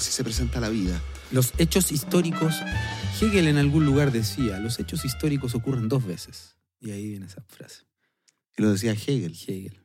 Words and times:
Así 0.00 0.12
se 0.12 0.24
presenta 0.24 0.60
la 0.60 0.70
vida. 0.70 0.98
Los 1.30 1.52
hechos 1.58 1.92
históricos, 1.92 2.54
Hegel 3.20 3.48
en 3.48 3.58
algún 3.58 3.84
lugar 3.84 4.12
decía, 4.12 4.58
los 4.58 4.78
hechos 4.78 5.04
históricos 5.04 5.54
ocurren 5.54 5.90
dos 5.90 6.06
veces. 6.06 6.56
Y 6.80 6.90
ahí 6.92 7.06
viene 7.06 7.26
esa 7.26 7.42
frase. 7.42 7.82
Y 8.56 8.62
lo 8.62 8.72
decía 8.72 8.92
Hegel 8.92 9.36
Hegel. 9.46 9.78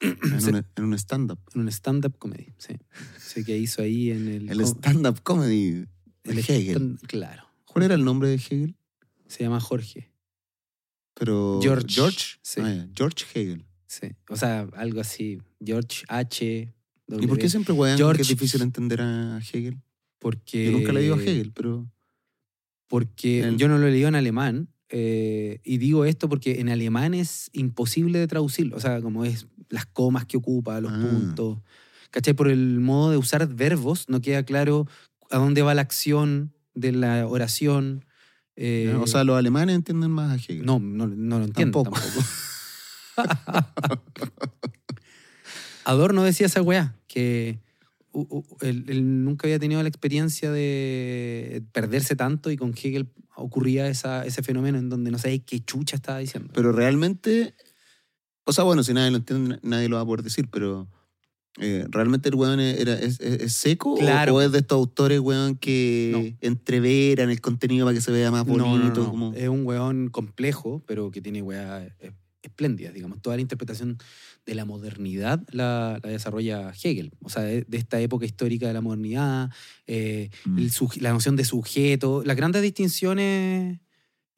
en, 0.00 0.40
Sí. 0.40 0.48
un, 0.48 0.64
en 0.74 0.84
un 0.84 0.94
stand-up. 0.94 1.38
En 1.54 1.60
un 1.60 1.68
stand-up 1.68 2.16
comedy, 2.16 2.54
sí. 2.56 2.78
Sé 3.18 3.44
que 3.44 3.58
hizo 3.58 3.82
ahí 3.82 4.10
en 4.10 4.28
el... 4.28 4.48
El 4.50 4.62
stand-up 4.62 5.22
comedy 5.22 5.72
de 5.72 5.86
el 6.24 6.38
Hegel. 6.38 6.98
claro. 7.06 7.44
¿Cuál 7.66 7.84
era 7.84 7.94
el 7.94 8.04
nombre 8.06 8.30
de 8.30 8.36
Hegel? 8.36 8.74
Se 9.26 9.44
llama 9.44 9.60
Jorge. 9.60 10.14
Pero 11.12 11.60
George. 11.62 11.84
George, 11.90 12.38
Sí. 12.40 12.62
Ah, 12.64 12.86
George 12.96 13.26
Hegel. 13.34 13.66
Sí. 13.86 14.06
O 14.30 14.36
sea, 14.36 14.66
algo 14.76 15.02
así. 15.02 15.42
George 15.62 16.06
H. 16.08 16.74
¿Y 17.08 17.26
por 17.26 17.38
qué 17.38 17.48
siempre 17.48 17.72
wean 17.72 17.96
George- 17.96 18.18
que 18.18 18.22
es 18.22 18.28
difícil 18.28 18.60
entender 18.62 19.00
a 19.00 19.38
Hegel? 19.38 19.80
Porque... 20.18 20.66
Yo 20.66 20.72
nunca 20.72 20.92
le 20.92 21.00
digo 21.00 21.14
a 21.14 21.18
Hegel, 21.22 21.52
pero 21.52 21.90
Porque 22.88 23.40
El- 23.40 23.56
yo 23.56 23.68
no 23.68 23.78
lo 23.78 23.86
he 23.86 23.90
leído 23.90 24.08
en 24.08 24.14
alemán. 24.14 24.68
eh, 24.90 25.60
y 25.64 25.76
digo 25.76 26.06
esto 26.06 26.28
porque 26.30 26.60
en 26.60 26.70
alemán 26.70 27.12
es 27.12 27.50
imposible 27.52 28.18
de 28.18 28.26
traducirlo. 28.26 28.74
O 28.76 28.80
sea, 28.80 29.02
como 29.02 29.24
es 29.26 29.46
las 29.68 29.84
comas 29.84 30.24
que 30.24 30.38
ocupa, 30.38 30.80
los 30.80 30.90
Ah. 30.92 30.98
puntos. 31.10 31.58
¿Cachai? 32.10 32.32
Por 32.32 32.48
el 32.48 32.80
modo 32.80 33.10
de 33.10 33.18
usar 33.18 33.46
verbos, 33.54 34.06
no 34.08 34.22
queda 34.22 34.42
claro 34.44 34.86
a 35.30 35.36
dónde 35.36 35.60
va 35.60 35.74
la 35.74 35.82
acción 35.82 36.54
de 36.74 36.92
la 36.92 37.26
oración. 37.26 38.04
eh, 38.60 38.96
o 38.98 39.06
sea, 39.06 39.22
los 39.24 39.36
alemanes 39.38 39.76
entienden 39.76 40.10
más 40.10 40.32
a 40.32 40.36
Hegel. 40.36 40.64
no, 40.64 40.80
no, 40.80 41.06
no 41.06 41.38
lo 41.38 41.44
entiendo 41.44 41.82
Tampoco. 41.82 42.00
tampoco. 42.00 42.26
Adorno 45.84 46.22
decía 46.22 46.46
esa 46.46 46.62
weá, 46.62 46.94
que 47.08 47.58
él, 48.60 48.84
él 48.88 49.24
nunca 49.24 49.46
había 49.46 49.58
tenido 49.58 49.82
la 49.82 49.88
experiencia 49.88 50.50
de 50.50 51.62
perderse 51.72 52.16
tanto 52.16 52.50
y 52.50 52.56
con 52.56 52.70
Hegel 52.70 53.08
ocurría 53.36 53.88
esa, 53.88 54.24
ese 54.26 54.42
fenómeno 54.42 54.78
en 54.78 54.88
donde 54.88 55.10
no 55.10 55.18
sabéis 55.18 55.42
qué 55.46 55.60
chucha 55.60 55.96
estaba 55.96 56.18
diciendo. 56.18 56.50
Pero 56.54 56.72
realmente, 56.72 57.54
o 58.44 58.52
sea, 58.52 58.64
bueno, 58.64 58.82
si 58.82 58.92
nadie 58.94 59.10
lo 59.10 59.18
entiende, 59.18 59.58
nadie 59.62 59.88
lo 59.88 59.96
va 59.96 60.02
a 60.02 60.06
poder 60.06 60.22
decir, 60.22 60.48
pero 60.50 60.88
eh, 61.60 61.86
¿realmente 61.90 62.28
el 62.28 62.34
weón 62.36 62.60
era, 62.60 62.94
es, 62.98 63.20
es- 63.20 63.40
es 63.42 63.52
seco? 63.52 63.92
o- 63.92 63.98
Claro. 63.98 64.36
¿O, 64.36 64.40
es 64.42 64.52
de 64.52 64.58
estos 64.58 64.76
autores, 64.76 65.20
weón, 65.20 65.56
que 65.56 66.36
entreveran 66.40 67.30
el 67.30 67.40
contenido 67.40 67.86
para 67.86 67.94
que 67.94 68.00
se 68.00 68.10
vea 68.12 68.30
más 68.30 68.46
No, 68.46 68.56
no, 68.56 68.76
bonito? 68.78 69.02
no, 69.04 69.10
como- 69.10 69.34
Es 69.34 69.48
un 69.48 69.64
weón 69.66 70.08
complejo, 70.08 70.82
pero 70.86 71.10
que 71.10 71.20
tiene 71.20 71.42
weá 71.42 71.84
eh, 72.00 72.12
espléndidas, 72.42 72.94
digamos. 72.94 73.20
Toda 73.20 73.36
la 73.36 73.42
interpretación 73.42 73.98
de 74.48 74.54
la 74.54 74.64
modernidad 74.64 75.44
la, 75.52 76.00
la 76.02 76.08
desarrolla 76.10 76.72
Hegel. 76.82 77.12
O 77.20 77.28
sea, 77.28 77.42
de, 77.42 77.62
de 77.68 77.76
esta 77.76 78.00
época 78.00 78.24
histórica 78.24 78.66
de 78.66 78.72
la 78.72 78.80
modernidad, 78.80 79.50
eh, 79.86 80.30
Mm. 80.46 80.58
el 80.58 80.70
la 81.02 81.12
noción 81.12 81.36
de 81.36 81.44
sujeto, 81.44 82.22
las 82.24 82.36
grandes 82.36 82.62
distinciones 82.62 83.78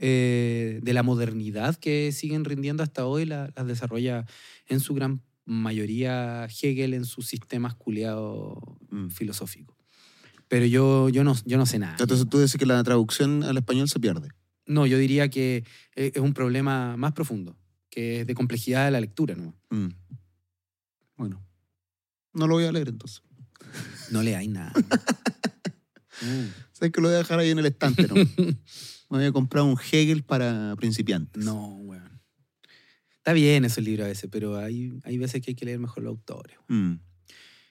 eh, 0.02 0.80
de 0.82 0.92
la 0.94 1.02
modernidad 1.02 1.76
que 1.76 2.10
siguen 2.12 2.44
rindiendo 2.44 2.82
hasta 2.82 3.06
hoy 3.06 3.24
la- 3.26 3.52
las 3.54 3.66
desarrolla 3.66 4.24
en 4.66 4.80
su 4.80 4.94
gran 4.94 5.20
mayoría 5.44 6.46
Hegel 6.46 6.94
en 6.94 7.04
sus 7.04 7.26
sistemas 7.26 7.74
culeados 7.74 8.58
Mm. 8.90 9.08
filosóficos. 9.10 9.76
Pero 10.48 10.66
yo, 10.66 11.08
yo, 11.10 11.22
no, 11.22 11.36
yo 11.44 11.56
no 11.58 11.66
sé 11.66 11.78
nada. 11.78 11.96
Entonces 12.00 12.26
tú 12.28 12.40
dices 12.40 12.58
que 12.58 12.66
la 12.66 12.82
traducción 12.82 13.44
al 13.44 13.56
español 13.58 13.88
se 13.88 14.00
pierde. 14.00 14.28
No, 14.66 14.86
yo 14.86 14.98
diría 14.98 15.28
que 15.28 15.64
eh, 15.96 16.12
es 16.14 16.20
un 16.20 16.32
problema 16.34 16.96
más 16.96 17.12
profundo, 17.12 17.56
que 17.90 18.20
es 18.20 18.26
de 18.26 18.34
complejidad 18.34 18.86
de 18.86 18.92
la 18.92 19.00
lectura. 19.00 19.34
¿no? 19.34 19.54
Mm. 19.70 19.88
Bueno, 21.16 21.44
no 22.32 22.46
lo 22.46 22.54
voy 22.54 22.64
a 22.64 22.72
leer 22.72 22.88
entonces. 22.88 23.22
No 24.10 24.24
le 24.24 24.34
hay 24.34 24.48
nada. 24.48 24.72
Sabes 26.72 26.92
que 26.92 27.00
lo 27.00 27.06
voy 27.06 27.14
a 27.14 27.18
dejar 27.18 27.38
ahí 27.38 27.50
en 27.50 27.60
el 27.60 27.66
estante, 27.66 28.08
¿no? 28.08 28.14
Me 29.08 29.18
voy 29.18 29.24
a 29.24 29.32
comprar 29.32 29.62
un 29.62 29.78
Hegel 29.78 30.24
para 30.24 30.74
principiantes. 30.76 31.44
no, 31.44 31.76
weón. 31.76 32.20
Está 33.18 33.34
bien 33.34 33.64
esos 33.64 33.84
libros 33.84 34.06
a 34.06 34.08
veces, 34.08 34.28
pero 34.32 34.56
hay, 34.56 34.98
hay 35.04 35.18
veces 35.18 35.42
que 35.42 35.52
hay 35.52 35.54
que 35.54 35.64
leer 35.64 35.78
mejor 35.78 36.02
los 36.02 36.10
autores. 36.10 36.56
Mm. 36.68 36.94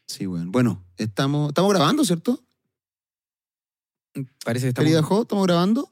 Sí, 0.05 0.27
bueno. 0.27 0.49
Bueno, 0.51 0.85
estamos, 0.95 1.49
estamos 1.49 1.73
grabando, 1.73 2.05
¿cierto? 2.05 2.41
Parece 4.45 4.65
que 4.65 4.69
estamos... 4.69 4.87
Querida 4.87 5.03
Jo, 5.03 5.23
¿estamos 5.23 5.45
grabando? 5.45 5.91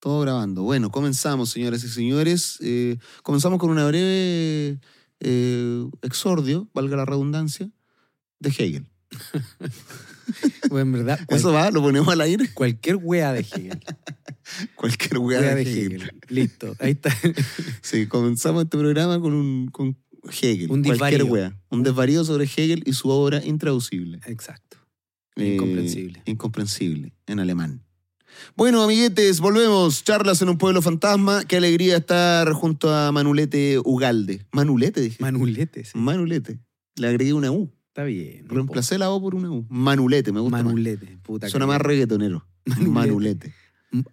Todo 0.00 0.20
grabando. 0.20 0.62
Bueno, 0.62 0.90
comenzamos, 0.90 1.50
señoras 1.50 1.82
y 1.84 1.88
señores. 1.88 2.58
Eh, 2.60 2.98
comenzamos 3.22 3.58
con 3.58 3.70
una 3.70 3.86
breve 3.86 4.78
eh, 5.20 5.84
exordio, 6.02 6.68
valga 6.72 6.96
la 6.96 7.04
redundancia, 7.04 7.70
de 8.40 8.48
Hegel. 8.50 8.86
Bueno, 10.68 10.82
en 10.82 10.92
verdad, 10.92 11.20
Eso 11.30 11.52
va, 11.54 11.70
lo 11.70 11.80
ponemos 11.80 12.06
al 12.08 12.20
aire. 12.20 12.50
cualquier 12.52 12.96
wea 12.96 13.32
de 13.32 13.40
Hegel. 13.40 13.80
Cualquier 14.76 15.18
Wea 15.18 15.40
de, 15.40 15.54
de 15.54 15.62
Hegel. 15.62 16.02
Hegel. 16.02 16.10
Listo, 16.28 16.74
ahí 16.80 16.92
está. 16.92 17.14
Sí, 17.82 18.06
comenzamos 18.06 18.64
este 18.64 18.76
programa 18.78 19.20
con 19.20 19.32
un 19.34 19.68
con 19.68 19.96
Hegel. 20.24 20.70
Un 20.70 20.82
cualquier 20.82 21.24
wea. 21.24 21.58
Un 21.70 21.82
desvarío 21.82 22.24
sobre 22.24 22.44
Hegel 22.44 22.82
y 22.86 22.92
su 22.94 23.08
obra 23.08 23.44
intraducible. 23.44 24.20
Exacto. 24.26 24.76
Eh, 25.36 25.54
Incomprensible. 25.54 26.22
incomprensible, 26.26 27.14
en 27.26 27.40
alemán. 27.40 27.82
Bueno, 28.56 28.82
amiguetes, 28.82 29.40
volvemos. 29.40 30.04
Charlas 30.04 30.40
en 30.42 30.48
un 30.48 30.58
pueblo 30.58 30.82
fantasma. 30.82 31.44
Qué 31.44 31.56
alegría 31.56 31.96
estar 31.98 32.52
junto 32.52 32.94
a 32.94 33.10
Manulete 33.12 33.78
Ugalde. 33.84 34.46
Manulete, 34.52 35.00
dije. 35.00 35.16
Manulete, 35.20 35.84
sí. 35.84 35.92
Manulete. 35.96 36.58
Le 36.96 37.08
agregué 37.08 37.32
una 37.32 37.50
U. 37.52 37.72
Está 37.88 38.04
bien. 38.04 38.48
Reemplacé 38.48 38.98
la 38.98 39.10
O 39.10 39.20
por 39.20 39.34
una 39.34 39.50
U. 39.50 39.66
Manulete, 39.68 40.32
me 40.32 40.40
gusta 40.40 40.62
Manulete. 40.62 41.18
Puta 41.22 41.46
más. 41.46 41.50
Suena 41.50 41.66
que- 41.66 41.72
más 41.72 41.80
reggaetonero. 41.80 42.46
Manulete. 42.64 42.90
Manulete. 42.90 43.54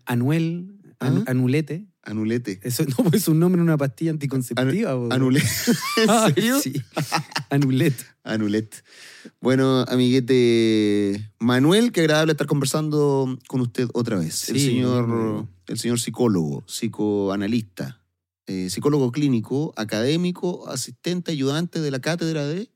Anuel. 0.05 0.74
¿Ah? 0.99 1.23
Anulete. 1.27 1.87
Anulete. 2.03 2.59
Eso 2.63 2.83
no 2.97 3.09
pues, 3.09 3.23
es 3.23 3.27
un 3.27 3.39
nombre 3.39 3.59
en 3.59 3.63
una 3.63 3.77
pastilla 3.77 4.11
anticonceptiva. 4.11 4.91
Anulete. 5.11 5.47
¿En 5.97 6.33
serio? 6.33 6.59
Sí. 6.59 6.73
Anulete. 7.49 8.03
Anulet. 8.25 8.83
Bueno, 9.39 9.85
amiguete 9.87 11.31
Manuel, 11.39 11.91
qué 11.91 12.01
agradable 12.01 12.31
estar 12.31 12.47
conversando 12.47 13.37
con 13.47 13.61
usted 13.61 13.87
otra 13.93 14.17
vez. 14.17 14.49
el, 14.49 14.59
señor, 14.59 15.47
el 15.67 15.77
señor 15.77 15.99
psicólogo, 15.99 16.65
psicoanalista, 16.65 18.01
eh, 18.47 18.69
psicólogo 18.69 19.11
clínico, 19.11 19.73
académico, 19.75 20.67
asistente, 20.69 21.31
ayudante 21.31 21.79
de 21.79 21.91
la 21.91 21.99
cátedra 21.99 22.45
de... 22.45 22.69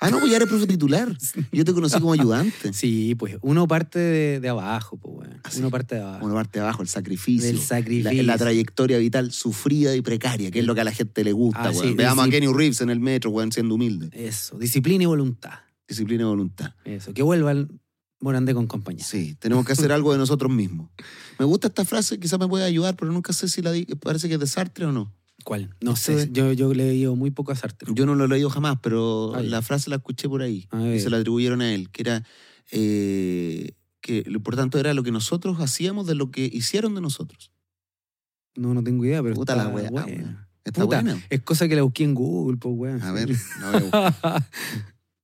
Ah, 0.00 0.10
no, 0.10 0.18
pues 0.18 0.30
ya 0.30 0.36
eres 0.36 0.48
profe 0.48 0.66
titular. 0.66 1.16
Yo 1.52 1.64
te 1.64 1.72
conocí 1.72 1.98
como 2.00 2.12
ayudante. 2.12 2.72
Sí, 2.74 3.14
pues 3.14 3.36
uno 3.42 3.66
parte 3.66 3.98
de, 3.98 4.40
de 4.40 4.48
abajo, 4.48 4.96
pues, 4.98 5.16
weón. 5.28 5.40
Ah, 5.44 5.50
sí. 5.50 5.60
Uno 5.60 5.70
parte 5.70 5.94
de 5.94 6.02
abajo. 6.02 6.24
Una 6.26 6.34
parte 6.34 6.58
de 6.58 6.62
abajo, 6.64 6.82
el 6.82 6.88
sacrificio. 6.88 7.52
La, 7.52 7.58
sacrificio. 7.60 8.22
la 8.24 8.36
trayectoria 8.36 8.98
vital 8.98 9.32
sufrida 9.32 9.94
y 9.96 10.02
precaria, 10.02 10.50
que 10.50 10.58
es 10.58 10.66
lo 10.66 10.74
que 10.74 10.80
a 10.82 10.84
la 10.84 10.92
gente 10.92 11.24
le 11.24 11.32
gusta, 11.32 11.64
Ah, 11.64 11.70
weón. 11.70 11.88
sí, 11.88 11.94
Veamos 11.94 12.26
a. 12.26 12.30
Kenny 12.30 12.48
Reeves 12.52 12.80
en 12.82 12.90
el 12.90 13.00
metro, 13.00 13.30
weón, 13.30 13.52
siendo 13.52 13.76
humilde. 13.76 14.10
Eso, 14.12 14.58
disciplina 14.58 15.04
y 15.04 15.06
voluntad. 15.06 15.60
Disciplina 15.88 16.22
y 16.22 16.26
voluntad. 16.26 16.74
Eso, 16.84 17.14
que 17.14 17.22
vuelvan 17.22 17.80
Morandé 18.20 18.54
con 18.54 18.66
compañía. 18.66 19.04
Sí, 19.04 19.36
tenemos 19.38 19.64
que 19.66 19.72
hacer 19.72 19.92
algo 19.92 20.12
de 20.12 20.18
nosotros 20.18 20.50
mismos. 20.50 20.90
Me 21.38 21.44
gusta 21.44 21.68
esta 21.68 21.84
frase, 21.84 22.18
quizás 22.18 22.38
me 22.38 22.46
puede 22.48 22.64
ayudar, 22.64 22.94
pero 22.96 23.12
nunca 23.12 23.32
sé 23.32 23.48
si 23.48 23.60
la 23.60 23.72
di- 23.72 23.84
parece 23.86 24.28
que 24.28 24.34
es 24.34 24.40
de 24.40 24.46
Sartre 24.46 24.86
o 24.86 24.92
no. 24.92 25.12
¿Cuál? 25.42 25.74
No 25.80 25.92
Esto 25.92 26.12
sé, 26.12 26.22
es- 26.22 26.32
yo, 26.32 26.52
yo 26.52 26.72
le 26.72 26.84
he 26.84 26.88
leído 26.92 27.16
muy 27.16 27.30
poco 27.30 27.52
a 27.52 27.56
Sartre. 27.56 27.92
Yo 27.94 28.06
no 28.06 28.14
lo 28.14 28.24
he 28.24 28.28
leído 28.28 28.48
jamás, 28.50 28.78
pero 28.82 29.34
Ah, 29.34 29.42
ya. 29.42 29.48
la 29.48 29.62
frase 29.62 29.90
la 29.90 29.96
escuché 29.96 30.28
por 30.28 30.42
ahí 30.42 30.68
y 30.94 31.00
se 31.00 31.10
la 31.10 31.18
atribuyeron 31.18 31.60
a 31.60 31.74
él, 31.74 31.90
que 31.90 32.02
era 32.02 32.24
eh, 32.70 33.72
que 34.00 34.22
lo 34.26 34.36
importante 34.38 34.78
era 34.80 34.94
lo 34.94 35.02
que 35.02 35.10
nosotros 35.12 35.58
hacíamos 35.60 36.06
de 36.06 36.14
lo 36.14 36.30
que 36.30 36.44
hicieron 36.50 36.94
de 36.94 37.00
nosotros. 37.02 37.50
No, 38.56 38.72
no 38.72 38.82
tengo 38.84 39.04
idea, 39.04 39.22
pero 39.22 39.34
Puta 39.34 39.52
está 39.54 39.64
la 39.64 39.70
wea, 39.74 39.90
buena. 39.90 40.06
weón. 40.06 40.46
Está 40.64 40.82
Puta, 40.82 41.02
buena. 41.02 41.22
Es 41.28 41.42
cosa 41.42 41.68
que 41.68 41.76
la 41.76 41.82
busqué 41.82 42.04
en 42.04 42.14
Google, 42.14 42.56
pues, 42.56 42.74
weón. 42.76 43.02
A 43.02 43.12
ver, 43.12 43.30
la 43.60 43.70
voy 43.70 43.76
a 43.76 43.80
buscar. 44.10 44.50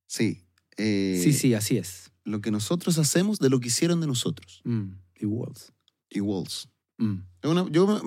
Sí. 0.07 0.43
eh, 0.77 1.19
sí, 1.23 1.31
sí, 1.33 1.53
así 1.53 1.77
es. 1.77 2.11
Lo 2.25 2.41
que 2.41 2.51
nosotros 2.51 2.97
hacemos 2.99 3.39
de 3.39 3.49
lo 3.49 3.59
que 3.59 3.69
hicieron 3.69 4.01
de 4.01 4.07
nosotros. 4.07 4.61
Mm, 4.65 4.91
iguals. 5.15 5.71
Iguals. 6.09 6.67
Mm. 6.97 7.21
Una- 7.43 7.67
yo 7.71 8.01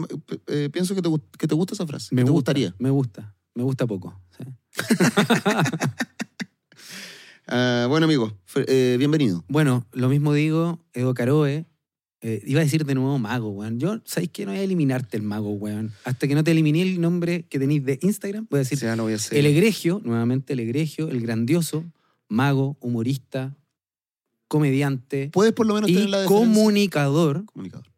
eh, 0.46 0.68
pienso 0.72 0.94
que 0.94 1.02
te, 1.02 1.08
que 1.38 1.46
te 1.48 1.54
gusta 1.54 1.74
esa 1.74 1.86
frase. 1.86 2.14
Me 2.14 2.22
que 2.22 2.26
te 2.26 2.30
gusta, 2.30 2.52
gustaría. 2.52 2.74
Me 2.78 2.90
gusta. 2.90 3.34
Me 3.54 3.62
gusta 3.62 3.86
poco. 3.86 4.20
sí. 4.38 4.44
Ah, 7.46 7.86
bueno, 7.90 8.06
amigo, 8.06 8.32
eh, 8.56 8.96
bienvenido. 8.98 9.44
Bueno, 9.48 9.86
lo 9.92 10.08
mismo 10.08 10.32
digo, 10.32 10.82
Edo 10.94 11.12
Caroe. 11.12 11.66
eh, 12.22 12.42
iba 12.46 12.60
a 12.62 12.64
decir 12.64 12.86
de 12.86 12.94
nuevo 12.94 13.18
mago, 13.18 13.50
weón. 13.50 13.78
Yo, 13.78 14.00
¿sabéis 14.06 14.30
qué? 14.32 14.46
No 14.46 14.52
voy 14.52 14.60
a 14.60 14.64
eliminarte 14.64 15.18
el 15.18 15.22
mago, 15.24 15.50
weón. 15.50 15.92
Hasta 16.04 16.26
que 16.26 16.34
no 16.34 16.42
te 16.42 16.52
eliminé 16.52 16.80
el 16.80 17.02
nombre 17.02 17.42
que 17.50 17.58
tenéis 17.58 17.84
de 17.84 17.98
Instagram, 18.00 18.46
voy 18.50 18.58
a 18.58 18.62
decir 18.62 18.78
Ya 18.78 18.96
lo 18.96 19.02
voy 19.02 19.12
a 19.12 19.16
hacer. 19.16 19.36
el 19.36 19.44
egregio, 19.44 20.00
nuevamente 20.02 20.54
el 20.54 20.60
egregio, 20.60 21.08
el 21.10 21.20
grandioso, 21.20 21.84
mago, 22.30 22.78
humorista, 22.80 23.54
comediante 24.48 25.28
¿Puedes 25.30 25.52
por 25.52 25.66
lo 25.66 25.74
menos 25.74 25.88
tener 25.88 26.04
y 26.08 26.10
la 26.10 26.20
deferencia? 26.22 26.46
comunicador, 26.54 27.44
Comunicador. 27.44 27.92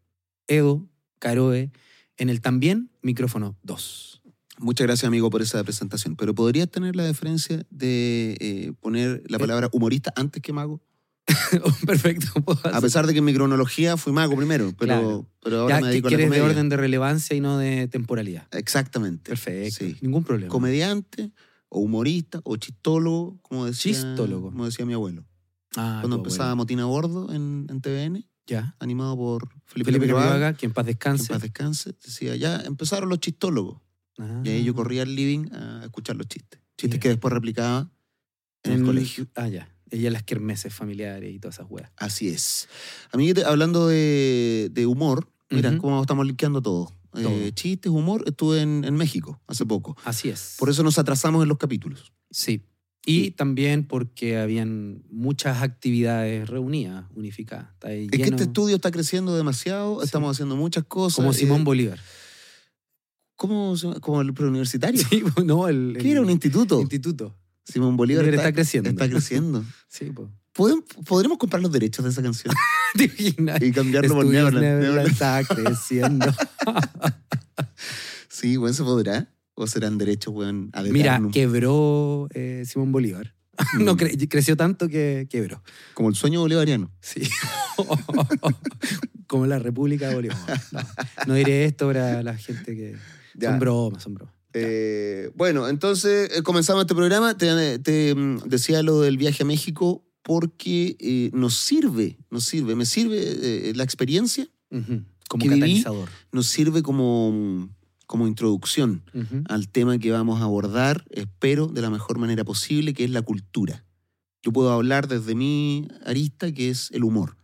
Edo 0.48 0.84
Caroe, 1.18 1.70
en 2.16 2.30
el 2.30 2.40
también 2.40 2.90
micrófono 3.02 3.56
2. 3.62 4.22
Muchas 4.58 4.86
gracias, 4.86 5.06
amigo, 5.06 5.28
por 5.30 5.42
esa 5.42 5.62
presentación. 5.64 6.16
Pero 6.16 6.34
¿podrías 6.34 6.70
tener 6.70 6.96
la 6.96 7.04
deferencia 7.04 7.66
de 7.70 8.36
eh, 8.40 8.72
poner 8.80 9.22
la 9.28 9.38
palabra 9.38 9.68
humorista 9.72 10.12
antes 10.16 10.42
que 10.42 10.52
mago? 10.52 10.80
Perfecto. 11.86 12.26
A 12.72 12.80
pesar 12.80 13.06
de 13.06 13.12
que 13.12 13.18
en 13.18 13.24
mi 13.24 13.34
cronología 13.34 13.96
fui 13.96 14.12
mago 14.12 14.36
primero, 14.36 14.72
pero, 14.78 14.86
Claro. 14.86 15.26
pero 15.42 15.60
ahora 15.62 15.76
Ya, 15.76 15.80
me 15.82 15.88
dedico 15.88 16.08
a 16.08 16.10
la 16.12 16.16
quieres 16.16 16.32
de 16.34 16.40
orden 16.40 16.68
de 16.68 16.76
relevancia 16.76 17.36
y 17.36 17.40
no 17.40 17.58
de 17.58 17.88
temporalidad. 17.88 18.46
Exactamente. 18.52 19.28
Perfecto. 19.30 19.76
Sí. 19.84 19.96
Ningún 20.00 20.24
problema. 20.24 20.50
Comediante, 20.50 21.32
o 21.68 21.80
humorista, 21.80 22.40
o 22.44 22.56
chistólogo, 22.56 23.38
como 23.42 23.66
decía, 23.66 23.92
Chistólogo. 23.92 24.50
Como 24.52 24.64
decía 24.66 24.86
mi 24.86 24.94
abuelo. 24.94 25.26
Ah, 25.76 25.98
Cuando 26.00 26.16
empezaba 26.16 26.50
abuelo. 26.50 26.56
Motina 26.62 26.84
Bordo 26.86 27.32
en, 27.34 27.66
en 27.68 27.80
TVN, 27.80 28.24
Ya. 28.46 28.76
animado 28.78 29.16
por 29.16 29.48
Felipe, 29.64 29.90
Felipe 29.92 30.06
Camiroaga, 30.06 30.54
que 30.54 30.66
en 30.66 30.72
paz 30.72 30.84
que 30.84 30.90
en 30.90 30.94
descanse. 30.96 31.28
paz 31.32 31.42
descanse, 31.42 31.94
decía, 32.04 32.36
ya 32.36 32.60
empezaron 32.60 33.08
los 33.08 33.18
chistólogos. 33.20 33.80
Ah. 34.18 34.42
Y 34.44 34.48
ahí 34.50 34.64
yo 34.64 34.74
corría 34.74 35.02
al 35.02 35.14
living 35.14 35.50
a 35.52 35.82
escuchar 35.84 36.16
los 36.16 36.26
chistes. 36.28 36.60
Chistes 36.78 36.90
Mira. 36.98 37.00
que 37.02 37.08
después 37.10 37.32
replicaba 37.34 37.90
en 38.62 38.72
el 38.72 38.84
colegio. 38.84 39.26
Ah, 39.34 39.48
ya. 39.48 39.68
Ella 39.90 40.10
las 40.10 40.22
kermeses 40.24 40.74
familiares 40.74 41.32
y 41.34 41.38
todas 41.38 41.56
esas 41.56 41.66
weas. 41.70 41.90
Así 41.96 42.28
es. 42.28 42.68
Amiguete, 43.12 43.44
hablando 43.44 43.86
de, 43.88 44.68
de 44.72 44.86
humor, 44.86 45.28
mira 45.50 45.70
Ujú. 45.70 45.78
cómo 45.80 46.00
estamos 46.00 46.26
linkeando 46.26 46.60
todo. 46.62 46.90
Eh, 47.14 47.22
Todo. 47.22 47.50
chistes, 47.50 47.90
humor, 47.90 48.24
estuve 48.26 48.60
en, 48.60 48.84
en 48.84 48.94
México 48.94 49.40
hace 49.46 49.64
poco. 49.64 49.96
Así 50.04 50.28
es. 50.28 50.56
Por 50.58 50.68
eso 50.70 50.82
nos 50.82 50.98
atrasamos 50.98 51.42
en 51.42 51.48
los 51.48 51.56
capítulos. 51.56 52.12
Sí. 52.30 52.62
Y 53.08 53.30
también 53.30 53.86
porque 53.86 54.36
habían 54.36 55.04
muchas 55.10 55.62
actividades 55.62 56.48
reunidas, 56.50 57.04
unificadas. 57.14 57.68
Está 57.74 57.92
Es 57.92 58.10
que 58.10 58.22
este 58.24 58.42
estudio 58.42 58.74
está 58.76 58.90
creciendo 58.90 59.36
demasiado, 59.36 60.00
Sí. 60.00 60.06
estamos 60.06 60.36
haciendo 60.36 60.56
muchas 60.56 60.82
cosas. 60.84 61.16
como 61.16 61.32
Simón 61.32 61.60
eh, 61.60 61.64
Bolívar. 61.64 62.00
¿Cómo? 63.36 63.74
Como 64.00 64.20
el 64.22 64.34
preuniversitario. 64.34 65.00
Sí, 65.08 65.22
no, 65.44 65.68
el, 65.68 65.96
¿Qué 66.00 66.10
era 66.10 66.20
un 66.20 66.30
instituto? 66.30 66.80
instituto. 66.80 67.36
Simón 67.64 67.96
Bolívar 67.96 68.24
está, 68.24 68.36
está 68.38 68.52
creciendo. 68.52 68.90
está 68.90 69.08
creciendo. 69.08 69.64
Sí, 69.88 70.06
pues. 70.14 70.28
¿Podem- 70.54 70.82
¿Podremos 71.04 71.36
comprar 71.38 71.60
los 71.62 71.70
derechos 71.70 72.04
de 72.04 72.10
esa 72.10 72.22
canción 72.22 72.54
¿Te 72.96 73.04
imaginas? 73.04 73.62
y 73.62 73.70
cambiarlo 73.72 74.14
por? 74.14 74.26
Neverland 74.26 74.64
Neverland. 74.64 75.08
está 75.08 75.44
creciendo. 75.44 76.26
Sí, 78.28 78.56
bueno, 78.56 78.74
¿se 78.74 78.82
podrá? 78.82 79.28
¿O 79.58 79.66
serán 79.66 79.98
derechos, 79.98 80.32
weón, 80.34 80.70
ad 80.72 80.84
Mira, 80.86 81.20
quebró 81.32 82.28
eh, 82.34 82.62
Simón 82.66 82.92
Bolívar. 82.92 83.34
no 83.80 83.94
Mm. 83.94 83.98
cre- 83.98 84.28
creció 84.28 84.56
tanto 84.56 84.86
que 84.88 85.26
quebró. 85.30 85.62
Como 85.94 86.10
el 86.10 86.14
sueño 86.14 86.40
bolivariano. 86.40 86.92
Sí. 87.00 87.22
Como 89.26 89.46
la 89.46 89.58
República 89.58 90.08
de 90.08 90.14
Bolívar. 90.14 90.38
No, 90.72 90.80
no 91.26 91.34
diré 91.34 91.64
esto 91.64 91.86
para 91.86 92.22
la 92.22 92.36
gente 92.36 92.76
que. 92.76 92.96
Ya. 93.34 93.50
Son 93.50 93.58
bromas, 93.58 94.02
son 94.02 94.14
bromas. 94.14 94.34
Eh, 94.52 95.30
bueno, 95.34 95.68
entonces 95.68 96.30
eh, 96.34 96.42
comenzamos 96.42 96.82
este 96.84 96.94
programa. 96.94 97.36
Te, 97.36 97.78
te, 97.80 98.14
mm, 98.14 98.42
decía 98.46 98.82
lo 98.82 99.00
del 99.00 99.16
viaje 99.18 99.42
a 99.42 99.46
México 99.46 100.04
porque 100.22 100.96
eh, 101.00 101.30
nos 101.32 101.54
sirve, 101.56 102.18
nos 102.30 102.44
sirve, 102.44 102.74
me 102.74 102.86
sirve 102.86 103.72
la 103.74 103.82
experiencia. 103.84 104.48
Como 105.28 105.44
viví- 105.44 105.54
catalizador. 105.60 106.08
nos 106.32 106.46
sirve 106.46 106.82
como, 106.82 107.32
mm, 107.32 107.68
como 108.06 108.26
introducción 108.28 109.02
al 109.48 109.68
tema 109.68 109.98
que 109.98 110.10
vamos 110.12 110.40
a 110.40 110.44
abordar, 110.44 111.04
espero, 111.10 111.66
de 111.66 111.82
la 111.82 111.90
mejor 111.90 112.18
manera 112.18 112.44
posible, 112.44 112.94
que 112.94 113.04
es 113.04 113.10
la 113.10 113.22
cultura. 113.22 113.84
Yo 114.42 114.52
puedo 114.52 114.70
hablar 114.72 115.08
desde 115.08 115.34
mi 115.34 115.88
arista, 116.04 116.52
que 116.52 116.70
es 116.70 116.90
el 116.92 117.02
humor. 117.04 117.36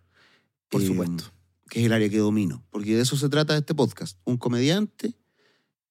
Por 0.69 0.83
Eh, 0.83 0.87
supuesto. 0.87 1.25
Que 1.69 1.81
es 1.81 1.87
el 1.87 1.93
área 1.93 2.09
que 2.09 2.19
domino. 2.19 2.65
Porque 2.71 2.95
de 2.95 3.03
eso 3.03 3.17
se 3.17 3.29
trata 3.29 3.57
este 3.57 3.75
podcast. 3.75 4.19
Un 4.25 4.37
comediante 4.37 5.15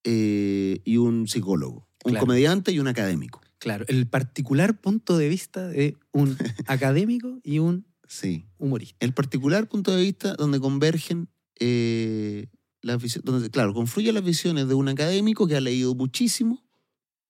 eh, 0.04 0.82
y 0.86 0.98
un 0.98 1.28
psicólogo. 1.28 1.88
Un 2.06 2.12
Claro. 2.14 2.26
comediante 2.26 2.72
y 2.72 2.80
un 2.80 2.88
académico. 2.88 3.42
Claro, 3.60 3.86
el 3.88 4.08
particular 4.08 4.80
punto 4.80 5.18
de 5.18 5.30
vista 5.30 5.68
de 5.68 5.96
un 6.14 6.36
académico 6.68 7.40
y 7.44 7.60
un 7.60 7.86
Sí. 8.08 8.48
humorista. 8.58 8.96
El 9.06 9.14
particular 9.14 9.68
punto 9.68 9.96
de 9.96 10.02
vista 10.02 10.34
donde 10.36 10.60
convergen 10.60 11.30
eh, 11.60 12.48
las 12.82 13.24
donde, 13.24 13.50
claro, 13.50 13.74
confluyen 13.74 14.16
las 14.16 14.24
visiones 14.24 14.68
de 14.68 14.74
un 14.74 14.88
académico 14.88 15.48
que 15.48 15.56
ha 15.56 15.62
leído 15.62 15.96
muchísimo, 15.96 16.64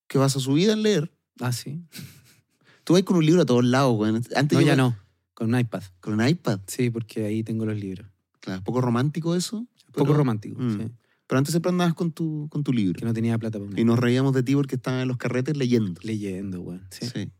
que 0.07 0.17
basa 0.17 0.39
su 0.39 0.53
vida 0.53 0.73
en 0.73 0.83
leer. 0.83 1.11
Ah, 1.39 1.51
sí. 1.51 1.81
Tú 2.83 2.93
vas 2.93 3.03
con 3.03 3.17
un 3.17 3.25
libro 3.25 3.41
a 3.41 3.45
todos 3.45 3.63
lados, 3.63 3.95
güey. 3.95 4.13
Antes 4.35 4.57
No, 4.57 4.61
ya 4.61 4.75
no. 4.75 4.97
Con 5.33 5.53
un 5.53 5.59
iPad. 5.59 5.83
Con 5.99 6.19
un 6.19 6.27
iPad. 6.27 6.59
Sí, 6.67 6.89
porque 6.89 7.25
ahí 7.25 7.43
tengo 7.43 7.65
los 7.65 7.77
libros. 7.77 8.07
Claro, 8.39 8.63
poco 8.63 8.81
romántico 8.81 9.35
eso. 9.35 9.67
Poco 9.91 10.13
romántico. 10.13 10.59
Mm. 10.59 10.77
sí. 10.77 10.91
Pero 11.27 11.37
antes 11.37 11.53
siempre 11.53 11.69
andabas 11.69 11.93
con 11.93 12.11
tu, 12.11 12.47
con 12.49 12.63
tu 12.63 12.73
libro. 12.73 12.99
Que 12.99 13.05
no 13.05 13.13
tenía 13.13 13.37
plata 13.37 13.57
para 13.57 13.79
Y 13.79 13.85
nos 13.85 13.97
reíamos 13.97 14.33
de 14.33 14.43
ti 14.43 14.53
porque 14.53 14.75
estabas 14.75 15.03
en 15.03 15.07
los 15.07 15.17
carretes 15.17 15.55
leyendo. 15.55 16.01
Leyendo, 16.03 16.59
weón. 16.59 16.85
Sí. 16.89 17.07
Sí. 17.07 17.31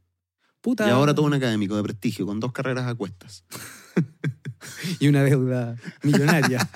Puta. 0.62 0.88
Y 0.88 0.92
ahora 0.92 1.14
todo 1.14 1.26
un 1.26 1.34
académico 1.34 1.76
de 1.76 1.84
prestigio, 1.84 2.26
con 2.26 2.40
dos 2.40 2.54
carreras 2.54 2.88
a 2.88 2.96
cuestas. 2.96 3.44
Y 5.00 5.08
una 5.08 5.24
deuda 5.24 5.76
millonaria. 6.04 6.70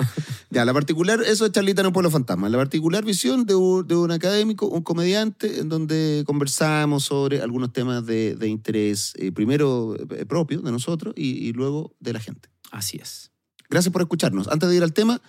Ya, 0.50 0.64
la 0.64 0.72
particular, 0.72 1.20
eso 1.26 1.44
es 1.44 1.52
Charlita 1.52 1.80
en 1.80 1.88
un 1.88 1.92
pueblo 1.92 2.10
fantasma. 2.10 2.48
La 2.48 2.58
particular 2.58 3.04
visión 3.04 3.46
de 3.46 3.54
un, 3.54 3.86
de 3.86 3.96
un 3.96 4.10
académico, 4.12 4.66
un 4.66 4.82
comediante, 4.82 5.60
en 5.60 5.68
donde 5.68 6.22
conversamos 6.26 7.04
sobre 7.04 7.40
algunos 7.40 7.72
temas 7.72 8.06
de, 8.06 8.36
de 8.36 8.48
interés, 8.48 9.12
eh, 9.16 9.32
primero 9.32 9.96
eh, 9.96 10.24
propio 10.24 10.60
de 10.60 10.70
nosotros 10.70 11.14
y, 11.16 11.48
y 11.48 11.52
luego 11.52 11.94
de 11.98 12.12
la 12.12 12.20
gente. 12.20 12.48
Así 12.70 12.98
es. 12.98 13.32
Gracias 13.68 13.92
por 13.92 14.02
escucharnos. 14.02 14.48
Antes 14.48 14.68
de 14.68 14.76
ir 14.76 14.82
al 14.82 14.92
tema, 14.92 15.20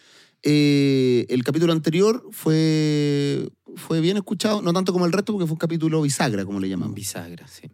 eh, 0.43 1.25
el 1.29 1.43
capítulo 1.43 1.73
anterior 1.73 2.23
fue, 2.31 3.49
fue 3.75 4.01
bien 4.01 4.17
escuchado, 4.17 4.61
no 4.61 4.71
tanto 4.73 4.93
como 4.93 5.05
el 5.05 5.11
resto, 5.11 5.33
porque 5.33 5.47
fue 5.47 5.53
un 5.53 5.59
capítulo 5.59 6.01
bisagra, 6.01 6.45
como 6.45 6.59
le 6.59 6.69
llamamos. 6.69 6.93
Bisagra, 6.93 7.47
sí. 7.47 7.69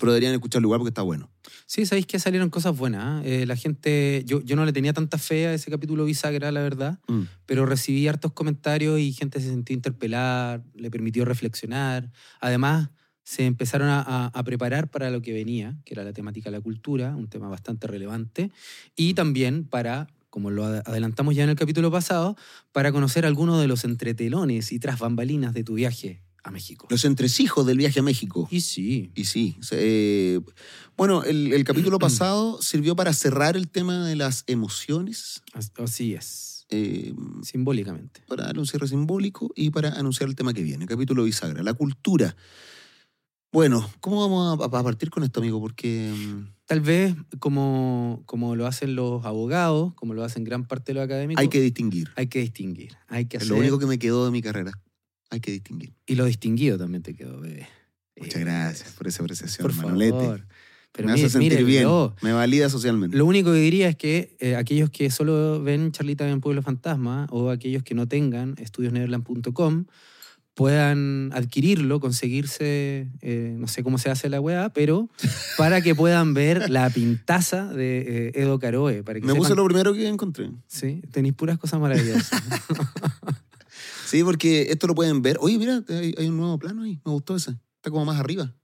Pero 0.00 0.12
deberían 0.12 0.32
escucharlo 0.32 0.66
igual 0.66 0.80
porque 0.80 0.88
está 0.90 1.02
bueno. 1.02 1.30
Sí, 1.66 1.86
sabéis 1.86 2.06
que 2.06 2.18
salieron 2.18 2.50
cosas 2.50 2.76
buenas. 2.76 3.02
¿ah? 3.04 3.22
Eh, 3.24 3.44
la 3.46 3.54
gente, 3.54 4.24
yo, 4.26 4.40
yo 4.40 4.56
no 4.56 4.64
le 4.64 4.72
tenía 4.72 4.92
tanta 4.92 5.18
fe 5.18 5.46
a 5.46 5.54
ese 5.54 5.70
capítulo 5.70 6.04
bisagra, 6.06 6.50
la 6.50 6.62
verdad, 6.62 6.98
Mm. 7.06 7.22
pero 7.46 7.66
recibí 7.66 8.08
hartos 8.08 8.32
comentarios 8.32 8.98
y 8.98 9.12
gente 9.12 9.38
se 9.40 9.50
sintió 9.50 9.74
interpelar, 9.74 10.64
le 10.74 10.90
permitió 10.90 11.24
reflexionar. 11.24 12.10
Además, 12.40 12.88
se 13.22 13.44
empezaron 13.46 13.88
a, 13.88 14.00
a- 14.00 14.26
a 14.26 14.42
preparar 14.42 14.90
para 14.90 15.10
lo 15.10 15.22
que 15.22 15.32
venía, 15.32 15.76
que 15.84 15.94
era 15.94 16.02
la 16.02 16.12
temática 16.12 16.50
de 16.50 16.56
la 16.56 16.62
cultura, 16.62 17.14
un 17.14 17.28
tema 17.28 17.48
bastante 17.48 17.86
relevante, 17.86 18.50
y 18.96 19.14
también 19.14 19.64
para, 19.64 20.08
como 20.30 20.50
lo 20.50 20.64
ad- 20.64 20.82
adelantamos 20.86 21.36
ya 21.36 21.44
en 21.44 21.50
el 21.50 21.56
capítulo 21.56 21.90
pasado, 21.92 22.36
para 22.72 22.90
conocer 22.90 23.26
algunos 23.26 23.60
de 23.60 23.68
los 23.68 23.84
entretelones 23.84 24.72
y 24.72 24.78
tras 24.80 24.98
bambalinas 24.98 25.52
de 25.54 25.62
tu 25.62 25.74
viaje 25.74 26.22
a 26.42 26.50
México. 26.50 26.86
Los 26.90 27.04
entresijos 27.04 27.66
del 27.66 27.78
viaje 27.78 28.00
a 28.00 28.02
México. 28.02 28.48
Y 28.50 28.60
sí, 28.62 29.12
Y 29.14 29.24
sí, 29.24 29.56
eh, 29.72 30.40
bueno, 30.96 31.22
el, 31.24 31.52
el 31.52 31.64
capítulo 31.64 31.98
pasado 32.00 32.60
sirvió 32.62 32.96
para 32.96 33.12
cerrar 33.12 33.56
el 33.56 33.68
tema 33.68 34.06
de 34.06 34.16
las 34.16 34.44
emociones, 34.46 35.42
as- 35.52 35.72
así 35.78 36.14
es, 36.14 36.66
eh, 36.70 37.14
simbólicamente. 37.42 38.22
para 38.28 38.44
darle 38.44 38.60
un 38.60 38.66
cierre 38.66 38.88
simbólico 38.88 39.50
y 39.54 39.70
para 39.70 39.90
anunciar 39.98 40.28
el 40.28 40.34
tema 40.36 40.52
que 40.54 40.62
viene, 40.62 40.86
capítulo 40.86 41.24
bisagra, 41.24 41.62
la 41.62 41.74
cultura. 41.74 42.34
Bueno, 43.52 43.88
¿cómo 44.00 44.20
vamos 44.20 44.60
a, 44.60 44.64
a 44.78 44.82
partir 44.84 45.10
con 45.10 45.24
esto, 45.24 45.40
amigo? 45.40 45.60
Porque 45.60 46.12
mm, 46.16 46.52
Tal 46.66 46.80
vez 46.80 47.16
como, 47.40 48.22
como 48.24 48.54
lo 48.54 48.66
hacen 48.68 48.94
los 48.94 49.24
abogados, 49.24 49.92
como 49.94 50.14
lo 50.14 50.22
hacen 50.22 50.44
gran 50.44 50.66
parte 50.68 50.92
de 50.92 50.94
los 50.94 51.04
académicos, 51.04 51.40
hay 51.42 51.48
que 51.48 51.60
distinguir. 51.60 52.10
hay 52.14 52.28
que 52.28 52.38
distinguir. 52.40 52.96
Hay 53.08 53.26
que 53.26 53.38
Es 53.38 53.42
hacer, 53.42 53.54
lo 53.54 53.60
único 53.60 53.78
que 53.80 53.86
me 53.86 53.98
quedó 53.98 54.24
de 54.24 54.30
mi 54.30 54.40
carrera. 54.40 54.70
Hay 55.30 55.40
que 55.40 55.52
distinguir. 55.52 55.92
Y 56.06 56.14
lo 56.16 56.24
distinguido 56.24 56.76
también 56.78 57.02
te 57.02 57.14
quedó, 57.14 57.40
bebé. 57.40 57.66
Muchas 58.16 58.36
Eh, 58.36 58.40
gracias 58.44 58.92
por 58.92 59.06
esa 59.08 59.22
apreciación, 59.22 59.66
Por 59.66 59.74
Manolete. 59.76 60.10
favor. 60.12 60.46
Pero 60.92 61.06
me 61.06 61.12
hace 61.12 61.22
mire- 61.22 61.30
sentir 61.30 61.52
mire, 61.52 61.64
bien. 61.64 61.82
yo, 61.84 62.16
Me 62.20 62.32
valida 62.32 62.68
socialmente. 62.68 63.16
Lo 63.16 63.24
único 63.24 63.52
que 63.52 63.58
diría 63.58 63.88
es 63.88 63.94
que 63.96 64.36
eh, 64.40 64.56
aquellos 64.56 64.90
que 64.90 65.08
solo 65.10 65.62
ven 65.62 65.92
Charlita 65.92 66.28
en 66.28 66.40
Pueblo 66.40 66.62
Fantasma 66.62 67.28
o 67.30 67.50
aquellos 67.50 67.84
que 67.84 67.94
no 67.94 68.08
tengan 68.08 68.56
estudiosneverland.com 68.58 69.84
puedan 70.54 71.30
adquirirlo, 71.32 72.00
conseguirse, 72.00 73.06
eh, 73.22 73.54
no 73.56 73.68
sé 73.68 73.84
cómo 73.84 73.98
se 73.98 74.10
hace 74.10 74.28
la 74.28 74.40
weá, 74.40 74.70
pero 74.70 75.08
para 75.56 75.80
que 75.80 75.94
puedan 75.94 76.34
ver 76.34 76.68
la 76.70 76.90
pintaza 76.90 77.66
de 77.72 78.28
eh, 78.28 78.32
Edo 78.34 78.58
Caroe. 78.58 79.04
Para 79.04 79.20
que 79.20 79.26
me 79.26 79.34
puse 79.36 79.50
sepan- 79.52 79.56
lo 79.58 79.64
primero 79.66 79.94
que 79.94 80.08
encontré. 80.08 80.50
Sí, 80.66 81.02
tenéis 81.12 81.34
puras 81.34 81.56
cosas 81.56 81.78
maravillosas. 81.80 82.30
Sí, 84.10 84.24
porque 84.24 84.66
esto 84.70 84.86
lo 84.86 84.94
pueden 84.94 85.22
ver. 85.22 85.36
Oye, 85.40 85.58
mira, 85.58 85.82
hay, 85.88 86.14
hay 86.18 86.26
un 86.28 86.36
nuevo 86.36 86.58
plano 86.58 86.82
ahí. 86.82 87.00
Me 87.04 87.12
gustó 87.12 87.36
ese. 87.36 87.52
Está 87.76 87.90
como 87.90 88.04
más 88.04 88.18
arriba. 88.18 88.54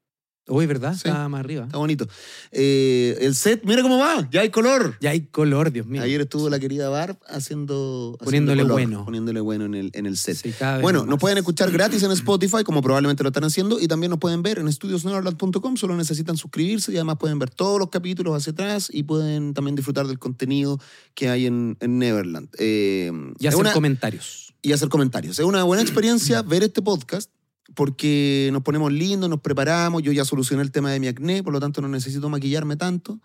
Uy, 0.48 0.64
¿verdad? 0.66 0.92
Sí. 0.92 1.08
Está 1.08 1.28
más 1.28 1.40
arriba. 1.40 1.64
Está 1.64 1.76
bonito. 1.78 2.06
Eh, 2.52 3.18
el 3.20 3.34
set, 3.34 3.62
mira 3.64 3.82
cómo 3.82 3.98
va. 3.98 4.28
Ya 4.30 4.42
hay 4.42 4.50
color. 4.50 4.96
Ya 5.00 5.10
hay 5.10 5.22
color, 5.26 5.72
Dios 5.72 5.86
mío. 5.88 6.00
Ayer 6.02 6.20
estuvo 6.20 6.48
la 6.48 6.60
querida 6.60 6.88
Barb 6.88 7.18
haciendo, 7.26 8.16
haciendo 8.20 8.24
Poniéndole 8.24 8.62
color, 8.62 8.72
bueno. 8.74 9.04
Poniéndole 9.04 9.40
bueno 9.40 9.64
en 9.64 9.74
el, 9.74 9.90
en 9.92 10.06
el 10.06 10.16
set. 10.16 10.36
Sí, 10.36 10.54
Bueno, 10.82 11.00
más. 11.00 11.08
nos 11.08 11.18
pueden 11.18 11.38
escuchar 11.38 11.72
gratis 11.72 12.04
en 12.04 12.12
Spotify, 12.12 12.62
como 12.62 12.80
probablemente 12.80 13.24
lo 13.24 13.30
están 13.30 13.42
haciendo, 13.42 13.80
y 13.80 13.88
también 13.88 14.10
nos 14.10 14.20
pueden 14.20 14.42
ver 14.44 14.60
en 14.60 14.68
estudiosneverland.com. 14.68 15.76
Solo 15.76 15.96
necesitan 15.96 16.36
suscribirse 16.36 16.92
y 16.92 16.94
además 16.94 17.16
pueden 17.18 17.40
ver 17.40 17.50
todos 17.50 17.80
los 17.80 17.90
capítulos 17.90 18.36
hacia 18.36 18.52
atrás 18.52 18.88
y 18.92 19.02
pueden 19.02 19.52
también 19.52 19.74
disfrutar 19.74 20.06
del 20.06 20.20
contenido 20.20 20.78
que 21.14 21.28
hay 21.28 21.46
en, 21.46 21.76
en 21.80 21.98
Neverland. 21.98 22.50
Eh, 22.60 23.10
Y 23.40 23.46
hacer 23.48 23.58
una- 23.60 23.72
comentarios. 23.72 24.45
Y 24.66 24.72
hacer 24.72 24.88
comentarios. 24.88 25.38
Es 25.38 25.44
una 25.44 25.62
buena 25.64 25.82
experiencia 25.86 26.42
ver 26.42 26.64
este 26.64 26.82
podcast 26.82 27.30
porque 27.74 28.48
nos 28.52 28.62
ponemos 28.62 28.92
lindos, 28.92 29.28
nos 29.28 29.40
preparamos, 29.40 30.02
yo 30.02 30.12
ya 30.12 30.24
solucioné 30.24 30.62
el 30.62 30.70
tema 30.70 30.90
de 30.92 31.00
mi 31.00 31.08
acné, 31.08 31.42
por 31.42 31.52
lo 31.52 31.60
tanto 31.60 31.80
no 31.82 31.88
necesito 31.88 32.28
maquillarme 32.28 32.76
tanto, 32.76 33.18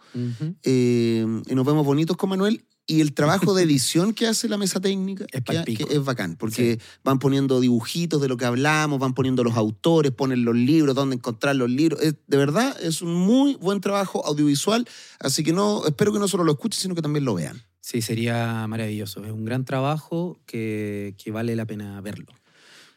eh, 0.63 1.25
y 1.47 1.55
nos 1.55 1.65
vemos 1.65 1.85
bonitos 1.85 2.17
con 2.17 2.29
Manuel. 2.29 2.65
Y 2.87 2.99
el 3.01 3.13
trabajo 3.13 3.53
de 3.53 3.63
edición 3.63 4.13
que 4.13 4.25
hace 4.27 4.49
la 4.49 4.57
mesa 4.57 4.79
técnica 4.81 5.25
Es 5.69 5.77
que 5.87 5.93
es 5.95 6.03
bacán, 6.03 6.35
porque 6.35 6.79
van 7.03 7.19
poniendo 7.19 7.59
dibujitos 7.61 8.19
de 8.21 8.27
lo 8.27 8.35
que 8.37 8.45
hablamos, 8.45 8.99
van 8.99 9.13
poniendo 9.13 9.43
los 9.43 9.55
autores, 9.55 10.11
ponen 10.11 10.43
los 10.43 10.55
libros, 10.55 10.95
dónde 10.95 11.15
encontrar 11.15 11.55
los 11.55 11.69
libros. 11.69 12.01
Es- 12.01 12.15
de 12.27 12.37
verdad, 12.37 12.75
es 12.81 13.01
un 13.03 13.13
muy 13.13 13.55
buen 13.55 13.79
trabajo 13.79 14.25
audiovisual, 14.25 14.87
así 15.19 15.43
que 15.43 15.53
no 15.53 15.85
espero 15.85 16.11
que 16.11 16.19
no 16.19 16.27
solo 16.27 16.43
lo 16.43 16.51
escuchen, 16.53 16.81
sino 16.81 16.95
que 16.95 17.01
también 17.03 17.23
lo 17.25 17.35
vean. 17.35 17.61
Sí, 17.81 18.01
sería 18.01 18.65
maravilloso. 18.67 19.25
Es 19.25 19.31
un 19.31 19.43
gran 19.43 19.65
trabajo 19.65 20.39
que, 20.45 21.15
que 21.17 21.31
vale 21.31 21.55
la 21.55 21.65
pena 21.65 21.99
verlo. 22.01 22.27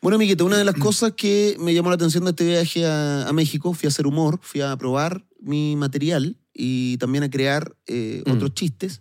Bueno, 0.03 0.19
Miquita, 0.19 0.45
una 0.45 0.59
de 0.59 0.65
las 0.65 0.75
cosas 0.79 1.13
que 1.13 1.57
me 1.59 1.73
llamó 1.75 1.89
la 1.89 1.97
atención 1.97 2.25
de 2.25 2.31
este 2.31 2.45
viaje 2.47 2.87
a, 2.87 3.27
a 3.27 3.33
México, 3.33 3.73
fui 3.73 3.87
a 3.87 3.89
hacer 3.89 4.07
humor, 4.07 4.39
fui 4.43 4.61
a 4.61 4.77
probar 4.77 5.25
mi 5.41 5.75
material 5.77 6.37
y 6.53 6.99
también 6.99 7.25
a 7.25 7.31
crear 7.31 7.75
eh, 7.87 8.23
Mm. 8.27 8.31
otros 8.33 8.55
chistes 8.55 9.01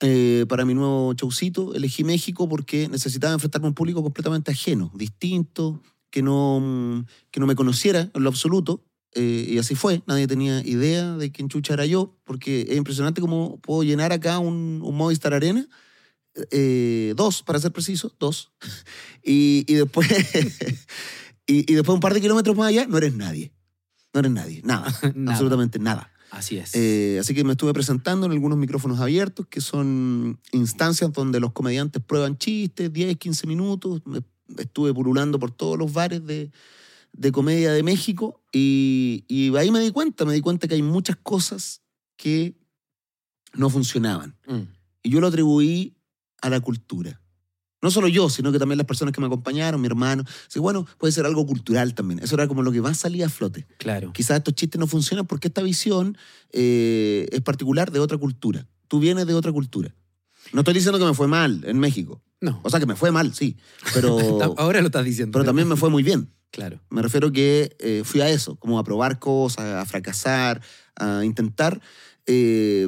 eh, 0.00 0.44
para 0.48 0.64
mi 0.64 0.74
nuevo 0.74 1.12
showcito. 1.14 1.74
Elegí 1.74 2.04
México 2.04 2.48
porque 2.48 2.88
necesitaba 2.88 3.32
enfrentarme 3.34 3.66
a 3.66 3.70
un 3.70 3.74
público 3.74 4.02
completamente 4.02 4.50
ajeno, 4.50 4.92
distinto, 4.94 5.80
que 6.10 6.22
no, 6.22 6.60
mm, 6.60 7.06
que 7.30 7.40
no 7.40 7.46
me 7.46 7.54
conociera 7.54 8.10
en 8.12 8.22
lo 8.22 8.28
absoluto. 8.28 8.84
Eh, 9.18 9.46
y 9.50 9.58
así 9.58 9.74
fue, 9.74 10.02
nadie 10.06 10.26
tenía 10.26 10.60
idea 10.66 11.16
de 11.16 11.30
quién 11.32 11.48
chucha 11.48 11.74
era 11.74 11.84
yo, 11.86 12.16
porque 12.24 12.62
es 12.70 12.76
impresionante 12.76 13.20
cómo 13.20 13.58
puedo 13.60 13.82
llenar 13.82 14.12
acá 14.12 14.38
un, 14.38 14.80
un 14.82 14.94
Movistar 14.96 15.34
Arena. 15.34 15.66
eh, 16.52 17.14
dos, 17.16 17.42
para 17.42 17.58
ser 17.58 17.72
preciso, 17.72 18.12
dos. 18.18 18.52
Y, 19.24 19.64
y 19.66 19.74
después, 19.74 20.06
y, 21.46 21.70
y 21.70 21.74
después 21.74 21.94
un 21.94 22.00
par 22.00 22.14
de 22.14 22.20
kilómetros 22.20 22.56
más 22.56 22.68
allá, 22.68 22.86
no 22.86 22.96
eres 22.98 23.14
nadie. 23.14 23.52
No 24.14 24.20
eres 24.20 24.32
nadie, 24.32 24.62
nada, 24.64 24.86
Nada. 25.14 25.32
absolutamente 25.32 25.78
nada. 25.78 26.12
Así 26.30 26.56
es. 26.58 26.74
Eh, 26.74 27.18
así 27.20 27.34
que 27.34 27.42
me 27.44 27.52
estuve 27.52 27.72
presentando 27.74 28.26
en 28.26 28.32
algunos 28.32 28.56
micrófonos 28.58 29.00
abiertos, 29.00 29.46
que 29.48 29.60
son 29.60 30.38
instancias 30.52 31.12
donde 31.12 31.40
los 31.40 31.52
comediantes 31.52 32.02
prueban 32.02 32.36
chistes, 32.38 32.92
10, 32.92 33.16
15 33.18 33.46
minutos. 33.46 34.00
Me- 34.06 34.22
estuve 34.58 34.94
pululando 34.94 35.38
por 35.38 35.50
todos 35.50 35.78
los 35.78 35.92
bares 35.92 36.24
de, 36.26 36.50
de 37.18 37.32
comedia 37.32 37.72
de 37.72 37.82
México 37.82 38.40
y, 38.52 39.24
y 39.26 39.54
ahí 39.56 39.70
me 39.70 39.80
di 39.80 39.90
cuenta, 39.90 40.24
me 40.24 40.32
di 40.32 40.40
cuenta 40.40 40.68
que 40.68 40.74
hay 40.74 40.82
muchas 40.82 41.16
cosas 41.16 41.82
que 42.16 42.56
no 43.54 43.68
funcionaban. 43.70 44.36
Mm. 44.46 44.62
Y 45.02 45.10
yo 45.10 45.20
lo 45.20 45.26
atribuí 45.26 45.96
a 46.40 46.48
la 46.48 46.60
cultura. 46.60 47.20
No 47.82 47.90
solo 47.90 48.08
yo, 48.08 48.28
sino 48.28 48.50
que 48.50 48.58
también 48.58 48.78
las 48.78 48.86
personas 48.86 49.12
que 49.12 49.20
me 49.20 49.26
acompañaron, 49.26 49.80
mi 49.80 49.86
hermano. 49.86 50.24
Así, 50.48 50.58
bueno, 50.58 50.86
puede 50.98 51.12
ser 51.12 51.26
algo 51.26 51.46
cultural 51.46 51.94
también. 51.94 52.20
Eso 52.20 52.34
era 52.34 52.48
como 52.48 52.62
lo 52.62 52.72
que 52.72 52.80
más 52.80 52.98
salía 52.98 53.26
a 53.26 53.28
flote. 53.28 53.66
Claro. 53.78 54.12
Quizás 54.12 54.38
estos 54.38 54.54
chistes 54.54 54.78
no 54.78 54.86
funcionan 54.86 55.26
porque 55.26 55.48
esta 55.48 55.62
visión 55.62 56.16
eh, 56.50 57.28
es 57.30 57.40
particular 57.40 57.92
de 57.92 58.00
otra 58.00 58.18
cultura. 58.18 58.66
Tú 58.88 58.98
vienes 58.98 59.26
de 59.26 59.34
otra 59.34 59.52
cultura. 59.52 59.94
No 60.52 60.60
estoy 60.60 60.74
diciendo 60.74 60.98
que 60.98 61.04
me 61.04 61.14
fue 61.14 61.28
mal 61.28 61.62
en 61.66 61.78
México. 61.78 62.22
No. 62.40 62.60
O 62.62 62.70
sea, 62.70 62.80
que 62.80 62.86
me 62.86 62.96
fue 62.96 63.10
mal, 63.10 63.34
sí. 63.34 63.56
Pero, 63.94 64.18
Ahora 64.58 64.80
lo 64.80 64.86
estás 64.86 65.04
diciendo. 65.04 65.32
pero 65.32 65.44
también 65.44 65.68
me 65.68 65.76
fue 65.76 65.90
muy 65.90 66.02
bien. 66.02 66.30
Claro. 66.50 66.80
Me 66.90 67.02
refiero 67.02 67.30
que 67.30 67.76
eh, 67.78 68.02
fui 68.04 68.20
a 68.20 68.28
eso, 68.28 68.56
como 68.56 68.78
a 68.78 68.84
probar 68.84 69.18
cosas, 69.18 69.64
a 69.64 69.84
fracasar, 69.84 70.62
a 70.96 71.24
intentar 71.24 71.80
eh, 72.26 72.86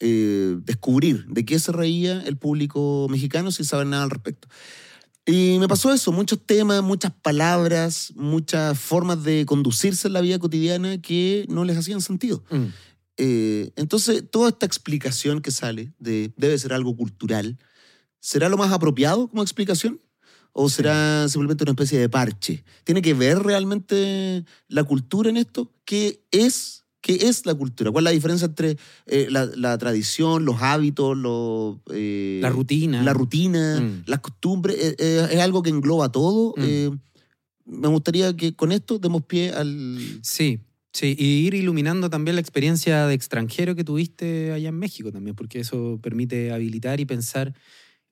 eh, 0.00 0.56
descubrir 0.62 1.26
de 1.26 1.44
qué 1.44 1.58
se 1.58 1.72
reía 1.72 2.20
el 2.22 2.36
público 2.36 3.06
mexicano 3.08 3.50
sin 3.50 3.64
saber 3.64 3.86
nada 3.86 4.04
al 4.04 4.10
respecto. 4.10 4.48
Y 5.24 5.58
me 5.58 5.66
pasó 5.66 5.92
eso, 5.92 6.12
muchos 6.12 6.44
temas, 6.44 6.82
muchas 6.82 7.12
palabras, 7.12 8.12
muchas 8.14 8.78
formas 8.78 9.24
de 9.24 9.44
conducirse 9.46 10.06
en 10.06 10.14
la 10.14 10.20
vida 10.20 10.38
cotidiana 10.38 11.00
que 11.00 11.46
no 11.48 11.64
les 11.64 11.76
hacían 11.76 12.00
sentido. 12.00 12.44
Mm. 12.50 12.66
Eh, 13.16 13.72
entonces, 13.76 14.24
toda 14.30 14.50
esta 14.50 14.66
explicación 14.66 15.40
que 15.40 15.50
sale 15.50 15.92
de 15.98 16.32
debe 16.36 16.58
ser 16.58 16.72
algo 16.72 16.96
cultural, 16.96 17.58
¿será 18.20 18.48
lo 18.48 18.56
más 18.56 18.72
apropiado 18.72 19.28
como 19.28 19.42
explicación? 19.42 20.00
¿O 20.58 20.70
será 20.70 21.28
simplemente 21.28 21.64
una 21.64 21.72
especie 21.72 21.98
de 21.98 22.08
parche? 22.08 22.64
¿Tiene 22.82 23.02
que 23.02 23.12
ver 23.12 23.40
realmente 23.40 24.44
la 24.68 24.84
cultura 24.84 25.28
en 25.28 25.36
esto? 25.36 25.70
¿Qué 25.84 26.22
es, 26.30 26.84
qué 27.02 27.12
es 27.28 27.44
la 27.44 27.54
cultura? 27.54 27.90
¿Cuál 27.90 28.04
es 28.04 28.10
la 28.10 28.14
diferencia 28.14 28.46
entre 28.46 28.78
eh, 29.04 29.26
la, 29.28 29.44
la 29.54 29.76
tradición, 29.76 30.46
los 30.46 30.62
hábitos, 30.62 31.14
los, 31.14 31.76
eh, 31.92 32.38
La 32.40 32.48
rutina. 32.48 33.02
la 33.02 33.12
rutina, 33.12 33.80
Mm. 33.82 34.04
las 34.06 34.20
costumbres? 34.20 34.76
Eh, 34.80 34.96
eh, 34.98 35.28
¿Es 35.32 35.40
algo 35.40 35.62
que 35.62 35.68
engloba 35.68 36.10
todo? 36.10 36.54
Mm. 36.56 36.62
Eh, 36.64 36.90
me 37.66 37.88
gustaría 37.88 38.34
que 38.34 38.54
con 38.54 38.72
esto 38.72 38.98
demos 38.98 39.24
pie 39.26 39.50
al... 39.50 39.98
Sí, 40.22 40.60
sí. 40.92 41.14
Y 41.18 41.46
ir 41.46 41.52
iluminando 41.52 42.08
también 42.08 42.34
la 42.36 42.40
experiencia 42.40 43.06
de 43.06 43.12
extranjero 43.14 43.74
que 43.74 43.84
tuviste 43.84 44.52
allá 44.52 44.70
en 44.70 44.78
México 44.78 45.12
también, 45.12 45.36
porque 45.36 45.60
eso 45.60 45.98
permite 46.02 46.50
habilitar 46.50 46.98
y 46.98 47.04
pensar 47.04 47.52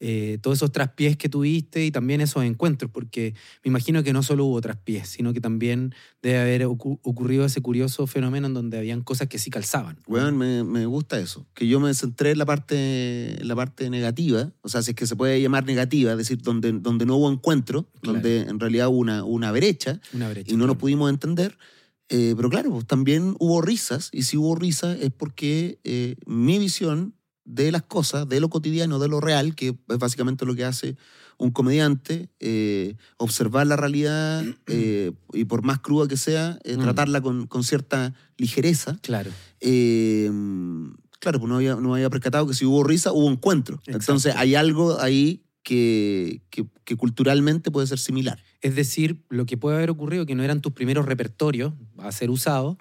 eh, 0.07 0.37
todos 0.43 0.59
esos 0.59 0.71
traspiés 0.71 1.17
que 1.17 1.31
tuviste 1.31 1.83
y 1.87 1.91
también 1.91 2.21
esos 2.21 2.45
encuentros, 2.45 2.91
porque 2.91 3.33
me 3.65 3.71
imagino 3.71 4.03
que 4.03 4.13
no 4.13 4.23
solo 4.23 4.45
hubo 4.45 4.61
traspiés, 4.61 5.09
sino 5.09 5.33
que 5.33 5.41
también 5.41 5.95
debe 6.23 6.41
haber 6.41 6.67
ocu- 6.67 6.99
ocurrido 7.03 7.47
ese 7.47 7.63
curioso 7.63 8.07
fenómeno 8.07 8.47
en 8.49 8.53
donde 8.53 8.77
habían 8.77 9.01
cosas 9.01 9.29
que 9.29 9.39
sí 9.39 9.49
calzaban. 9.49 9.97
Weón, 10.07 10.37
me, 10.37 10.63
me 10.63 10.85
gusta 10.85 11.19
eso. 11.19 11.47
Que 11.55 11.67
yo 11.67 11.81
me 11.81 11.95
centré 11.95 12.33
en 12.33 12.39
la 12.39 12.45
parte, 12.45 13.41
en 13.41 13.49
la 13.49 13.57
parte 13.57 13.89
negativa, 13.89 14.53
o 14.61 14.69
sea, 14.69 14.83
si 14.83 14.91
es 14.91 14.95
que 14.97 15.07
se 15.07 15.17
puede 15.17 15.41
llamar 15.41 15.65
negativa, 15.65 16.13
es 16.13 16.19
decir, 16.19 16.37
donde, 16.43 16.73
donde 16.73 17.07
no 17.07 17.17
hubo 17.17 17.33
encuentro, 17.33 17.89
Claro. 18.03 18.19
donde 18.21 18.41
en 18.43 18.61
realidad 18.61 18.89
hubo 18.89 18.99
una, 18.99 19.25
una 19.25 19.53
brecha 19.53 20.01
Una 20.13 20.29
brecha. 20.29 20.53
y 20.53 20.57
no 20.57 20.67
nos 20.67 20.75
claro. 20.75 20.81
pudimos 20.81 21.09
entender. 21.09 21.57
Eh, 22.11 22.35
pero 22.37 22.51
claro, 22.51 22.71
pues, 22.73 22.87
también 22.87 23.35
hubo 23.39 23.63
risas, 23.63 24.11
y 24.13 24.25
si 24.25 24.37
hubo 24.37 24.55
risas 24.55 24.99
es 25.01 25.11
porque 25.11 25.79
eh, 25.85 26.17
mi 26.27 26.59
visión 26.59 27.15
de 27.45 27.71
las 27.73 27.83
cosas, 27.83 28.29
de 28.29 28.41
lo 28.41 28.49
cotidiano, 28.49 28.99
de 28.99 29.09
lo 29.09 29.21
real, 29.21 29.55
que 29.55 29.69
es 29.69 29.99
básicamente 29.99 30.47
lo 30.47 30.55
que 30.55 30.65
hace 30.65 30.97
un 31.37 31.51
comediante, 31.51 32.29
eh, 32.41 32.97
observar 33.19 33.67
la 33.67 33.77
realidad 33.77 34.45
eh, 34.67 35.13
y 35.33 35.45
por 35.45 35.63
más 35.63 35.81
cruda 35.81 36.07
que 36.09 36.17
sea, 36.17 36.59
eh, 36.65 36.77
Mm. 36.77 36.81
tratarla 36.83 37.21
con, 37.21 37.47
con 37.47 37.65
cierta 37.65 38.15
ligereza. 38.39 38.97
Claro. 39.03 39.31
Claro, 41.21 41.39
pues 41.39 41.49
no 41.49 41.57
había, 41.57 41.75
no 41.77 41.95
había 41.95 42.11
percatado 42.11 42.47
que 42.47 42.55
si 42.55 42.67
hubo 42.67 42.85
risa, 42.85 43.11
hubo 43.13 43.31
encuentro. 43.31 43.77
Exacto. 43.77 43.99
Entonces 43.99 44.35
hay 44.37 44.55
algo 44.55 45.01
ahí 45.01 45.43
que, 45.63 46.43
que, 46.51 46.67
que 46.85 46.97
culturalmente 46.97 47.71
puede 47.71 47.87
ser 47.87 47.99
similar. 47.99 48.39
Es 48.61 48.75
decir, 48.77 49.25
lo 49.31 49.47
que 49.47 49.57
puede 49.57 49.77
haber 49.77 49.89
ocurrido 49.91 50.27
que 50.27 50.35
no 50.35 50.43
eran 50.43 50.61
tus 50.61 50.73
primeros 50.73 51.07
repertorios 51.07 51.73
a 51.99 52.13
ser 52.13 52.29
usados, 52.31 52.77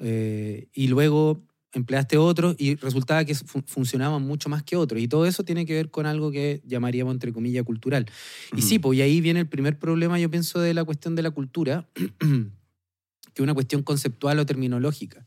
y 0.00 0.86
luego 0.88 1.46
empleaste 1.72 2.16
otros 2.18 2.56
y 2.58 2.74
resultaba 2.76 3.24
que 3.24 3.34
fu- 3.34 3.62
funcionaban 3.66 4.22
mucho 4.22 4.48
más 4.48 4.62
que 4.62 4.76
otros. 4.76 5.00
Y 5.00 5.08
todo 5.08 5.26
eso 5.26 5.44
tiene 5.44 5.66
que 5.66 5.74
ver 5.74 5.90
con 5.90 6.06
algo 6.06 6.30
que 6.30 6.62
llamaríamos, 6.66 7.14
entre 7.14 7.32
comillas, 7.32 7.64
cultural. 7.64 8.06
Y 8.56 8.62
sí, 8.62 8.78
pues 8.78 8.98
y 8.98 9.02
ahí 9.02 9.20
viene 9.20 9.40
el 9.40 9.48
primer 9.48 9.78
problema, 9.78 10.18
yo 10.18 10.30
pienso, 10.30 10.60
de 10.60 10.74
la 10.74 10.84
cuestión 10.84 11.14
de 11.14 11.22
la 11.22 11.30
cultura, 11.30 11.88
que 11.94 12.04
es 13.36 13.40
una 13.40 13.54
cuestión 13.54 13.82
conceptual 13.82 14.38
o 14.38 14.46
terminológica. 14.46 15.26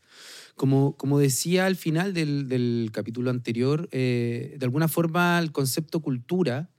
Como, 0.55 0.95
como 0.97 1.17
decía 1.17 1.65
al 1.65 1.75
final 1.75 2.13
del, 2.13 2.47
del 2.47 2.89
capítulo 2.91 3.31
anterior, 3.31 3.89
eh, 3.91 4.55
de 4.59 4.65
alguna 4.65 4.87
forma 4.87 5.39
el 5.39 5.51
concepto 5.51 6.01
cultura 6.01 6.69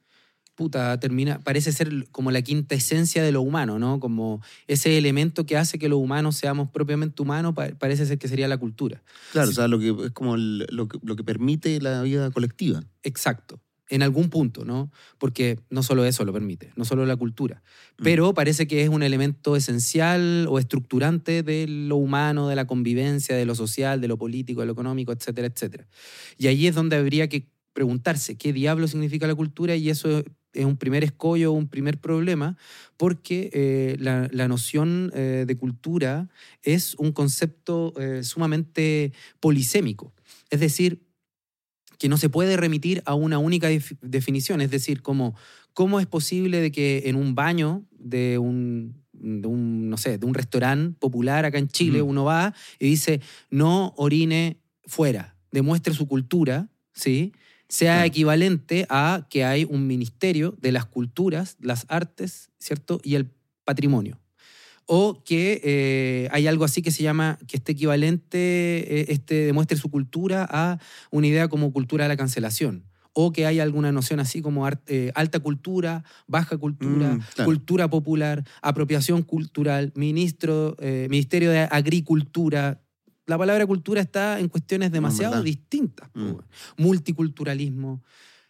puta, 0.54 0.98
termina, 1.00 1.40
parece 1.40 1.72
ser 1.72 2.08
como 2.12 2.30
la 2.30 2.42
quinta 2.42 2.74
esencia 2.74 3.22
de 3.22 3.32
lo 3.32 3.42
humano, 3.42 3.78
¿no? 3.78 3.98
Como 4.00 4.40
ese 4.66 4.96
elemento 4.98 5.46
que 5.46 5.56
hace 5.56 5.78
que 5.78 5.88
los 5.88 5.98
humanos 5.98 6.36
seamos 6.36 6.70
propiamente 6.70 7.20
humanos, 7.22 7.54
pa- 7.54 7.70
parece 7.78 8.06
ser 8.06 8.18
que 8.18 8.28
sería 8.28 8.46
la 8.48 8.58
cultura. 8.58 9.02
Claro, 9.32 9.48
Sí. 9.48 9.52
o 9.52 9.54
sea, 9.56 9.68
lo 9.68 9.78
que, 9.78 10.06
es 10.06 10.10
como 10.12 10.34
el- 10.36 10.66
lo, 10.70 10.88
que, 10.88 10.98
lo 11.02 11.16
que 11.16 11.24
permite 11.24 11.80
la 11.80 12.02
vida 12.02 12.30
colectiva. 12.30 12.82
Exacto. 13.02 13.60
En 13.90 14.02
algún 14.02 14.30
punto, 14.30 14.64
¿no? 14.64 14.90
Porque 15.18 15.60
no 15.68 15.82
solo 15.82 16.06
eso 16.06 16.24
lo 16.24 16.32
permite, 16.32 16.72
no 16.74 16.86
solo 16.86 17.04
la 17.04 17.16
cultura. 17.16 17.62
Mm. 17.98 18.02
Pero 18.02 18.32
parece 18.32 18.66
que 18.66 18.82
es 18.82 18.88
un 18.88 19.02
elemento 19.02 19.56
esencial 19.56 20.46
o 20.48 20.58
estructurante 20.58 21.42
de 21.42 21.66
lo 21.68 21.96
humano, 21.96 22.48
de 22.48 22.56
la 22.56 22.66
convivencia, 22.66 23.36
de 23.36 23.44
lo 23.44 23.54
social, 23.54 24.00
de 24.00 24.08
lo 24.08 24.16
político, 24.16 24.60
de 24.60 24.66
lo 24.68 24.72
económico, 24.72 25.12
etcétera, 25.12 25.48
etcétera. 25.48 25.86
Y 26.38 26.46
ahí 26.46 26.66
es 26.66 26.74
donde 26.74 26.96
habría 26.96 27.28
que 27.28 27.48
preguntarse 27.74 28.36
qué 28.38 28.52
diablo 28.54 28.88
significa 28.88 29.26
la 29.26 29.34
cultura 29.34 29.76
y 29.76 29.90
eso 29.90 30.24
es 30.54 30.64
un 30.64 30.76
primer 30.76 31.04
escollo, 31.04 31.52
un 31.52 31.68
primer 31.68 31.98
problema, 32.00 32.56
porque 32.96 33.50
eh, 33.52 33.96
la, 33.98 34.28
la 34.32 34.48
noción 34.48 35.10
eh, 35.14 35.44
de 35.46 35.56
cultura 35.56 36.28
es 36.62 36.94
un 36.94 37.12
concepto 37.12 37.92
eh, 38.00 38.22
sumamente 38.22 39.12
polisémico. 39.40 40.12
Es 40.50 40.60
decir, 40.60 41.02
que 41.98 42.08
no 42.08 42.16
se 42.16 42.28
puede 42.28 42.56
remitir 42.56 43.02
a 43.06 43.14
una 43.14 43.38
única 43.38 43.68
def- 43.68 43.94
definición. 44.02 44.60
Es 44.60 44.70
decir, 44.70 45.02
como, 45.02 45.34
¿cómo 45.72 46.00
es 46.00 46.06
posible 46.06 46.60
de 46.60 46.72
que 46.72 47.02
en 47.06 47.16
un 47.16 47.34
baño 47.34 47.84
de 47.92 48.38
un, 48.38 49.02
de 49.12 49.46
un, 49.46 49.88
no 49.90 49.96
sé, 49.96 50.18
de 50.18 50.26
un 50.26 50.34
restaurante 50.34 50.98
popular 50.98 51.44
acá 51.44 51.58
en 51.58 51.68
Chile 51.68 52.02
Ujú. 52.02 52.10
uno 52.10 52.24
va 52.24 52.54
y 52.78 52.88
dice, 52.88 53.20
no 53.50 53.94
orine 53.96 54.58
fuera, 54.86 55.36
demuestre 55.50 55.94
su 55.94 56.06
cultura, 56.08 56.68
¿sí? 56.92 57.32
Sea 57.68 58.04
equivalente 58.06 58.86
a 58.88 59.26
que 59.30 59.44
hay 59.44 59.64
un 59.64 59.86
ministerio 59.86 60.54
de 60.60 60.72
las 60.72 60.84
culturas, 60.86 61.56
las 61.60 61.86
artes, 61.88 62.50
¿cierto? 62.58 63.00
Y 63.02 63.14
el 63.14 63.30
patrimonio. 63.64 64.20
O 64.86 65.22
que 65.24 65.60
eh, 65.64 66.28
hay 66.30 66.46
algo 66.46 66.64
así 66.64 66.82
que 66.82 66.90
se 66.90 67.02
llama, 67.02 67.38
que 67.48 67.56
esté 67.56 67.72
equivalente, 67.72 68.38
eh, 68.38 69.06
este, 69.08 69.46
demuestre 69.46 69.78
su 69.78 69.90
cultura 69.90 70.46
a 70.50 70.78
una 71.10 71.26
idea 71.26 71.48
como 71.48 71.72
cultura 71.72 72.04
de 72.04 72.08
la 72.08 72.16
cancelación. 72.18 72.84
O 73.14 73.32
que 73.32 73.46
hay 73.46 73.60
alguna 73.60 73.92
noción 73.92 74.20
así 74.20 74.42
como 74.42 74.68
eh, 74.68 75.12
alta 75.14 75.38
cultura, 75.40 76.04
baja 76.26 76.58
cultura, 76.58 77.14
Mm, 77.14 77.20
claro. 77.34 77.44
cultura 77.50 77.88
popular, 77.88 78.44
apropiación 78.60 79.22
cultural, 79.22 79.92
ministro, 79.94 80.76
Ministerio 81.08 81.50
de 81.50 81.60
Agricultura. 81.70 82.83
La 83.26 83.38
palabra 83.38 83.66
cultura 83.66 84.00
está 84.00 84.38
en 84.40 84.48
cuestiones 84.48 84.92
demasiado 84.92 85.34
distintas. 85.44 86.10
Mm. 86.14 86.82
Multiculturalismo. 87.04 88.02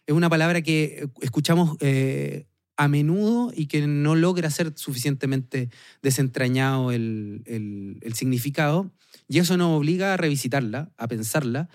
Es 0.07 0.13
una 0.15 0.29
palabra 0.29 0.61
que 0.61 0.83
eh, 1.03 1.07
escuchamos 1.21 1.77
eh, 1.79 2.45
a 2.77 2.87
menudo 2.87 3.51
y 3.55 3.67
que 3.67 3.85
no 3.87 4.15
logra 4.15 4.49
ser 4.49 4.73
suficientemente 4.75 5.69
desentrañado 6.01 6.91
el, 6.91 7.41
el- 7.45 7.97
el 8.01 8.13
significado. 8.13 8.91
Y 9.27 9.39
eso 9.39 9.57
nos 9.57 9.77
obliga 9.77 10.13
a 10.13 10.17
revisitarla, 10.17 10.91
a 10.97 11.07
pensarla, 11.07 11.69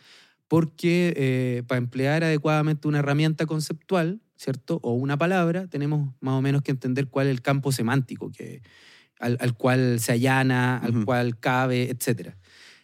porque 0.47 1.15
eh, 1.17 1.63
para 1.67 1.79
emplear 1.79 2.23
adecuadamente 2.25 2.87
una 2.89 2.99
herramienta 2.99 3.47
conceptual, 3.47 4.21
¿cierto? 4.37 4.79
O 4.83 4.93
una 4.95 5.17
palabra, 5.17 5.67
tenemos 5.69 6.15
más 6.21 6.35
o 6.35 6.43
menos 6.43 6.63
que 6.63 6.71
entender 6.71 7.09
cuál 7.09 7.27
es 7.29 7.33
el 7.33 7.43
campo 7.43 7.73
semántico 7.73 8.31
que, 8.31 8.63
al, 9.19 9.37
al 9.41 9.55
cual 9.55 10.01
se 10.01 10.13
allana, 10.13 10.77
al 10.79 11.05
cual 11.05 11.39
cabe, 11.39 11.91
etc. 11.91 12.35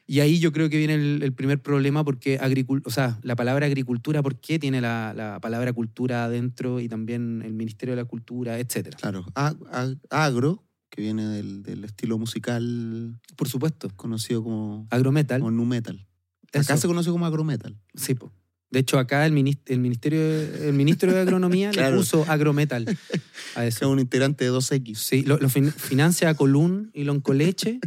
Y 0.09 0.21
ahí 0.21 0.39
yo 0.39 0.53
creo 0.53 0.69
que 0.71 0.79
viene 0.79 0.95
el, 0.95 1.21
el 1.23 1.33
primer 1.33 1.61
problema 1.61 2.05
porque 2.05 2.39
o 2.85 2.91
sea, 2.91 3.19
la 3.23 3.35
palabra 3.35 3.67
agricultura, 3.67 4.23
¿por 4.23 4.39
qué 4.41 4.59
tiene 4.59 4.81
la, 4.81 5.13
la 5.17 5.41
palabra 5.41 5.73
cultura 5.73 6.25
adentro 6.25 6.79
y 6.81 6.89
también 6.89 7.43
el 7.45 7.53
Ministerio 7.55 7.97
de 7.97 8.03
la 8.03 8.09
Cultura, 8.09 8.59
etcétera? 8.61 8.97
Claro. 8.97 9.27
A- 9.35 9.55
a- 9.73 10.25
agro, 10.25 10.63
que 10.91 11.03
viene 11.03 11.27
del, 11.27 11.63
del 11.65 11.85
estilo 11.85 12.19
musical 12.19 13.19
Por 13.37 13.49
supuesto, 13.49 13.91
conocido 13.97 14.45
como, 14.45 14.87
agrometal. 14.91 15.41
como 15.41 15.51
nu 15.51 15.65
metal. 15.65 16.07
Acá 16.55 16.77
se 16.77 16.87
conoce 16.87 17.11
como 17.11 17.27
agrometal. 17.27 17.77
Sí, 17.95 18.15
po. 18.15 18.33
De 18.71 18.79
hecho, 18.81 18.99
acá 18.99 19.27
el, 19.27 19.33
minis- 19.33 19.61
el 19.67 19.79
ministerio, 19.81 20.21
el 20.21 20.73
ministro 20.73 21.13
de 21.13 21.21
Agronomía 21.21 21.71
le 21.73 21.93
puso 21.93 22.25
agrometal 22.29 22.87
a 23.57 23.67
Es 23.67 23.77
eso. 23.77 23.91
un 23.91 23.99
integrante 23.99 24.45
de 24.45 24.51
2X. 24.53 24.95
Sí, 24.95 25.23
lo, 25.23 25.37
lo 25.39 25.49
fin- 25.49 25.73
financia 25.73 26.29
a 26.31 26.35
Colún 26.35 26.91
y 26.95 27.05
Loncoleche 27.05 27.81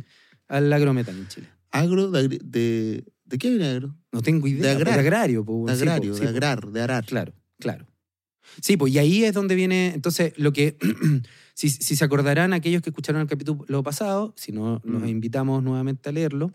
al 0.50 0.72
agrometal 0.74 1.18
en 1.18 1.28
Chile. 1.30 1.48
Agro, 1.72 2.10
de, 2.12 2.28
de, 2.44 3.04
¿de 3.26 3.38
qué 3.38 3.50
viene 3.50 3.68
agro? 3.68 3.96
No 4.12 4.22
tengo 4.22 4.48
idea. 4.48 4.64
De 4.64 4.70
agrar. 4.72 4.94
De 4.96 5.00
agrario. 5.02 5.46
po, 5.46 5.66
De 5.68 5.76
sí, 5.76 5.86
po, 5.86 5.92
agrario, 5.92 6.16
de 6.16 6.28
agrar, 6.28 6.72
de 6.72 6.82
arar. 6.82 7.06
Claro, 7.06 7.34
claro. 7.60 7.86
Sí, 8.62 8.78
pues 8.78 8.94
y 8.94 8.98
ahí 8.98 9.24
es 9.24 9.34
donde 9.34 9.54
viene, 9.56 9.94
entonces, 9.94 10.34
lo 10.38 10.52
que, 10.52 10.78
si, 11.54 11.70
si 11.70 11.96
se 11.96 12.04
acordarán 12.04 12.54
aquellos 12.54 12.82
que 12.82 12.90
escucharon 12.90 13.22
el 13.22 13.28
capítulo 13.28 13.84
pasado, 13.84 14.34
si 14.36 14.52
no, 14.52 14.82
los 14.84 15.04
Mm. 15.04 15.08
invitamos 15.08 15.62
nuevamente 15.62 16.10
a 16.10 16.12
leerlo, 16.12 16.52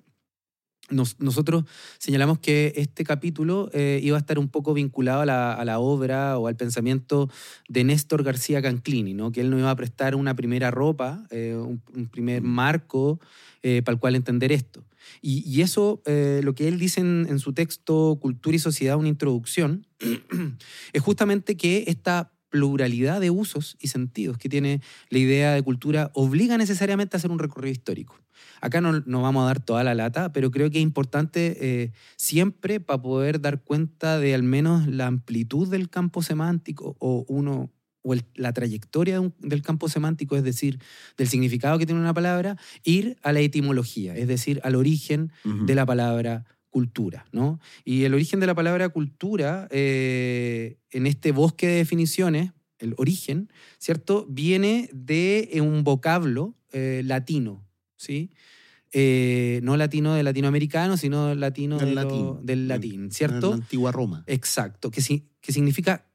nos- 0.90 1.18
nosotros 1.20 1.64
señalamos 1.98 2.40
que 2.40 2.72
este 2.76 3.04
capítulo 3.04 3.70
eh, 3.72 4.00
iba 4.02 4.16
a 4.16 4.20
estar 4.20 4.38
un 4.38 4.48
poco 4.48 4.74
vinculado 4.74 5.22
a 5.22 5.26
la, 5.26 5.54
a 5.54 5.64
la 5.64 5.78
obra 5.78 6.36
o 6.38 6.46
al 6.48 6.56
pensamiento 6.56 7.30
de 7.68 7.84
Néstor 7.84 8.22
García 8.24 8.60
Canclini, 8.60 9.14
¿no? 9.14 9.30
que 9.32 9.40
él 9.40 9.48
nos 9.50 9.60
iba 9.60 9.70
a 9.70 9.76
prestar 9.76 10.14
una 10.16 10.34
primera 10.36 10.70
ropa, 10.72 11.24
eh, 11.30 11.54
un, 11.56 11.80
un 11.94 12.08
primer 12.08 12.42
Mm. 12.42 12.46
marco 12.46 13.20
eh, 13.66 13.80
para 13.82 13.94
el 13.94 13.98
cual 13.98 14.14
entender 14.14 14.52
esto. 14.52 14.84
Y, 15.22 15.42
y 15.48 15.62
eso, 15.62 16.02
eh, 16.04 16.42
lo 16.44 16.54
que 16.54 16.68
él 16.68 16.78
dice 16.78 17.00
en, 17.00 17.26
en 17.30 17.38
su 17.38 17.54
texto 17.54 18.18
Cultura 18.20 18.54
y 18.54 18.58
Sociedad, 18.58 18.98
una 18.98 19.08
introducción, 19.08 19.86
es 20.92 21.00
justamente 21.00 21.56
que 21.56 21.84
esta 21.86 22.30
pluralidad 22.50 23.22
de 23.22 23.30
usos 23.30 23.78
y 23.80 23.88
sentidos 23.88 24.36
que 24.36 24.50
tiene 24.50 24.82
la 25.08 25.16
idea 25.16 25.54
de 25.54 25.62
cultura 25.62 26.10
obliga 26.12 26.58
necesariamente 26.58 27.16
a 27.16 27.18
hacer 27.18 27.30
un 27.30 27.38
recorrido 27.38 27.72
histórico. 27.72 28.20
Acá 28.60 28.82
no, 28.82 29.00
no 29.06 29.22
vamos 29.22 29.44
a 29.44 29.46
dar 29.46 29.64
toda 29.64 29.82
la 29.82 29.94
lata, 29.94 30.30
pero 30.30 30.50
creo 30.50 30.70
que 30.70 30.76
es 30.76 30.82
importante 30.82 31.56
eh, 31.60 31.92
siempre 32.16 32.80
para 32.80 33.00
poder 33.00 33.40
dar 33.40 33.62
cuenta 33.62 34.18
de 34.18 34.34
al 34.34 34.42
menos 34.42 34.86
la 34.86 35.06
amplitud 35.06 35.70
del 35.70 35.88
campo 35.88 36.20
semántico 36.20 36.96
o 36.98 37.24
uno 37.28 37.70
o 38.06 38.12
el- 38.14 38.24
la 38.36 38.52
trayectoria 38.52 39.14
de 39.14 39.20
un- 39.20 39.34
del 39.40 39.62
campo 39.62 39.88
semántico, 39.88 40.36
es 40.36 40.44
decir, 40.44 40.78
del 41.16 41.26
significado 41.26 41.78
que 41.78 41.86
tiene 41.86 42.00
una 42.00 42.12
palabra, 42.14 42.56
ir 42.84 43.16
a 43.22 43.32
la 43.32 43.40
etimología, 43.40 44.14
es 44.14 44.28
decir, 44.28 44.60
al 44.62 44.74
origen 44.76 45.32
de 45.42 45.74
la 45.74 45.86
palabra 45.86 46.44
cultura, 46.68 47.24
¿no? 47.32 47.60
Y 47.84 48.04
el 48.04 48.12
origen 48.14 48.40
de 48.40 48.46
la 48.46 48.54
palabra 48.54 48.88
cultura, 48.90 49.68
eh, 49.70 50.76
en 50.90 51.06
este 51.06 51.32
bosque 51.32 51.66
de 51.66 51.74
definiciones, 51.76 52.52
el 52.78 52.94
origen, 52.98 53.48
¿cierto? 53.78 54.26
Viene 54.28 54.90
de 54.92 55.48
eh, 55.52 55.60
un 55.62 55.82
vocablo 55.84 56.54
eh, 56.72 57.02
latino, 57.04 57.64
¿sí? 57.96 58.30
Eh, 58.92 59.60
no 59.62 59.76
latino 59.76 60.14
de 60.14 60.22
latinoamericano, 60.22 60.96
sino 60.96 61.34
latino 61.34 61.78
Del 61.78 61.88
de 61.90 61.94
latín. 61.94 62.36
del 62.42 62.46
Del- 62.46 62.68
latín, 62.68 63.02
En 63.04 63.10
¿cierto? 63.12 63.50
la 63.50 63.54
antigua 63.56 63.92
Roma. 63.92 64.24
Exacto, 64.26 64.90
que, 64.90 65.00
si- 65.00 65.28
que 65.40 65.52
significa 65.52 66.06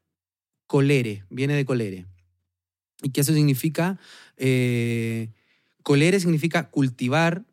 colere, 0.70 1.24
viene 1.32 1.56
de 1.56 1.66
colere. 1.66 2.06
¿Y 3.02 3.10
que 3.10 3.22
eso 3.22 3.34
significa? 3.34 3.98
Eh, 4.38 5.30
colere 5.82 6.20
significa 6.20 6.70
cultivar, 6.70 7.44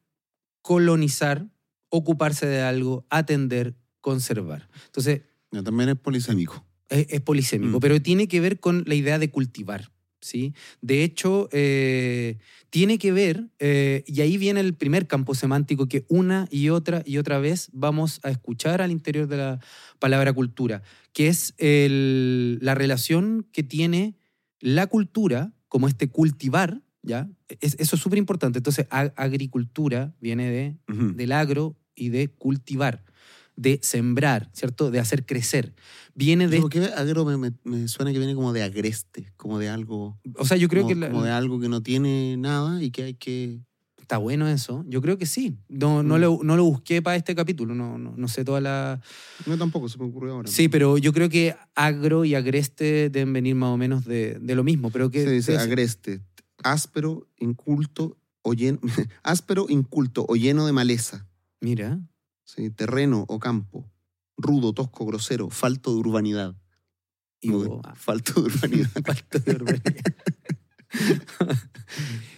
colonizar, 0.60 1.46
ocuparse 1.88 2.46
de 2.46 2.60
algo, 2.60 3.06
atender, 3.08 3.74
conservar. 4.02 4.68
Entonces, 4.84 5.22
Ya, 5.50 5.62
También 5.62 5.88
es 5.88 5.96
polisémico. 5.96 6.66
es, 6.90 7.06
es 7.08 7.20
polisémico, 7.22 7.78
Mm. 7.78 7.80
pero 7.80 8.02
tiene 8.02 8.28
que 8.28 8.40
ver 8.40 8.60
con 8.60 8.82
la 8.86 8.94
idea 8.94 9.18
de 9.18 9.30
cultivar. 9.30 9.90
¿Sí? 10.26 10.52
De 10.80 11.02
hecho, 11.04 11.48
eh, 11.52 12.38
tiene 12.70 12.98
que 12.98 13.12
ver, 13.12 13.48
eh, 13.58 14.04
y 14.06 14.20
ahí 14.20 14.36
viene 14.36 14.60
el 14.60 14.74
primer 14.74 15.06
campo 15.06 15.34
semántico 15.34 15.88
que 15.88 16.04
una 16.08 16.46
y 16.50 16.68
otra 16.68 17.02
y 17.06 17.18
otra 17.18 17.38
vez 17.38 17.70
vamos 17.72 18.20
a 18.22 18.30
escuchar 18.30 18.82
al 18.82 18.90
interior 18.90 19.26
de 19.28 19.36
la 19.38 19.60
palabra 19.98 20.32
cultura, 20.32 20.82
que 21.12 21.28
es 21.28 21.54
el- 21.58 22.58
la 22.60 22.74
relación 22.74 23.46
que 23.52 23.62
tiene 23.62 24.16
la 24.60 24.86
cultura, 24.86 25.52
como 25.68 25.88
este 25.88 26.08
cultivar, 26.08 26.82
¿ya? 27.02 27.28
Es- 27.60 27.76
eso 27.78 27.96
es 27.96 28.02
súper 28.02 28.18
importante. 28.18 28.58
Entonces, 28.58 28.86
agricultura 28.90 30.14
viene 30.20 30.50
de 30.50 30.76
del 31.14 31.32
agro 31.32 31.76
y 31.94 32.08
de 32.10 32.28
cultivar, 32.28 33.04
de 33.56 33.80
sembrar, 33.82 34.50
¿cierto? 34.52 34.90
De 34.90 35.00
hacer 35.00 35.24
crecer. 35.26 35.74
Viene 36.14 36.46
de... 36.48 36.58
Agro 36.96 37.24
me, 37.24 37.36
me- 37.36 37.52
me 37.64 37.88
suena 37.88 38.12
que 38.12 38.18
viene 38.18 38.34
como 38.34 38.52
de 38.52 38.62
agreste, 38.62 39.32
como 39.36 39.58
de 39.58 39.68
algo. 39.68 40.18
O 40.36 40.44
sea, 40.44 40.56
yo 40.56 40.68
creo 40.68 40.82
como, 40.82 40.94
que... 40.94 41.00
la- 41.00 41.08
como 41.10 41.24
de 41.24 41.30
algo 41.30 41.58
que 41.60 41.68
no 41.68 41.82
tiene 41.82 42.36
nada 42.36 42.82
y 42.82 42.90
que 42.90 43.02
hay 43.04 43.14
que. 43.14 43.60
Está 44.00 44.18
bueno 44.18 44.46
eso. 44.46 44.84
Yo 44.86 45.02
creo 45.02 45.18
que 45.18 45.26
sí. 45.26 45.56
No, 45.68 46.04
no, 46.04 46.16
Mm. 46.16 46.20
lo, 46.20 46.38
no 46.44 46.56
lo 46.56 46.62
busqué 46.64 47.02
para 47.02 47.16
este 47.16 47.34
capítulo. 47.34 47.74
No, 47.74 47.98
no, 47.98 48.14
no 48.16 48.28
sé 48.28 48.44
toda 48.44 48.60
la... 48.60 49.00
No, 49.46 49.58
tampoco 49.58 49.88
se 49.88 49.98
me 49.98 50.04
ocurrió 50.04 50.34
ahora. 50.34 50.48
Sí, 50.48 50.68
pero 50.68 50.96
yo 50.96 51.12
creo 51.12 51.28
que 51.28 51.56
agro 51.74 52.24
y 52.24 52.36
agreste 52.36 53.10
deben 53.10 53.32
venir 53.32 53.56
más 53.56 53.70
o 53.70 53.76
menos 53.76 54.04
de, 54.04 54.38
de 54.40 54.54
lo 54.54 54.62
mismo. 54.62 54.90
Pero 54.90 55.10
que 55.10 55.24
Se 55.24 55.30
dice 55.32 55.58
agreste, 55.58 56.20
áspero, 56.62 57.26
inculto 57.38 58.16
o 58.42 58.54
lleno, 58.54 58.78
áspero, 59.24 59.66
inculto 59.68 60.24
o 60.28 60.36
lleno 60.36 60.66
de 60.66 60.72
maleza. 60.72 61.26
Mira. 61.60 61.98
Sí, 62.46 62.70
terreno 62.70 63.24
o 63.28 63.38
campo. 63.38 63.90
Rudo, 64.38 64.72
tosco, 64.72 65.04
grosero, 65.04 65.50
falto 65.50 65.92
de 65.92 65.98
urbanidad. 65.98 66.54
Y 67.40 67.50
vos- 67.50 67.80
Falto 67.96 68.40
de 68.40 68.46
urbanidad. 68.48 68.90
falta 69.04 69.38
de 69.40 69.50
urbanidad. 69.52 70.04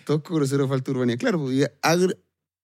tosco, 0.04 0.34
grosero, 0.34 0.66
falto 0.68 0.90
de 0.92 0.96
urbanidad. 0.96 1.18
Claro, 1.18 1.38
porque 1.38 1.66
agro, 1.82 2.14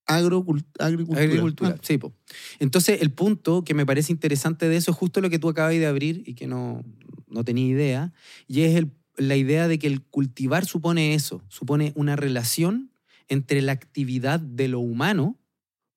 agricultura. 0.07 1.21
Agricultura, 1.23 1.71
Ah, 1.77 1.81
sí. 1.83 1.99
po. 1.99 2.15
Entonces, 2.59 3.01
el 3.03 3.11
punto 3.13 3.63
que 3.65 3.75
me 3.75 3.87
parece 3.87 4.13
interesante 4.13 4.69
de 4.69 4.77
eso 4.77 4.91
es 4.91 4.97
justo 4.97 5.21
lo 5.21 5.31
que 5.31 5.39
tú 5.39 5.49
acabas 5.49 5.73
de 5.73 5.87
abrir 5.87 6.23
y 6.27 6.35
que 6.35 6.47
no, 6.47 6.83
no 7.27 7.45
tenía 7.45 7.67
idea, 7.67 8.13
y 8.47 8.63
es 8.63 8.75
el- 8.77 8.91
la 9.17 9.37
idea 9.37 9.69
de 9.69 9.79
que 9.79 9.87
el 9.87 10.03
cultivar 10.03 10.65
supone 10.67 11.15
eso, 11.15 11.43
supone 11.49 11.93
una 11.95 12.17
relación 12.17 12.91
entre 13.29 13.63
la 13.63 13.73
actividad 13.73 14.41
de 14.41 14.69
lo 14.69 14.81
humano 14.81 15.39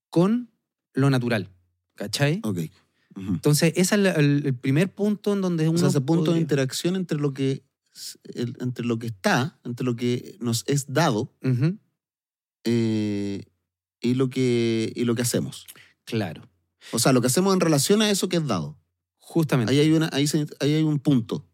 con 0.09 0.51
lo 0.97 1.09
natural. 1.09 1.49
¿Cachai? 1.95 2.41
ok. 2.43 2.59
Entonces, 3.15 3.73
ese 3.75 3.95
es 3.95 4.17
el, 4.17 4.53
primer 4.61 4.93
punto 4.93 5.33
en 5.33 5.41
donde 5.41 5.67
uno. 5.67 5.77
O 5.77 5.79
sea, 5.79 5.87
ese 5.89 6.01
punto 6.01 6.33
de 6.33 6.39
interacción 6.39 6.95
entre 6.95 7.17
lo 7.17 7.33
que 7.33 7.63
el- 8.35 8.55
entre 8.59 8.85
lo 8.85 8.99
que 8.99 9.07
está, 9.07 9.59
entre 9.63 9.83
lo 9.85 9.95
que 9.95 10.37
nos 10.39 10.63
es 10.67 10.93
dado 10.93 11.33
eh, 12.63 13.43
y, 14.01 14.13
lo 14.13 14.29
que, 14.29 14.91
y 14.95 15.03
lo 15.05 15.15
que 15.15 15.21
hacemos. 15.23 15.65
Claro. 16.03 16.47
O 16.91 16.99
sea, 16.99 17.11
lo 17.11 17.21
que 17.21 17.27
hacemos 17.27 17.53
en 17.53 17.59
relación 17.59 18.01
a 18.01 18.09
eso 18.11 18.29
que 18.29 18.37
es 18.37 18.45
dado. 18.47 18.77
Justamente. 19.17 19.71
Ahí 19.73 19.79
hay, 19.79 19.91
una, 19.91 20.09
ahí, 20.13 20.27
se- 20.27 20.45
ahí 20.59 20.75
hay 20.75 20.83
un 20.83 20.99
punto. 20.99 21.45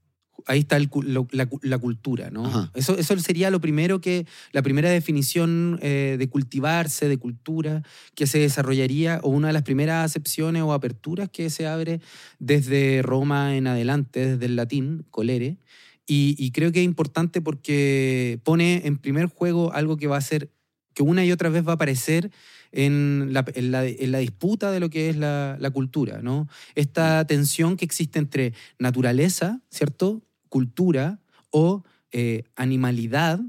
Ahí 0.47 0.59
está 0.59 0.77
el 0.77 0.89
cu- 0.89 1.01
lo- 1.03 1.27
la, 1.31 1.45
cu- 1.45 1.59
la 1.63 1.77
cultura, 1.77 2.29
¿no? 2.29 2.45
Ajá. 2.45 2.71
Eso, 2.73 2.97
eso 2.97 3.17
sería 3.19 3.49
lo 3.49 3.61
primero 3.61 4.01
que, 4.01 4.25
la 4.51 4.61
primera 4.61 4.89
definición 4.89 5.79
eh, 5.81 6.15
de 6.19 6.29
cultivarse, 6.29 7.07
de 7.07 7.17
cultura, 7.17 7.83
que 8.15 8.27
se 8.27 8.39
desarrollaría, 8.39 9.19
o 9.23 9.29
una 9.29 9.47
de 9.47 9.53
las 9.53 9.63
primeras 9.63 10.05
acepciones 10.05 10.63
o 10.63 10.73
aperturas 10.73 11.29
que 11.29 11.49
se 11.49 11.67
abre 11.67 12.01
desde 12.39 13.01
Roma 13.01 13.55
en 13.55 13.67
adelante, 13.67 14.25
desde 14.31 14.45
el 14.45 14.55
latín, 14.55 15.05
colere. 15.11 15.57
Y, 16.05 16.35
y 16.37 16.51
creo 16.51 16.71
que 16.71 16.79
es 16.79 16.85
importante 16.85 17.39
porque 17.41 18.39
pone 18.43 18.81
en 18.85 18.97
primer 18.97 19.27
juego 19.27 19.71
algo 19.73 19.95
que 19.97 20.07
va 20.07 20.17
a 20.17 20.21
ser, 20.21 20.49
que 20.93 21.03
una 21.03 21.23
y 21.23 21.31
otra 21.31 21.49
vez 21.49 21.65
va 21.65 21.71
a 21.71 21.75
aparecer 21.75 22.29
en 22.75 23.29
la, 23.31 23.45
en 23.53 23.71
la- 23.71 23.85
en 23.85 24.11
la 24.11 24.17
disputa 24.17 24.71
de 24.71 24.79
lo 24.81 24.89
que 24.89 25.09
es 25.09 25.15
la, 25.15 25.55
la 25.59 25.69
cultura, 25.69 26.21
¿no? 26.21 26.49
Esta 26.75 27.25
tensión 27.25 27.77
que 27.77 27.85
existe 27.85 28.17
entre 28.19 28.53
naturaleza, 28.79 29.61
¿cierto? 29.69 30.23
Cultura 30.49 31.19
o 31.51 31.83
eh, 32.11 32.43
animalidad, 32.55 33.39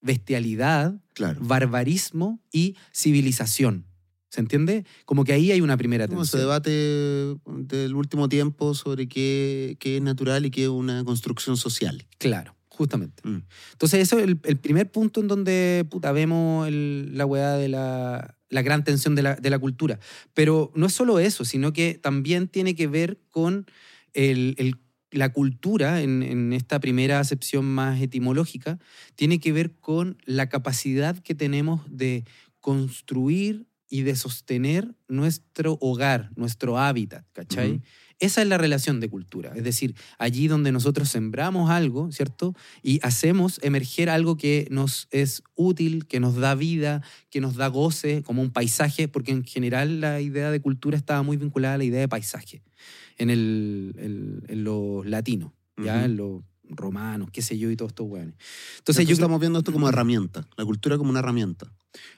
bestialidad, 0.00 0.94
Claro. 1.14 1.40
barbarismo 1.42 2.40
y 2.52 2.76
civilización. 2.92 3.84
¿Se 4.30 4.40
entiende? 4.40 4.84
Como 5.06 5.24
que 5.24 5.32
ahí 5.32 5.50
hay 5.50 5.60
una 5.62 5.76
primera 5.76 6.06
Como 6.06 6.22
ese 6.22 6.32
tensión. 6.32 6.42
debate 6.48 6.70
del 7.46 7.94
último 7.94 8.28
tiempo 8.28 8.74
sobre 8.74 9.08
qué, 9.08 9.76
qué 9.80 9.96
es 9.96 10.02
natural 10.02 10.44
y 10.46 10.50
qué 10.50 10.64
es 10.64 10.68
una 10.68 11.02
construcción 11.04 11.56
social. 11.56 12.06
Claro, 12.18 12.54
justamente. 12.78 13.22
Mm. 13.28 13.42
Entonces, 13.72 14.00
eso 14.00 14.18
es 14.18 14.24
el, 14.24 14.40
el 14.44 14.56
primer 14.56 14.90
punto 14.90 15.20
en 15.20 15.28
donde 15.28 15.86
puta, 15.90 16.12
vemos 16.12 16.66
el- 16.68 17.16
la 17.18 17.26
weá 17.26 17.54
de 17.54 17.68
la, 17.68 18.36
la 18.48 18.62
gran 18.62 18.84
tensión 18.84 19.14
de 19.14 19.22
la, 19.22 19.34
de 19.34 19.50
la 19.50 19.58
cultura. 19.58 19.98
Pero 20.34 20.72
no 20.74 20.86
es 20.86 20.92
solo 20.94 21.18
eso, 21.18 21.44
sino 21.44 21.72
que 21.72 21.98
también 22.00 22.48
tiene 22.48 22.74
que 22.74 22.86
ver 22.86 23.18
con 23.30 23.66
el- 24.14 24.54
el- 24.58 24.76
la 25.10 25.32
cultura, 25.32 26.02
en, 26.02 26.22
en 26.22 26.52
esta 26.52 26.80
primera 26.80 27.18
acepción 27.18 27.64
más 27.64 28.00
etimológica, 28.00 28.78
tiene 29.16 29.40
que 29.40 29.52
ver 29.52 29.74
con 29.80 30.18
la 30.26 30.48
capacidad 30.48 31.18
que 31.18 31.34
tenemos 31.34 31.80
de 31.88 32.24
construir 32.60 33.67
y 33.88 34.02
de 34.02 34.14
sostener 34.16 34.94
nuestro 35.08 35.78
hogar, 35.80 36.30
nuestro 36.36 36.78
hábitat, 36.78 37.24
¿cachai? 37.32 37.80
Esa 38.20 38.42
es 38.42 38.48
la 38.48 38.58
relación 38.58 38.98
de 38.98 39.08
cultura, 39.08 39.52
es 39.54 39.62
decir, 39.62 39.94
allí 40.18 40.48
donde 40.48 40.72
nosotros 40.72 41.08
sembramos 41.08 41.70
algo, 41.70 42.10
¿cierto? 42.10 42.54
Y 42.82 42.98
hacemos 43.02 43.60
emerger 43.62 44.10
algo 44.10 44.36
que 44.36 44.66
nos 44.72 45.06
es 45.12 45.42
útil, 45.54 46.06
que 46.08 46.18
nos 46.18 46.34
da 46.34 46.56
vida, 46.56 47.00
que 47.30 47.40
nos 47.40 47.54
da 47.54 47.68
goce, 47.68 48.22
como 48.24 48.42
un 48.42 48.50
paisaje, 48.50 49.06
porque 49.06 49.30
en 49.30 49.44
general 49.44 50.00
la 50.00 50.20
idea 50.20 50.50
de 50.50 50.60
cultura 50.60 50.96
estaba 50.96 51.22
muy 51.22 51.36
vinculada 51.36 51.74
a 51.74 51.78
la 51.78 51.84
idea 51.84 52.00
de 52.00 52.08
paisaje 52.08 52.62
en, 53.18 53.30
el, 53.30 53.94
el- 53.98 54.44
en 54.48 54.64
los 54.64 55.06
latinos, 55.06 55.52
¿ya? 55.76 56.04
En 56.04 56.16
los 56.16 56.42
romanos, 56.68 57.30
qué 57.32 57.42
sé 57.42 57.58
yo, 57.58 57.70
y 57.70 57.76
todos 57.76 57.90
estos 57.90 58.06
hueones. 58.08 58.34
Entonces, 58.34 58.78
Entonces 58.78 59.06
yo 59.08 59.12
estamos 59.14 59.40
viendo 59.40 59.58
esto 59.58 59.72
como 59.72 59.88
herramienta, 59.88 60.46
la 60.56 60.64
cultura 60.64 60.96
como 60.98 61.10
una 61.10 61.20
herramienta. 61.20 61.72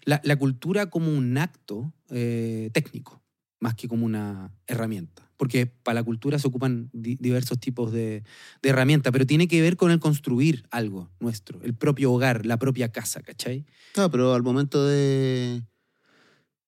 la, 0.05 0.21
la 0.25 0.37
cultura 0.37 0.91
como 0.91 1.13
un 1.13 1.37
acto 1.39 1.93
eh, 2.11 2.71
técnico, 2.73 3.23
más 3.61 3.75
que 3.75 3.89
como 3.89 4.05
una 4.07 4.53
herramienta. 4.67 5.27
Porque 5.37 5.65
para 5.67 5.95
la 5.95 6.03
cultura 6.05 6.39
se 6.39 6.49
ocupan 6.49 6.91
di- 6.93 7.17
diversos 7.19 7.59
tipos 7.59 7.93
de, 7.93 8.25
de 8.63 8.69
herramientas, 8.69 9.11
pero 9.13 9.25
tiene 9.27 9.49
que 9.49 9.63
ver 9.63 9.77
con 9.77 9.91
el 9.91 9.99
construir 9.99 10.67
algo 10.71 11.11
nuestro, 11.19 11.63
el 11.63 11.75
propio 11.75 12.13
hogar, 12.13 12.45
la 12.45 12.59
propia 12.59 12.93
casa, 12.93 13.23
¿cachai? 13.23 13.65
Claro, 13.93 14.11
pero 14.11 14.35
al 14.35 14.43
momento 14.43 14.87
de 14.87 15.63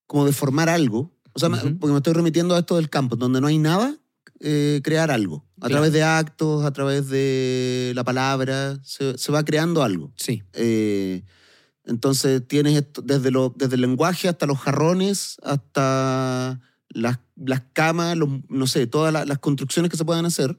como 0.06 0.24
de 0.26 0.32
formar 0.32 0.68
algo, 0.68 1.12
o 1.32 1.38
sea, 1.38 1.48
me- 1.48 1.58
Ujú. 1.58 1.78
porque 1.78 1.92
me 1.92 1.96
estoy 1.98 2.12
remitiendo 2.14 2.54
a 2.54 2.58
esto 2.60 2.76
del 2.76 2.90
campo, 2.90 3.16
donde 3.16 3.40
no 3.40 3.46
hay 3.46 3.58
nada, 3.58 3.96
eh, 4.42 4.80
crear 4.82 5.10
algo. 5.10 5.44
A 5.56 5.60
Claro. 5.68 5.74
través 5.74 5.92
de 5.92 6.02
actos, 6.02 6.64
a 6.64 6.72
través 6.72 7.08
de 7.08 7.92
la 7.94 8.02
palabra, 8.04 8.78
se, 8.82 9.16
se 9.16 9.30
va 9.32 9.44
creando 9.44 9.82
algo. 9.82 10.12
Sí, 10.16 10.42
Eh, 10.52 11.22
entonces 11.84 12.46
tienes 12.46 12.74
esto, 12.76 13.02
desde, 13.02 13.30
lo, 13.30 13.52
desde 13.56 13.74
el 13.76 13.80
lenguaje 13.80 14.28
hasta 14.28 14.46
los 14.46 14.58
jarrones, 14.58 15.36
hasta 15.42 16.60
las, 16.88 17.18
las 17.36 17.62
camas, 17.72 18.16
los- 18.16 18.28
no 18.48 18.66
sé, 18.66 18.86
todas 18.86 19.12
la- 19.12 19.24
las 19.24 19.38
construcciones 19.38 19.90
que 19.90 19.96
se 19.96 20.04
puedan 20.04 20.26
hacer, 20.26 20.58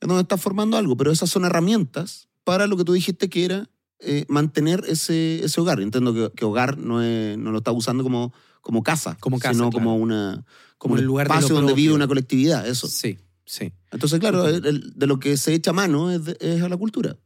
es 0.00 0.08
donde 0.08 0.22
estás 0.22 0.40
formando 0.40 0.76
algo, 0.76 0.96
pero 0.96 1.10
esas 1.10 1.30
son 1.30 1.44
herramientas 1.44 2.28
para 2.44 2.66
lo 2.66 2.76
que 2.76 2.84
tú 2.84 2.92
dijiste 2.92 3.28
que 3.28 3.44
era 3.44 3.68
eh, 4.02 4.24
mantener 4.28 4.82
ese, 4.88 5.44
ese 5.44 5.60
hogar. 5.60 5.78
Entiendo 5.80 6.14
que, 6.14 6.32
que 6.34 6.44
hogar 6.46 6.78
no, 6.78 7.02
es- 7.02 7.36
no 7.36 7.50
lo 7.52 7.58
estás 7.58 7.74
usando 7.76 8.02
como, 8.02 8.32
como 8.62 8.82
casa, 8.82 9.16
Como 9.20 9.38
casa, 9.38 9.52
sino 9.52 9.70
claro. 9.70 9.84
como, 9.84 9.96
una, 9.96 10.42
como 10.80 10.96
el 10.96 11.04
lugar 11.04 11.28
de 11.28 11.34
espacio 11.34 11.54
donde 11.54 11.74
vive 11.74 11.92
una 11.92 12.08
colectividad, 12.08 12.66
eso. 12.66 12.86
sí, 12.88 13.18
sí. 13.44 13.70
Entonces, 13.92 14.18
claro, 14.18 14.38
Ujú. 14.40 14.48
el- 14.48 14.64
el- 14.66 14.92
de 14.96 15.06
lo 15.06 15.20
que 15.20 15.36
se 15.36 15.52
echa 15.52 15.74
mano 15.74 16.10
es, 16.10 16.24
de- 16.24 16.38
es 16.40 16.62
a 16.62 16.70
la 16.70 16.76
cultura, 16.78 17.18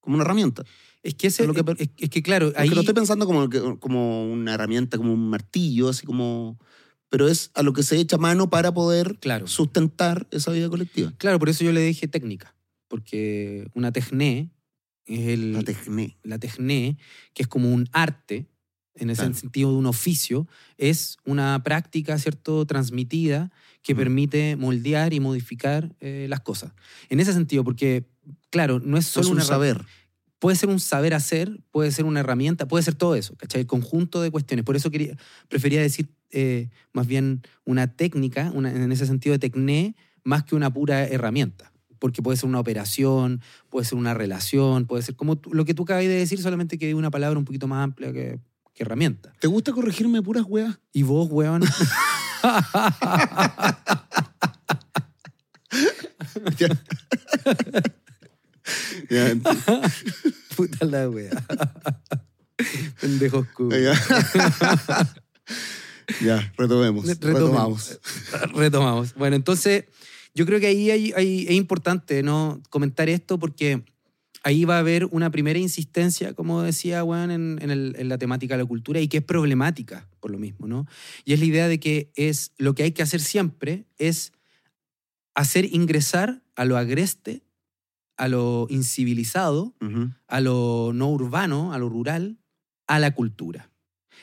como 0.00 0.16
una 0.16 0.24
herramienta. 0.24 0.62
Es 1.02 1.14
que, 1.14 1.28
ese, 1.28 1.44
Es 1.44 1.46
lo 1.48 1.54
que 1.54 1.64
es, 1.82 1.88
es- 1.96 2.10
que 2.10 2.22
claro, 2.22 2.52
ahí... 2.54 2.68
lo 2.68 2.80
estoy 2.80 2.94
pensando 2.94 3.24
como, 3.24 3.48
como 3.80 4.30
una 4.30 4.52
herramienta, 4.54 4.98
como 4.98 5.14
un 5.14 5.30
martillo, 5.30 5.88
así 5.88 6.04
como... 6.04 6.58
Pero 7.08 7.26
es 7.28 7.50
a 7.54 7.62
lo 7.62 7.72
que 7.72 7.82
se 7.82 7.96
echa 7.98 8.18
mano 8.18 8.50
para 8.50 8.74
poder 8.74 9.16
Claro. 9.20 9.46
sustentar 9.46 10.26
esa 10.30 10.52
vida 10.52 10.68
colectiva. 10.68 11.14
Claro, 11.16 11.38
por 11.38 11.48
eso 11.48 11.64
yo 11.64 11.72
le 11.72 11.80
dije 11.80 12.06
técnica, 12.08 12.54
porque 12.88 13.66
una 13.74 13.90
tecné 13.92 14.50
es 15.06 15.28
el... 15.28 15.52
La 15.54 15.62
tecné. 15.62 16.18
la 16.22 16.38
tecné, 16.38 16.98
que 17.32 17.42
es 17.44 17.48
como 17.48 17.72
un 17.72 17.88
arte, 17.92 18.46
en 18.98 19.10
ese 19.10 19.22
Claro. 19.22 19.34
sentido 19.34 19.70
de 19.72 19.76
un 19.78 19.86
oficio, 19.86 20.46
es 20.76 21.16
una 21.24 21.62
práctica, 21.62 22.18
¿cierto?, 22.18 22.66
transmitida 22.66 23.50
que 23.82 23.94
permite 23.94 24.56
moldear 24.56 25.14
y 25.14 25.20
modificar 25.20 25.94
eh, 26.00 26.26
las 26.28 26.40
cosas. 26.40 26.72
En 27.08 27.20
ese 27.20 27.32
sentido, 27.32 27.64
porque, 27.64 28.04
claro, 28.50 28.80
no 28.80 28.98
es 28.98 29.06
Es 29.06 29.12
solo 29.12 29.28
un 29.28 29.34
una 29.34 29.42
herra- 29.42 29.48
saber. 29.54 29.84
Puede 30.38 30.56
ser 30.56 30.68
un 30.68 30.78
saber 30.78 31.14
hacer, 31.14 31.58
puede 31.72 31.90
ser 31.90 32.04
una 32.04 32.20
herramienta, 32.20 32.68
puede 32.68 32.84
ser 32.84 32.94
todo 32.94 33.16
eso, 33.16 33.34
¿cachai? 33.36 33.62
El 33.62 33.66
conjunto 33.66 34.20
de 34.22 34.30
cuestiones. 34.30 34.64
Por 34.64 34.76
eso 34.76 34.90
quería, 34.90 35.16
prefería 35.48 35.80
decir 35.82 36.10
eh, 36.30 36.68
más 36.92 37.06
bien 37.06 37.42
una 37.64 37.86
técnica, 37.96 38.52
una, 38.54 38.70
en 38.70 38.92
ese 38.92 39.06
sentido 39.06 39.32
de 39.32 39.38
tecné, 39.40 39.96
más 40.22 40.44
que 40.44 40.54
una 40.54 40.72
pura 40.72 41.04
herramienta. 41.06 41.72
Porque 41.98 42.22
puede 42.22 42.36
ser 42.36 42.48
una 42.48 42.60
operación, 42.60 43.40
puede 43.70 43.84
ser 43.84 43.98
una 43.98 44.14
relación, 44.14 44.86
puede 44.86 45.02
ser 45.02 45.16
como 45.16 45.40
lo 45.50 45.64
que 45.64 45.74
tú 45.74 45.82
acabas 45.82 46.04
de 46.04 46.08
decir, 46.10 46.40
solamente 46.40 46.78
que 46.78 46.88
es 46.90 46.94
una 46.94 47.10
palabra 47.10 47.36
un 47.38 47.44
poquito 47.44 47.66
más 47.66 47.82
amplia 47.82 48.12
que, 48.12 48.38
que 48.78 48.84
herramienta. 48.84 49.32
¿Te 49.40 49.48
gusta 49.48 49.72
corregirme 49.72 50.22
puras 50.22 50.44
weas? 50.46 50.78
Y 50.92 51.02
vos, 51.02 51.28
weón. 51.30 51.62
Ya. 56.58 56.68
Ya, 59.10 59.34
Puta 60.56 60.84
la 60.84 61.08
wea. 61.08 61.30
Pendejos 63.00 63.46
cu- 63.54 63.70
ya. 63.72 63.94
Ya, 66.20 66.52
retomemos. 66.56 67.06
Retomemos. 67.06 67.40
Retomamos. 67.40 68.00
Retomamos. 68.54 69.14
Bueno, 69.14 69.36
entonces 69.36 69.84
yo 70.34 70.44
creo 70.46 70.60
que 70.60 70.66
ahí 70.66 70.90
hay- 70.90 71.12
hay- 71.16 71.46
es 71.48 71.52
importante 71.54 72.22
¿no? 72.22 72.60
comentar 72.70 73.08
esto 73.08 73.38
porque 73.38 73.84
ahí 74.44 74.64
va 74.64 74.76
a 74.76 74.80
haber 74.80 75.04
una 75.06 75.30
primera 75.30 75.58
insistencia, 75.58 76.32
como 76.34 76.62
decía 76.62 77.02
Juan, 77.02 77.30
en, 77.30 77.58
en 77.60 77.70
el- 77.70 77.94
en 77.98 78.08
la 78.08 78.18
temática 78.18 78.56
de 78.56 78.62
la 78.62 78.68
cultura 78.68 79.00
y 79.00 79.08
que 79.08 79.18
es 79.18 79.24
problemática 79.24 80.08
por 80.20 80.30
lo 80.30 80.38
mismo, 80.38 80.66
¿no? 80.66 80.86
Y 81.24 81.32
es 81.32 81.40
la 81.40 81.46
idea 81.46 81.68
de 81.68 81.78
que 81.80 82.10
es 82.14 82.52
lo 82.58 82.74
que 82.74 82.84
hay 82.84 82.92
que 82.92 83.02
hacer 83.02 83.20
siempre 83.20 83.86
es 83.98 84.32
hacer 85.34 85.64
ingresar 85.72 86.42
a 86.56 86.64
lo 86.64 86.76
agreste, 86.76 87.42
a 88.16 88.26
lo 88.28 88.66
incivilizado, 88.70 89.74
a 90.26 90.40
lo 90.40 90.92
no 90.94 91.10
urbano, 91.10 91.72
a 91.72 91.78
lo 91.78 91.88
rural, 91.88 92.38
a 92.88 92.98
la 92.98 93.14
cultura. 93.14 93.70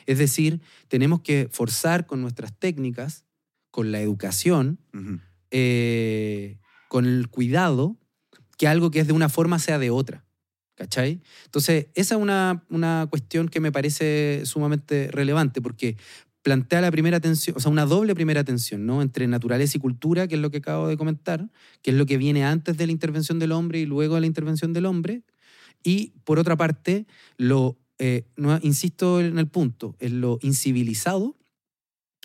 Es 0.04 0.18
decir, 0.18 0.60
tenemos 0.88 1.20
que 1.22 1.48
forzar 1.50 2.06
con 2.06 2.20
nuestras 2.20 2.52
técnicas, 2.58 3.24
con 3.70 3.92
la 3.92 4.00
educación, 4.00 4.78
eh, 5.50 6.58
con 6.88 7.06
el 7.06 7.28
cuidado, 7.28 7.96
que 8.56 8.68
algo 8.68 8.90
que 8.90 9.00
es 9.00 9.06
de 9.06 9.12
una 9.12 9.28
forma 9.28 9.58
sea 9.58 9.78
de 9.78 9.90
otra. 9.90 10.24
¿Cachai? 10.76 11.22
Entonces, 11.46 11.86
esa 11.94 12.16
es 12.16 12.20
una, 12.20 12.62
una 12.68 13.06
cuestión 13.08 13.48
que 13.48 13.60
me 13.60 13.72
parece 13.72 14.42
sumamente 14.44 15.08
relevante 15.10 15.62
porque 15.62 15.96
plantea 16.42 16.80
la 16.80 16.92
primera 16.92 17.18
tensión, 17.18 17.56
o 17.56 17.60
sea, 17.60 17.72
una 17.72 17.86
doble 17.86 18.14
primera 18.14 18.44
tensión, 18.44 18.86
¿no? 18.86 19.02
Entre 19.02 19.26
naturaleza 19.26 19.78
y 19.78 19.80
cultura, 19.80 20.28
que 20.28 20.36
es 20.36 20.40
lo 20.40 20.50
que 20.50 20.58
acabo 20.58 20.86
de 20.86 20.96
comentar, 20.96 21.50
que 21.82 21.90
es 21.90 21.96
lo 21.96 22.06
que 22.06 22.18
viene 22.18 22.44
antes 22.44 22.76
de 22.76 22.86
la 22.86 22.92
intervención 22.92 23.40
del 23.40 23.50
hombre 23.50 23.80
y 23.80 23.84
luego 23.84 24.14
de 24.14 24.20
la 24.20 24.28
intervención 24.28 24.72
del 24.72 24.86
hombre. 24.86 25.22
Y 25.82 26.12
por 26.22 26.38
otra 26.38 26.56
parte, 26.56 27.06
lo, 27.36 27.76
eh, 27.98 28.26
no, 28.36 28.60
insisto 28.62 29.20
en 29.20 29.40
el 29.40 29.48
punto, 29.48 29.96
en 29.98 30.20
lo 30.20 30.38
incivilizado 30.40 31.36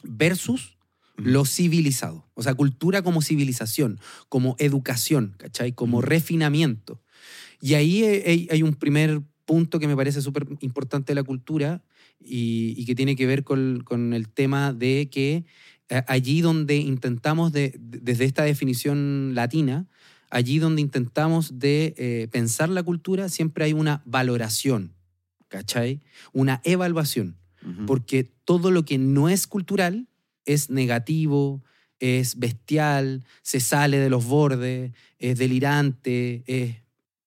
versus 0.03 0.77
Lo 1.25 1.45
civilizado. 1.45 2.25
O 2.33 2.43
sea, 2.43 2.53
cultura 2.55 3.01
como 3.01 3.21
civilización, 3.21 3.99
como 4.29 4.55
educación, 4.59 5.35
¿cachai? 5.37 5.73
Como 5.73 6.01
refinamiento. 6.01 7.01
Y 7.61 7.75
ahí 7.75 8.03
hay, 8.03 8.47
hay 8.51 8.63
un 8.63 8.73
primer 8.75 9.21
punto 9.45 9.79
que 9.79 9.87
me 9.87 9.95
parece 9.95 10.21
súper 10.21 10.47
importante 10.61 11.11
de 11.11 11.15
la 11.15 11.23
cultura 11.23 11.83
y, 12.19 12.73
y 12.77 12.85
que 12.85 12.95
tiene 12.95 13.15
que 13.15 13.25
ver 13.27 13.43
con, 13.43 13.81
con 13.83 14.13
el 14.13 14.29
tema 14.29 14.73
de 14.73 15.09
que 15.11 15.45
eh, 15.89 16.03
allí 16.07 16.41
donde 16.41 16.77
intentamos, 16.77 17.51
de- 17.51 17.75
de- 17.79 17.99
desde 17.99 18.25
esta 18.25 18.43
definición 18.43 19.33
latina, 19.35 19.87
allí 20.29 20.59
donde 20.59 20.81
intentamos 20.81 21.59
de 21.59 21.93
eh, 21.97 22.27
pensar 22.31 22.69
la 22.69 22.83
cultura, 22.83 23.27
siempre 23.29 23.65
hay 23.65 23.73
una 23.73 24.01
valoración, 24.05 24.93
¿cachai? 25.49 25.99
Una 26.33 26.61
evaluación, 26.63 27.37
porque 27.85 28.23
todo 28.23 28.71
lo 28.71 28.85
que 28.85 28.97
no 28.97 29.29
es 29.29 29.45
cultural 29.45 30.07
es 30.45 30.69
negativo, 30.69 31.63
es 31.99 32.37
bestial, 32.39 33.23
se 33.43 33.59
sale 33.59 33.97
de 33.99 34.09
los 34.09 34.25
bordes, 34.25 34.91
es 35.19 35.37
delirante, 35.37 36.43
es... 36.47 36.75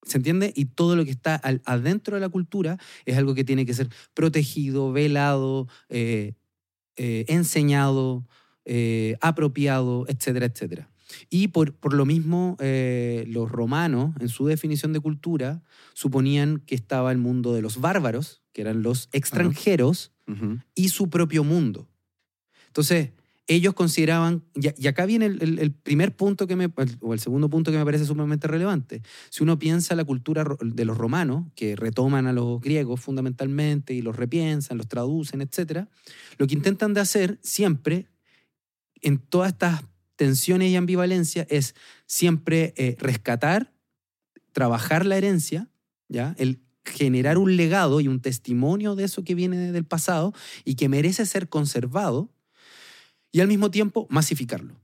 ¿Se 0.07 0.19
entiende? 0.19 0.53
Y 0.55 0.67
todo 0.67 0.97
lo 0.97 1.05
que 1.07 1.11
está 1.11 1.35
al- 1.37 1.63
adentro 1.65 2.15
de 2.17 2.21
la 2.21 2.29
cultura 2.29 2.77
es 3.07 3.17
algo 3.17 3.35
que 3.35 3.43
tiene 3.43 3.65
que 3.65 3.73
ser 3.73 3.89
protegido, 4.13 4.93
velado, 4.93 5.67
eh, 5.89 6.35
eh, 6.97 7.25
enseñado, 7.29 8.27
eh, 8.67 9.17
apropiado, 9.23 10.05
etcétera, 10.09 10.45
etcétera. 10.45 10.91
Y 11.31 11.49
por, 11.49 11.73
por 11.75 11.95
lo 11.95 12.05
mismo, 12.05 12.59
los 12.61 13.51
romanos, 13.51 14.15
en 14.21 14.29
su 14.29 14.47
definición 14.47 14.93
de 14.93 15.01
cultura, 15.01 15.63
suponían 15.95 16.59
que 16.67 16.75
estaba 16.75 17.11
el 17.11 17.19
mundo 17.19 17.55
de 17.55 17.63
los 17.63 17.81
bárbaros, 17.81 18.43
que 18.53 18.61
eran 18.63 18.83
los 18.83 19.09
extranjeros, 19.13 20.13
y 20.75 20.89
su 20.91 21.09
propio 21.09 21.45
mundo. 21.45 21.89
Entonces, 22.75 23.11
ellos 23.47 23.75
consideraban, 23.75 24.43
y, 24.55 24.89
acá 24.89 25.07
viene 25.07 25.27
el, 25.27 25.73
primer 25.73 26.17
punto 26.17 26.49
que 26.49 26.57
me, 26.57 26.73
o 27.01 27.15
el 27.15 27.21
segundo 27.21 27.49
punto 27.49 27.71
que 27.71 27.79
me 27.79 27.85
parece 27.85 28.05
sumamente 28.05 28.49
relevante. 28.49 29.01
Si 29.31 29.45
uno 29.45 29.61
piensa 29.61 29.95
la 29.95 30.05
cultura 30.05 30.45
de 30.61 30.85
los 30.85 30.99
romanos, 30.99 31.45
que 31.55 31.77
retoman 31.77 32.27
a 32.27 32.33
los 32.33 32.61
griegos 32.61 33.01
fundamentalmente 33.01 33.95
y 33.95 34.03
los 34.03 34.17
repiensan, 34.17 34.77
los 34.77 34.89
traducen, 34.89 35.41
etc., 35.41 35.87
lo 36.37 36.49
que 36.49 36.55
intentan 36.55 36.95
de 36.95 37.01
hacer 37.01 37.39
siempre, 37.43 38.09
en 39.03 39.19
todas 39.19 39.53
estas 39.53 39.85
tensiones 40.17 40.71
y 40.71 40.77
ambivalencias, 40.77 41.47
es 41.49 41.77
siempre 42.07 42.75
eh, 42.77 42.97
rescatar, 42.99 43.73
trabajar 44.51 45.07
la 45.07 45.17
herencia, 45.17 45.69
¿ya? 46.09 46.35
El 46.39 46.61
generar 46.85 47.39
un 47.39 47.57
legado 47.57 48.01
y 48.01 48.09
un 48.09 48.21
testimonio 48.21 48.95
de 48.95 49.05
eso 49.05 49.25
que 49.25 49.35
viene 49.35 49.73
del 49.73 49.85
pasado 49.85 50.35
y 50.65 50.75
que 50.75 50.89
merece 50.89 51.25
ser 51.25 51.49
conservado 51.49 52.34
y 53.35 53.41
al 53.41 53.49
mismo 53.49 53.69
tiempo 53.73 54.07
masificarlo. 54.11 54.81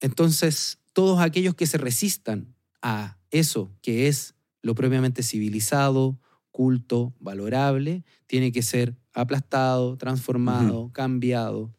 Entonces, 0.00 0.80
todos 0.92 1.20
aquellos 1.20 1.54
que 1.54 1.68
se 1.68 1.78
resistan 1.78 2.52
a 2.82 3.16
eso 3.30 3.70
que 3.80 4.08
es 4.08 4.34
lo 4.60 4.74
propiamente 4.74 5.22
civilizado, 5.22 6.18
culto, 6.50 7.14
valorable, 7.20 8.04
tiene 8.26 8.50
que 8.50 8.62
ser 8.62 8.96
aplastado, 9.14 9.96
transformado, 9.98 10.90
cambiado. 10.92 11.72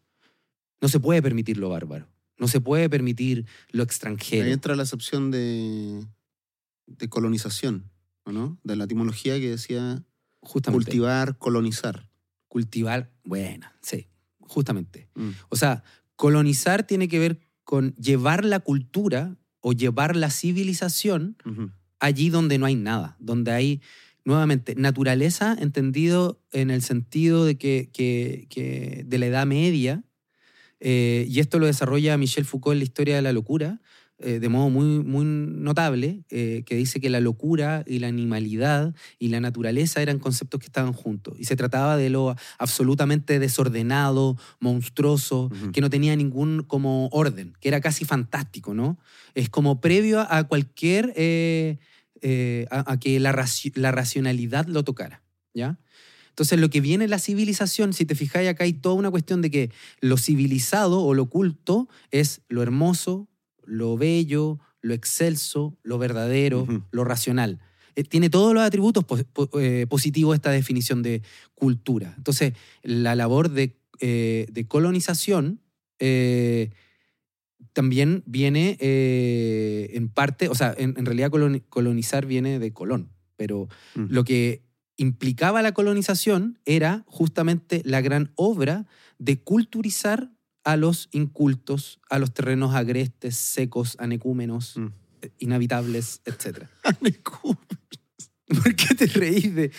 No 0.80 0.88
se 0.88 1.02
puede 1.02 1.22
permitir 1.22 1.58
lo 1.58 1.68
bárbaro, 1.68 2.08
no 2.38 2.48
se 2.48 2.62
puede 2.62 2.90
permitir 2.90 3.46
lo 3.72 3.84
Ahí 3.84 3.86
extranjero. 3.88 4.48
entra 4.48 4.78
la 4.78 4.84
acepción 4.84 5.30
de, 5.30 6.06
de 6.88 7.10
colonización, 7.10 7.92
¿o 8.24 8.32
¿no? 8.32 8.58
De 8.64 8.78
la 8.78 8.86
etimología 8.86 9.38
que 9.42 9.50
decía 9.50 10.06
Justamente. 10.40 10.86
cultivar, 10.86 11.38
colonizar. 11.38 12.10
Cultivar, 12.48 13.12
bueno, 13.26 13.68
sí, 13.82 14.08
justamente. 14.40 15.10
Mm. 15.16 15.32
O 15.50 15.58
sea, 15.58 15.84
colonizar 16.16 16.86
tiene 16.86 17.08
que 17.08 17.20
ver 17.20 17.40
con 17.64 17.94
llevar 17.96 18.46
la 18.46 18.60
cultura 18.60 19.38
o 19.62 19.74
llevar 19.74 20.16
la 20.16 20.30
civilización 20.30 21.38
allí 22.00 22.30
donde 22.30 22.58
no 22.58 22.66
hay 22.66 22.76
nada, 22.76 23.16
donde 23.20 23.52
hay, 23.52 23.82
nuevamente, 24.26 24.76
naturaleza 24.76 25.56
entendido 25.60 26.42
en 26.52 26.70
el 26.70 26.82
sentido 26.82 27.46
de 27.46 27.58
que, 27.58 27.90
que- 27.94 28.48
que 28.50 29.04
de 29.06 29.18
la 29.18 29.28
Edad 29.28 29.46
Media, 29.48 30.04
eh, 30.82 31.26
y 31.30 31.40
esto 31.40 31.60
lo 31.60 31.66
desarrolla 31.66 32.18
Michel 32.18 32.44
Foucault 32.46 32.74
en 32.74 32.80
la 32.80 32.84
historia 32.84 33.16
de 33.16 33.22
la 33.22 33.32
locura, 33.32 33.80
eh, 34.24 34.40
de 34.40 34.50
modo 34.50 34.70
muy, 34.70 35.04
muy 35.04 35.26
notable, 35.26 36.24
eh, 36.30 36.64
que 36.66 36.76
dice 36.76 37.00
que 37.00 37.10
la 37.10 37.20
locura 37.20 37.84
y 37.86 38.00
la 38.00 38.08
animalidad 38.08 38.96
y 39.20 39.28
la 39.28 39.40
naturaleza 39.40 40.02
eran 40.02 40.18
conceptos 40.20 40.60
que 40.60 40.68
estaban 40.68 40.94
juntos. 40.94 41.36
Y 41.38 41.44
se 41.46 41.56
trataba 41.56 41.98
de 41.98 42.10
lo 42.10 42.36
absolutamente 42.58 43.38
desordenado, 43.40 44.38
monstruoso, 44.60 45.52
que 45.74 45.82
no 45.82 45.90
tenía 45.90 46.16
ningún 46.16 46.64
como 46.66 47.08
orden, 47.12 47.54
que 47.60 47.68
era 47.68 47.82
casi 47.82 48.06
fantástico, 48.06 48.74
¿no? 48.74 48.98
Es 49.36 49.50
como 49.50 49.82
previo 49.82 50.26
a, 50.30 50.44
cualquier, 50.46 51.14
eh, 51.16 51.78
a, 52.72 52.94
a 52.94 53.00
que 53.00 53.20
la, 53.20 53.34
raci- 53.34 53.76
la 53.76 53.92
racionalidad 53.92 54.68
lo 54.68 54.84
tocara, 54.84 55.22
¿ya? 55.54 55.78
Entonces, 56.30 56.60
lo 56.60 56.70
que 56.72 56.82
viene 56.82 57.08
la 57.08 57.20
civilización, 57.20 57.94
si 57.94 58.06
te 58.06 58.16
fijáis, 58.16 58.50
acá 58.50 58.64
hay 58.64 58.74
toda 58.74 58.96
una 58.96 59.12
cuestión 59.12 59.44
de 59.44 59.52
que 59.52 59.72
lo 60.02 60.18
civilizado 60.18 61.04
o 61.04 61.14
lo 61.14 61.30
culto 61.30 61.88
es 62.10 62.42
lo 62.50 62.64
hermoso, 62.64 63.28
lo 63.66 63.98
bello, 63.98 64.60
lo 64.82 64.94
excelso, 64.94 65.78
lo 65.84 65.98
verdadero, 65.98 66.68
lo 66.92 67.04
racional. 67.04 67.60
Eh, 67.96 68.04
tiene 68.04 68.30
todos 68.30 68.54
los 68.54 68.64
atributos 68.64 69.04
po- 69.06 69.20
eh, 69.60 69.86
positivos 69.88 70.36
esta 70.36 70.52
definición 70.52 71.04
de 71.04 71.22
cultura. 71.56 72.14
Entonces, 72.18 72.54
la 72.84 73.16
labor 73.16 73.50
de, 73.50 73.78
eh, 74.00 74.48
de 74.52 74.68
colonización 74.68 75.62
también 77.74 78.24
viene 78.26 78.78
en 78.80 80.10
parte, 80.10 80.50
o 80.50 80.56
sea, 80.56 80.74
en, 80.78 80.94
en 80.98 81.06
realidad 81.06 81.32
coloni- 81.32 81.64
colonizar 81.70 82.26
viene 82.26 82.60
de 82.60 82.74
Colón, 82.74 83.10
pero 83.36 83.68
Mm. 83.96 84.06
lo 84.10 84.24
que 84.24 84.64
implicaba 84.98 85.62
la 85.62 85.72
colonización 85.74 86.60
era 86.66 87.04
justamente 87.08 87.82
la 87.86 88.02
gran 88.02 88.32
obra 88.36 88.86
de 89.18 89.42
culturizar 89.42 90.30
a 90.64 90.78
los 90.78 91.10
incultos, 91.12 92.00
a 92.10 92.20
los 92.20 92.34
terrenos 92.34 92.74
agrestes, 92.76 93.36
secos, 93.36 93.96
anecúmenos, 94.00 94.78
Mm. 94.78 94.88
inhabitables, 95.40 96.22
etc. 96.26 96.68
Anecu. 96.84 97.56
¿Por 98.48 98.76
qué 98.76 98.96
te 98.96 99.06
reís 99.08 99.54
de...? 99.56 99.72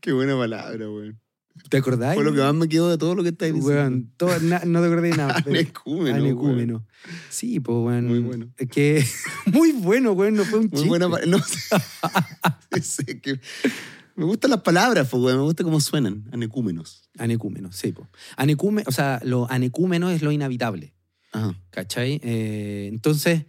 Qué 0.00 0.12
buena 0.12 0.36
palabra, 0.36 0.88
weón. 0.90 1.18
¿Te 1.70 1.76
acordáis? 1.78 2.16
Fue 2.16 2.24
lo 2.24 2.32
que 2.34 2.40
más 2.40 2.52
me 2.54 2.68
quedó 2.68 2.90
de 2.90 2.98
todo 2.98 3.14
lo 3.14 3.22
que 3.22 3.28
estáis 3.30 3.54
diciendo. 3.54 4.06
Todo- 4.16 4.38
na- 4.40 4.62
no 4.66 4.80
te 4.80 4.86
acordé 4.86 5.10
de 5.10 5.16
nada. 5.16 5.36
Anecúmeno. 5.46 6.16
Anecúmeno. 6.16 6.86
Sí, 7.30 7.60
pues, 7.60 7.76
weón. 7.78 8.06
Muy 8.06 8.18
bueno. 8.20 8.50
Es 8.58 8.68
que, 8.68 9.04
muy 9.46 9.72
bueno, 9.72 10.12
weón, 10.12 10.34
no 10.34 10.44
fue 10.44 10.58
un 10.58 10.64
Muy 10.66 10.72
chiste. 10.72 10.88
buena 10.88 11.08
pa- 11.08 11.24
no 11.26 11.38
sé. 11.42 12.82
Sé 12.82 13.20
que- 13.20 13.40
me 14.16 14.24
gustan 14.24 14.50
las 14.50 14.62
palabras, 14.62 15.12
weón. 15.12 15.36
Me 15.38 15.42
gusta 15.44 15.64
cómo 15.64 15.80
suenan. 15.80 16.28
Anecúmenos. 16.32 17.08
Anecúmeno, 17.18 17.72
sí, 17.72 17.92
pues. 17.92 18.08
Anecúmeno, 18.36 18.88
o 18.88 18.92
sea, 18.92 19.20
lo 19.24 19.50
anecúmeno 19.50 20.10
es 20.10 20.22
lo 20.22 20.30
inhabitable. 20.32 20.94
Ajá. 21.32 21.54
¿Cachai? 21.70 22.20
Eh, 22.22 22.88
entonces, 22.92 23.44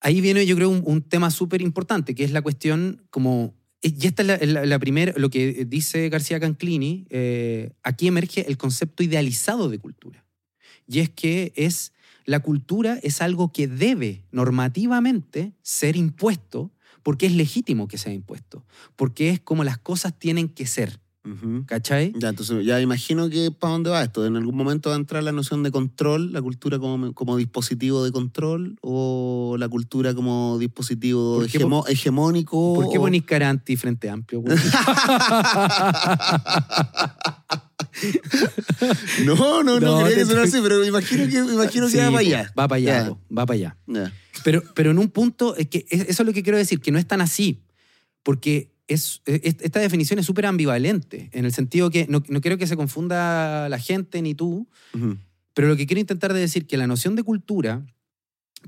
ahí 0.00 0.20
viene 0.20 0.46
yo 0.46 0.56
creo 0.56 0.70
un, 0.70 0.82
un 0.84 1.02
tema 1.02 1.30
súper 1.30 1.60
importante, 1.62 2.14
que 2.14 2.24
es 2.24 2.30
la 2.32 2.42
cuestión 2.42 3.06
como... 3.10 3.54
Y 3.82 4.06
esta 4.06 4.22
es 4.22 4.28
la, 4.28 4.36
la- 4.60 4.66
la 4.66 4.78
primera, 4.78 5.14
lo 5.16 5.30
que 5.30 5.64
dice 5.64 6.08
García 6.10 6.38
Canclini, 6.38 7.06
eh, 7.08 7.72
aquí 7.82 8.08
emerge 8.08 8.46
el 8.46 8.58
concepto 8.58 9.02
idealizado 9.02 9.70
de 9.70 9.78
cultura. 9.78 10.24
Y 10.86 10.98
es 11.00 11.08
que 11.08 11.52
es, 11.56 11.92
la 12.26 12.40
cultura 12.40 12.98
es 13.02 13.22
algo 13.22 13.52
que 13.52 13.68
debe 13.68 14.24
normativamente 14.32 15.54
ser 15.62 15.96
impuesto 15.96 16.72
porque 17.02 17.26
es 17.26 17.32
legítimo 17.32 17.88
que 17.88 17.98
sea 17.98 18.12
impuesto, 18.12 18.64
porque 18.96 19.30
es 19.30 19.40
como 19.40 19.64
las 19.64 19.78
cosas 19.78 20.18
tienen 20.18 20.48
que 20.48 20.66
ser, 20.66 21.00
Ujú. 21.22 21.64
¿cachai? 21.66 22.14
Ya, 22.18 22.30
entonces 22.30 22.64
ya 22.64 22.80
imagino 22.80 23.28
que 23.28 23.50
para 23.50 23.72
dónde 23.74 23.90
va 23.90 24.02
esto. 24.02 24.24
En 24.24 24.36
algún 24.36 24.56
momento 24.56 24.88
va 24.88 24.96
a 24.96 24.98
entrar 24.98 25.22
la 25.22 25.32
noción 25.32 25.62
de 25.62 25.70
control, 25.70 26.32
la 26.32 26.40
cultura 26.40 26.78
como, 26.78 27.12
como 27.12 27.36
dispositivo 27.36 28.02
de 28.02 28.10
control 28.10 28.78
o 28.80 29.56
la 29.58 29.68
cultura 29.68 30.14
como 30.14 30.56
dispositivo 30.58 31.36
¿Por 31.36 31.48
qué 31.48 31.58
hegemo- 31.58 31.84
hegemónico. 31.88 32.74
¿Por 32.74 32.90
qué 32.90 32.96
o- 32.98 33.02
ponís 33.02 33.24
cara 33.24 33.50
anti 33.50 33.76
frente 33.76 34.08
amplio? 34.08 34.42
No, 39.24 39.62
no, 39.62 39.62
no, 39.62 39.80
No, 39.80 39.98
quería 40.04 40.16
que 40.18 40.24
sonara 40.24 40.44
así, 40.44 40.58
pero 40.62 40.84
imagino 40.84 41.26
que, 41.28 41.36
imagino 41.52 41.88
Sí, 41.88 41.96
que 41.96 42.00
va 42.04 42.10
para 42.10 42.18
allá. 42.20 42.52
Va 42.58 42.68
para 42.68 42.76
allá, 42.76 43.06
po, 43.08 43.18
va 43.36 43.46
para 43.46 43.54
allá. 43.56 43.76
Ya. 43.86 44.12
Pero, 44.44 44.62
pero 44.74 44.90
en 44.90 44.98
un 44.98 45.08
punto, 45.08 45.56
es 45.56 45.66
que 45.68 45.86
es- 45.90 46.02
eso 46.08 46.22
es 46.22 46.26
lo 46.26 46.32
que 46.32 46.42
quiero 46.42 46.56
decir, 46.58 46.80
que 46.80 46.92
no 46.92 46.98
es 46.98 47.06
tan 47.06 47.20
así, 47.20 47.62
porque 48.22 48.69
es, 48.94 49.22
es- 49.26 49.56
esta 49.60 49.80
definición 49.80 50.18
es 50.18 50.26
súper 50.26 50.46
ambivalente, 50.46 51.30
en 51.32 51.44
el 51.44 51.52
sentido 51.52 51.90
que 51.90 52.06
no, 52.08 52.22
no 52.28 52.40
quiero 52.40 52.58
que 52.58 52.66
se 52.66 52.76
confunda 52.76 53.68
la 53.68 53.78
gente 53.78 54.20
ni 54.22 54.34
tú, 54.34 54.68
pero 55.54 55.68
lo 55.68 55.76
que 55.76 55.86
quiero 55.86 56.00
intentar 56.00 56.32
de 56.32 56.40
decir 56.40 56.66
que 56.66 56.76
la 56.76 56.86
noción 56.86 57.16
de 57.16 57.22
cultura, 57.22 57.84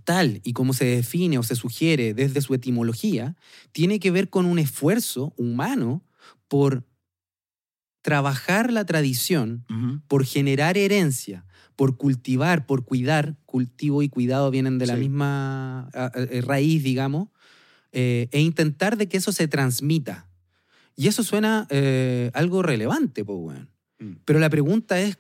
tal 0.05 0.41
y 0.45 0.53
como 0.53 0.73
se 0.73 0.85
define 0.85 1.39
o 1.39 1.43
se 1.43 1.55
sugiere 1.57 2.15
desde 2.15 2.41
su 2.41 2.55
etimología, 2.55 3.37
tiene 3.73 3.99
que 4.01 4.11
ver 4.11 4.31
con 4.31 4.47
un 4.47 4.59
esfuerzo 4.59 5.33
humano 5.37 6.03
por 6.49 6.85
trabajar 8.03 8.73
la 8.73 8.85
tradición 8.85 9.65
por 10.09 10.25
generar 10.27 10.77
herencia, 10.77 11.47
por 11.77 11.97
cultivar, 11.97 12.67
por 12.67 12.85
cuidar, 12.85 13.37
cultivo 13.47 14.03
y 14.03 14.09
cuidado 14.09 14.51
vienen 14.51 14.79
de 14.79 14.87
la 14.87 14.95
Sí. 14.95 15.01
misma 15.01 15.89
eh, 16.15 16.41
raíz, 16.43 16.83
digamos, 16.83 17.29
eh, 17.92 18.28
e 18.33 18.40
intentar 18.40 18.96
de 18.96 19.09
que 19.09 19.18
eso 19.18 19.33
se 19.33 19.48
transmita. 19.48 20.28
Y 20.96 21.09
eso 21.09 21.22
suena 21.22 21.66
eh, 21.70 22.31
algo 22.35 22.62
relevante, 22.62 23.24
pues. 23.24 23.59
Mm. 23.98 24.12
Pero 24.24 24.38
la 24.38 24.50
pregunta 24.50 25.00
es, 25.00 25.18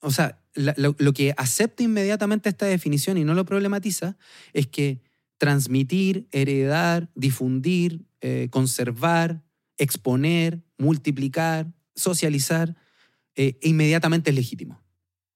o 0.00 0.10
sea, 0.10 0.40
la- 0.54 0.74
lo, 0.76 0.94
lo 0.98 1.12
que 1.12 1.34
acepta 1.36 1.82
inmediatamente 1.82 2.48
esta 2.48 2.66
definición 2.66 3.16
y 3.18 3.24
no 3.24 3.34
lo 3.34 3.44
problematiza 3.44 4.16
es 4.52 4.66
que 4.66 5.00
transmitir, 5.38 6.28
heredar, 6.32 7.08
difundir, 7.14 8.04
eh, 8.20 8.48
conservar, 8.50 9.42
exponer, 9.76 10.62
multiplicar, 10.78 11.72
socializar, 11.94 12.74
inmediatamente 13.62 14.30
es 14.30 14.36
legítimo. 14.36 14.82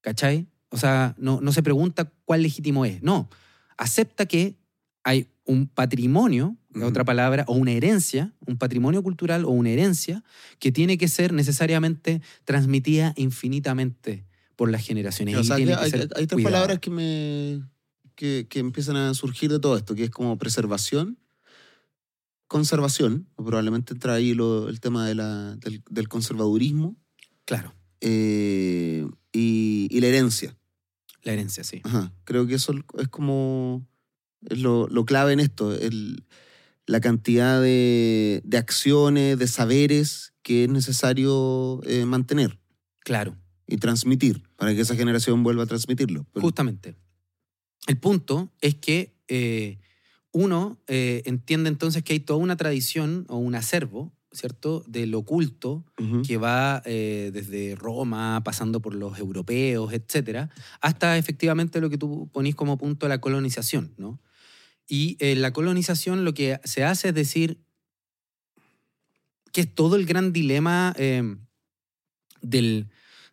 ¿Cachai? 0.01 0.49
O 0.71 0.77
sea, 0.77 1.15
no, 1.19 1.41
no 1.41 1.53
se 1.53 1.63
pregunta 1.63 2.11
cuál 2.25 2.43
legítimo 2.43 2.85
es. 2.85 3.01
No, 3.03 3.31
acepta 3.77 4.27
que 4.27 4.59
hay 5.05 5.29
un 5.45 5.69
patrimonio, 5.69 6.57
Ujú. 6.75 6.87
otra 6.87 7.05
palabra, 7.05 7.45
o 7.49 7.55
una 7.55 7.73
herencia, 7.73 8.33
un 8.47 8.57
patrimonio 8.57 9.03
cultural 9.03 9.45
o 9.45 9.51
una 9.51 9.71
herencia 9.71 10.25
que 10.59 10.73
tiene 10.73 10.97
que 10.99 11.09
ser 11.09 11.33
necesariamente 11.33 12.23
transmitida 12.45 13.13
infinitamente 13.17 14.25
por 14.57 14.71
las 14.71 14.85
generaciones. 14.87 15.37
O 15.37 15.45
sea, 15.45 15.57
que 15.57 15.63
hay, 15.75 15.93
hay 16.17 16.27
tres 16.27 16.43
palabras 16.43 16.79
que 16.79 16.91
me 16.91 17.63
que, 18.15 18.47
que 18.49 18.59
empiezan 18.61 18.97
a 18.97 19.15
surgir 19.15 19.51
de 19.51 19.59
todo 19.59 19.77
esto, 19.77 19.95
que 19.95 20.05
es 20.05 20.11
como 20.11 20.37
preservación, 20.39 21.19
conservación, 22.47 23.27
probablemente 23.37 23.95
entra 23.95 24.15
ahí 24.15 24.35
lo- 24.35 24.69
el 24.69 24.81
tema 24.81 25.07
de 25.07 25.15
la- 25.15 25.57
del, 25.57 25.83
del 25.91 26.09
conservadurismo 26.09 26.97
Claro, 27.45 27.75
eh, 28.01 29.07
y, 29.33 29.89
y 29.91 30.01
la 30.01 30.07
herencia. 30.07 30.57
la 31.23 31.33
herencia, 31.33 31.65
sí. 31.65 31.81
Ajá, 31.85 32.13
Creo 32.25 32.47
que 32.47 32.55
eso 32.55 32.73
es 32.99 33.09
como 33.09 33.87
es 34.49 34.59
lo, 34.59 34.89
lo 34.89 35.05
clave 35.05 35.33
en 35.33 35.41
esto, 35.41 35.73
el- 35.75 36.25
la 36.87 37.01
cantidad 37.01 37.61
de, 37.61 38.43
de 38.45 38.59
acciones, 38.59 39.39
de 39.39 39.47
saberes 39.47 40.35
que 40.43 40.65
es 40.65 40.71
necesario 40.71 41.81
eh, 41.85 42.05
mantener 42.05 42.59
Claro, 43.05 43.37
y 43.67 43.79
transmitir 43.79 44.43
para 44.57 44.75
que 44.75 44.81
esa 44.81 44.95
generación 44.95 45.43
vuelva 45.43 45.65
a 45.65 45.67
transmitirlo. 45.67 46.27
Justamente. 46.35 46.97
El 47.87 47.97
punto 47.97 48.53
es 48.61 48.77
que 48.77 49.17
eh, 49.29 49.79
uno 50.33 50.81
eh, 50.87 51.23
entiende 51.27 51.69
entonces 51.69 52.03
que 52.03 52.13
hay 52.13 52.21
toda 52.21 52.39
una 52.39 52.57
tradición 52.57 53.27
o 53.29 53.39
un 53.39 53.55
acervo, 53.55 54.13
¿cierto?, 54.31 54.85
del 54.87 55.15
oculto 55.15 55.85
que 56.27 56.37
va 56.37 56.83
eh, 56.85 57.31
desde 57.33 57.75
Roma, 57.75 58.43
pasando 58.45 58.81
por 58.81 58.95
los 58.95 59.19
europeos, 59.19 59.93
etcétera, 59.93 60.51
hasta 60.81 61.19
efectivamente 61.19 61.81
lo 61.81 61.91
que 61.91 61.99
tú 61.99 62.31
ponís 62.33 62.55
como 62.55 62.79
punto 62.79 63.09
la 63.09 63.21
colonización, 63.21 63.95
¿no? 63.99 64.21
Y 64.89 65.17
eh, 65.21 65.35
la 65.37 65.53
colonización 65.53 66.25
lo 66.25 66.35
que 66.35 66.61
se 66.65 66.85
hace 66.85 67.09
es 67.09 67.15
decir 67.15 67.59
que 69.53 69.63
es 69.63 69.75
todo 69.75 69.97
el 69.97 70.07
gran 70.07 70.33
dilema 70.33 70.95
eh, 70.97 71.37
del, 72.41 72.89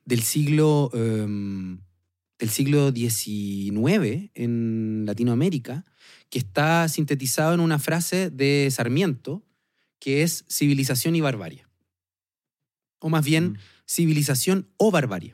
del 0.05 0.21
siglo 0.21 0.91
eh, 0.93 1.25
del 2.39 2.49
siglo 2.49 2.91
XIX 2.91 4.31
en 4.33 5.03
Latinoamérica, 5.05 5.85
que 6.29 6.39
está 6.39 6.87
sintetizado 6.87 7.53
en 7.53 7.59
una 7.59 7.79
frase 7.79 8.29
de 8.29 8.69
Sarmiento, 8.71 9.45
que 9.99 10.23
es 10.23 10.45
civilización 10.49 11.15
y 11.17 11.21
barbarie. 11.21 11.65
O 12.99 13.09
más 13.09 13.25
bien, 13.25 13.51
Mm. 13.51 13.57
civilización 13.85 14.69
o 14.77 14.89
barbarie. 14.89 15.33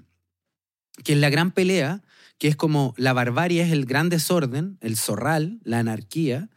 Que 1.03 1.13
es 1.13 1.19
la 1.19 1.29
gran 1.29 1.51
pelea, 1.51 2.03
que 2.37 2.47
es 2.47 2.55
como 2.55 2.93
la 2.97 3.13
barbarie 3.13 3.61
es 3.63 3.71
el 3.71 3.85
gran 3.85 4.09
desorden, 4.09 4.77
el 4.81 4.97
zorral, 4.97 5.59
la 5.63 5.79
anarquía, 5.79 6.49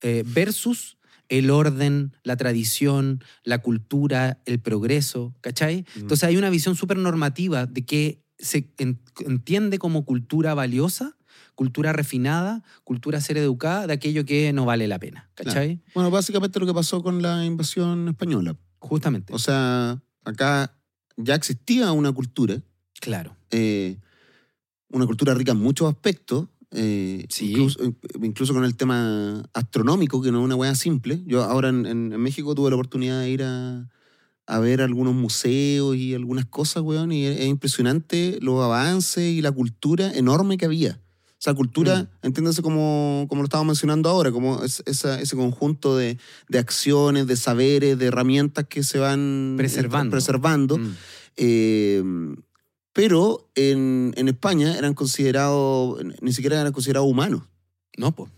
eh, 0.00 0.22
versus 0.26 0.98
el 1.28 1.50
orden, 1.50 2.12
la 2.22 2.36
tradición, 2.36 3.24
la 3.42 3.58
cultura, 3.58 4.40
el 4.44 4.60
progreso, 4.60 5.34
¿cachai? 5.40 5.84
Mm. 5.96 6.00
Entonces 6.00 6.24
hay 6.28 6.36
una 6.36 6.50
visión 6.50 6.76
súper 6.76 6.98
normativa 6.98 7.66
de 7.66 7.84
que 7.84 8.22
se 8.38 8.70
en- 8.78 9.00
entiende 9.24 9.78
como 9.78 10.04
cultura 10.04 10.54
valiosa, 10.54 11.16
cultura 11.56 11.92
refinada, 11.92 12.62
cultura 12.84 13.20
ser 13.20 13.38
educada, 13.38 13.86
de 13.86 13.94
aquello 13.94 14.24
que 14.24 14.52
no 14.52 14.66
vale 14.66 14.86
la 14.86 14.98
pena, 14.98 15.30
¿cachai? 15.34 15.80
Bueno, 15.94 16.10
básicamente 16.10 16.60
lo 16.60 16.66
que 16.66 16.74
pasó 16.74 17.02
con 17.02 17.22
la 17.22 17.44
invasión 17.44 18.08
española. 18.08 18.56
Justamente. 18.78 19.32
O 19.32 19.38
sea, 19.38 20.00
acá 20.24 20.76
ya 21.16 21.34
existía 21.34 21.90
una 21.92 22.12
cultura, 22.12 22.62
claro. 23.00 23.36
eh, 23.50 23.96
una 24.90 25.06
cultura 25.06 25.34
rica 25.34 25.52
en 25.52 25.58
muchos 25.58 25.88
aspectos, 25.88 26.48
eh, 26.72 27.24
Sí. 27.28 27.50
incluso, 27.50 27.78
incluso 28.22 28.52
con 28.54 28.64
el 28.64 28.76
tema 28.76 29.42
astronómico, 29.54 30.20
que 30.22 30.30
no 30.32 30.38
es 30.40 30.44
una 30.44 30.56
hueá 30.56 30.74
simple. 30.74 31.22
Yo 31.26 31.42
ahora 31.42 31.68
en, 31.68 31.86
en- 31.86 32.12
en 32.12 32.20
México 32.20 32.54
tuve 32.54 32.70
la 32.70 32.76
oportunidad 32.76 33.20
de 33.20 33.30
ir 33.30 33.42
a, 33.42 33.88
a 34.46 34.58
ver 34.60 34.80
algunos 34.82 35.14
museos 35.14 35.96
y 35.96 36.14
algunas 36.14 36.44
cosas, 36.46 36.82
weón, 36.82 37.12
y 37.12 37.24
es, 37.24 37.40
es 37.40 37.46
impresionante 37.46 38.38
los 38.40 38.62
avances 38.62 39.24
y 39.32 39.42
la 39.42 39.52
cultura 39.52 40.12
enorme 40.14 40.56
que 40.58 40.66
había. 40.66 41.00
O 41.38 41.38
sea, 41.46 41.52
cultura, 41.54 42.04
Mm. 42.22 42.26
entiéndase 42.28 42.62
como, 42.62 43.26
como 43.28 43.42
lo 43.42 43.46
estaba 43.46 43.62
mencionando 43.64 44.08
ahora, 44.08 44.30
como 44.32 44.62
es- 44.64 44.82
esa- 44.86 45.20
ese 45.20 45.36
conjunto 45.36 45.96
de, 45.96 46.18
de 46.48 46.58
acciones, 46.58 47.26
de 47.26 47.36
saberes, 47.36 47.98
de 47.98 48.06
herramientas 48.06 48.66
que 48.68 48.82
se 48.82 48.98
van 48.98 49.54
eh, 49.54 49.56
Preservando. 49.58 50.10
preservando. 50.12 50.78
Mm. 50.78 50.94
Eh, 51.36 52.02
pero 52.96 53.50
en, 53.54 54.14
en 54.16 54.28
España 54.28 54.74
eran 54.78 54.94
considerados, 54.94 56.00
ni 56.22 56.32
siquiera 56.32 56.58
eran 56.62 56.72
considerados 56.72 57.06
humanos. 57.10 57.42
No, 57.98 58.12
pues. 58.12 58.30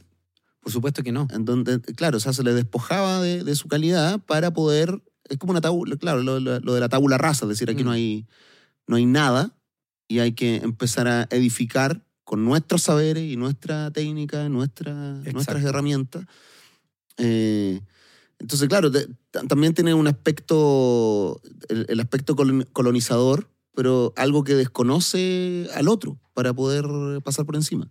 Por 0.60 0.72
supuesto 0.72 1.04
que 1.04 1.12
no. 1.12 1.28
En 1.30 1.44
donde, 1.44 1.80
claro, 1.80 2.16
o 2.16 2.20
sea, 2.20 2.32
se 2.32 2.42
les 2.42 2.56
despojaba 2.56 3.22
de, 3.22 3.44
de 3.44 3.54
su 3.54 3.68
calidad 3.68 4.18
para 4.26 4.52
poder. 4.52 5.00
Es 5.28 5.38
como 5.38 5.52
una 5.52 5.60
tabula, 5.60 5.94
claro, 5.96 6.24
lo, 6.24 6.40
lo- 6.40 6.58
lo 6.58 6.74
de 6.74 6.80
la 6.80 6.88
tabula 6.88 7.18
rasa, 7.18 7.44
es 7.44 7.50
decir, 7.50 7.70
aquí 7.70 7.84
no, 7.84 7.90
Mm. 7.90 7.94
hay, 7.94 8.26
no 8.88 8.96
hay 8.96 9.06
nada 9.06 9.54
y 10.08 10.18
hay 10.18 10.32
que 10.32 10.56
empezar 10.56 11.06
a 11.06 11.28
edificar 11.30 12.04
con 12.24 12.44
nuestros 12.44 12.82
saberes 12.82 13.30
y 13.30 13.36
nuestra 13.36 13.92
técnica, 13.92 14.48
nuestra, 14.48 14.92
nuestras 15.32 15.62
herramientas. 15.62 16.24
Eh, 17.16 17.80
entonces, 18.40 18.68
claro, 18.68 18.90
te- 18.90 19.06
también 19.48 19.72
tiene 19.72 19.94
un 19.94 20.08
aspecto, 20.08 21.40
el, 21.68 21.86
el 21.88 22.00
aspecto 22.00 22.34
colon- 22.34 22.66
colonizador, 22.72 23.48
pero 23.78 24.12
algo 24.16 24.42
que 24.42 24.56
desconoce 24.56 25.68
al 25.72 25.86
otro 25.86 26.18
para 26.34 26.52
poder 26.52 26.84
pasar 27.22 27.46
por 27.46 27.54
encima. 27.54 27.88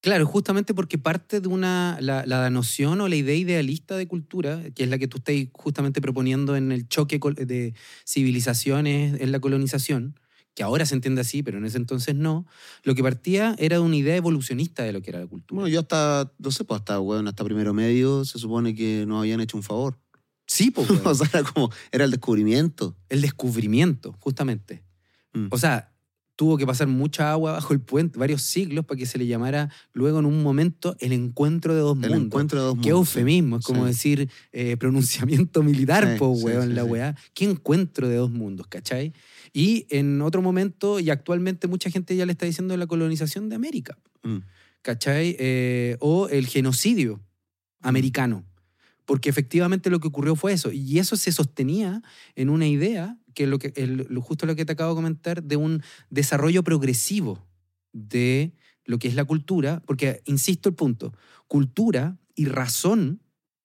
Claro, 0.00 0.24
justamente 0.24 0.72
porque 0.72 0.96
parte 0.96 1.42
de 1.42 1.48
una, 1.48 1.98
la, 2.00 2.24
la 2.24 2.48
noción 2.48 2.98
o 3.02 3.08
la 3.08 3.16
idea 3.16 3.36
idealista 3.36 3.98
de 3.98 4.08
cultura, 4.08 4.62
que 4.74 4.84
es 4.84 4.88
la 4.88 4.96
que 4.96 5.08
tú 5.08 5.18
estás 5.18 5.34
justamente 5.52 6.00
proponiendo 6.00 6.56
en 6.56 6.72
el 6.72 6.88
choque 6.88 7.20
de 7.44 7.74
civilizaciones 8.06 9.20
en 9.20 9.32
la 9.32 9.40
colonización, 9.40 10.18
que 10.54 10.62
ahora 10.62 10.86
se 10.86 10.94
entiende 10.94 11.20
así, 11.20 11.42
pero 11.42 11.58
en 11.58 11.66
ese 11.66 11.76
entonces 11.76 12.14
no, 12.14 12.46
lo 12.82 12.94
que 12.94 13.02
partía 13.02 13.54
era 13.58 13.76
de 13.76 13.82
una 13.82 13.96
idea 13.96 14.16
evolucionista 14.16 14.82
de 14.82 14.94
lo 14.94 15.02
que 15.02 15.10
era 15.10 15.20
la 15.20 15.26
cultura. 15.26 15.60
Bueno, 15.60 15.68
yo 15.68 15.80
hasta, 15.80 16.32
no 16.38 16.50
sé, 16.50 16.64
pues 16.64 16.80
hasta, 16.80 16.98
weón, 16.98 17.28
hasta 17.28 17.44
primero 17.44 17.74
medio 17.74 18.24
se 18.24 18.38
supone 18.38 18.74
que 18.74 19.04
nos 19.06 19.18
habían 19.18 19.42
hecho 19.42 19.58
un 19.58 19.62
favor. 19.62 19.98
sí, 20.46 20.70
pues, 20.70 20.88
o 21.04 21.14
sea, 21.14 21.28
era 21.34 21.42
como, 21.42 21.70
era 21.90 22.06
el 22.06 22.10
descubrimiento. 22.10 22.96
el 23.10 23.20
descubrimiento, 23.20 24.16
justamente. 24.20 24.82
Mm. 25.32 25.46
O 25.50 25.58
sea, 25.58 25.88
tuvo 26.36 26.56
que 26.56 26.66
pasar 26.66 26.88
mucha 26.88 27.30
agua 27.30 27.52
bajo 27.52 27.72
el 27.72 27.80
puente, 27.80 28.18
varios 28.18 28.42
siglos, 28.42 28.84
para 28.84 28.98
que 28.98 29.06
se 29.06 29.18
le 29.18 29.26
llamara 29.26 29.70
luego 29.92 30.18
en 30.18 30.24
un 30.26 30.42
momento 30.42 30.96
el 30.98 31.12
encuentro 31.12 31.74
de 31.74 31.80
dos 31.80 31.96
El 32.02 32.10
mundos. 32.10 32.26
encuentro 32.26 32.58
de 32.58 32.64
dos 32.66 32.74
mundos. 32.76 32.84
Qué 32.86 32.90
eufemismo, 32.90 33.58
es 33.58 33.64
Sí. 33.64 33.72
como 33.72 33.86
decir 33.86 34.28
eh, 34.52 34.76
pronunciamiento 34.76 35.62
militar, 35.62 36.12
Sí, 36.12 36.18
po, 36.18 36.28
weón, 36.30 36.68
sí, 36.68 36.74
la 36.74 36.84
weá. 36.84 37.16
Qué 37.34 37.44
encuentro 37.44 38.08
de 38.08 38.16
dos 38.16 38.30
mundos, 38.30 38.66
¿cachai? 38.66 39.12
Y 39.52 39.86
en 39.90 40.20
otro 40.22 40.40
momento, 40.42 40.98
y 41.00 41.10
actualmente 41.10 41.68
mucha 41.68 41.90
gente 41.90 42.16
ya 42.16 42.24
le 42.26 42.32
está 42.32 42.46
diciendo 42.46 42.76
la 42.76 42.86
colonización 42.86 43.48
de 43.50 43.56
América, 43.56 43.96
Mm. 44.24 44.38
¿cachai? 44.80 45.36
Eh, 45.38 45.96
o 46.00 46.28
el 46.28 46.46
genocidio 46.46 47.20
americano. 47.80 48.44
Porque 49.04 49.28
efectivamente 49.28 49.90
lo 49.90 49.98
que 50.00 50.08
ocurrió 50.08 50.36
fue 50.36 50.52
eso. 50.52 50.70
Y 50.72 50.98
eso 51.00 51.16
se 51.16 51.32
sostenía 51.32 52.02
en 52.36 52.48
una 52.48 52.66
idea, 52.68 53.18
que 53.34 53.46
lo 53.46 53.58
que, 53.58 53.72
el- 53.76 54.06
lo- 54.08 54.20
justo 54.20 54.46
lo 54.46 54.56
que 54.56 54.64
te 54.64 54.72
acabo 54.72 54.90
de 54.90 54.96
comentar, 54.96 55.42
de 55.42 55.56
un 55.56 55.82
desarrollo 56.10 56.62
progresivo 56.62 57.46
de 57.92 58.52
lo 58.84 58.98
que 58.98 59.08
es 59.08 59.14
la 59.14 59.24
cultura. 59.24 59.82
Porque, 59.86 60.22
insisto 60.26 60.68
el 60.68 60.74
punto, 60.74 61.12
cultura 61.48 62.18
y 62.34 62.46
razón, 62.46 63.20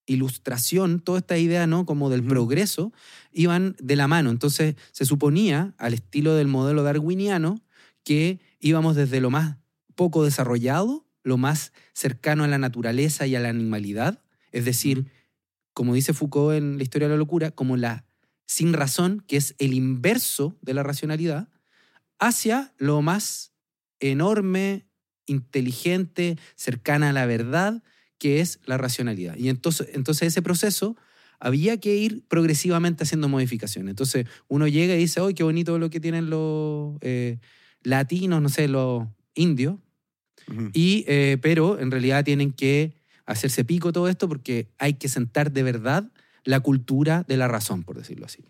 ilustración, 0.06 1.00
toda 1.00 1.20
esta 1.20 1.38
idea, 1.38 1.68
¿no? 1.68 1.86
Como 1.86 2.10
del 2.10 2.24
progreso, 2.24 2.94
iban 3.32 3.76
de 3.80 3.96
la 3.96 4.08
mano. 4.08 4.30
Entonces, 4.30 4.76
se 4.92 5.06
suponía, 5.06 5.74
al 5.78 5.94
estilo 5.94 6.34
del 6.36 6.48
modelo 6.48 6.84
darwiniano, 6.84 7.62
que 8.04 8.40
íbamos 8.60 8.96
desde 8.96 9.20
lo 9.20 9.30
más 9.30 9.58
poco 9.96 10.24
desarrollado, 10.24 11.06
lo 11.24 11.38
más 11.38 11.74
cercano 11.94 12.46
a 12.46 12.48
la 12.48 12.58
naturaleza 12.58 13.28
y 13.28 13.36
a 13.36 13.42
la 13.42 13.50
animalidad, 13.50 14.24
es 14.54 14.64
decir, 14.64 15.12
como 15.74 15.94
dice 15.94 16.14
Foucault 16.14 16.58
en 16.58 16.78
La 16.78 16.84
historia 16.84 17.08
de 17.08 17.14
la 17.16 17.18
locura, 17.20 17.52
como 17.52 17.76
la 17.78 18.06
sin 18.48 18.74
razón, 18.74 19.24
que 19.28 19.38
es 19.38 19.54
el 19.60 19.74
inverso 19.74 20.58
de 20.62 20.74
la 20.74 20.82
racionalidad, 20.82 21.50
hacia 22.18 22.74
lo 22.78 23.02
más 23.02 23.54
enorme, 24.00 24.88
inteligente, 25.26 26.38
cercana 26.56 27.10
a 27.10 27.14
la 27.14 27.26
verdad, 27.26 27.84
que 28.18 28.40
es 28.40 28.60
la 28.66 28.78
racionalidad. 28.78 29.36
Y 29.38 29.50
entonces, 29.50 29.90
entonces 29.94 30.30
ese 30.30 30.42
proceso 30.42 30.96
había 31.40 31.78
que 31.78 31.96
ir 31.96 32.24
progresivamente 32.28 33.04
haciendo 33.04 33.30
modificaciones. 33.30 33.92
Entonces 33.92 34.26
uno 34.48 34.68
llega 34.68 34.96
y 34.96 35.00
dice, 35.00 35.22
¡ay, 35.22 35.34
qué 35.34 35.44
bonito 35.44 35.78
lo 35.78 35.90
que 35.90 36.00
tienen 36.00 36.30
los 36.30 36.98
eh, 37.02 37.40
latinos, 37.84 38.42
no 38.42 38.50
sé, 38.50 38.68
los 38.68 39.08
indios! 39.36 39.76
Y, 40.72 41.04
eh, 41.08 41.38
pero 41.42 41.78
en 41.78 41.92
realidad 41.92 42.24
tienen 42.24 42.54
que 42.54 42.94
hacerse 43.26 43.66
pico 43.66 43.92
todo 43.92 44.08
esto 44.08 44.30
porque 44.30 44.70
hay 44.78 44.94
que 44.94 45.10
sentar 45.10 45.52
de 45.52 45.62
verdad 45.62 46.10
la 46.44 46.60
cultura 46.60 47.24
de 47.28 47.38
la 47.38 47.48
razón, 47.48 47.84
por 47.84 47.98
decirlo 47.98 48.26
así. 48.26 48.44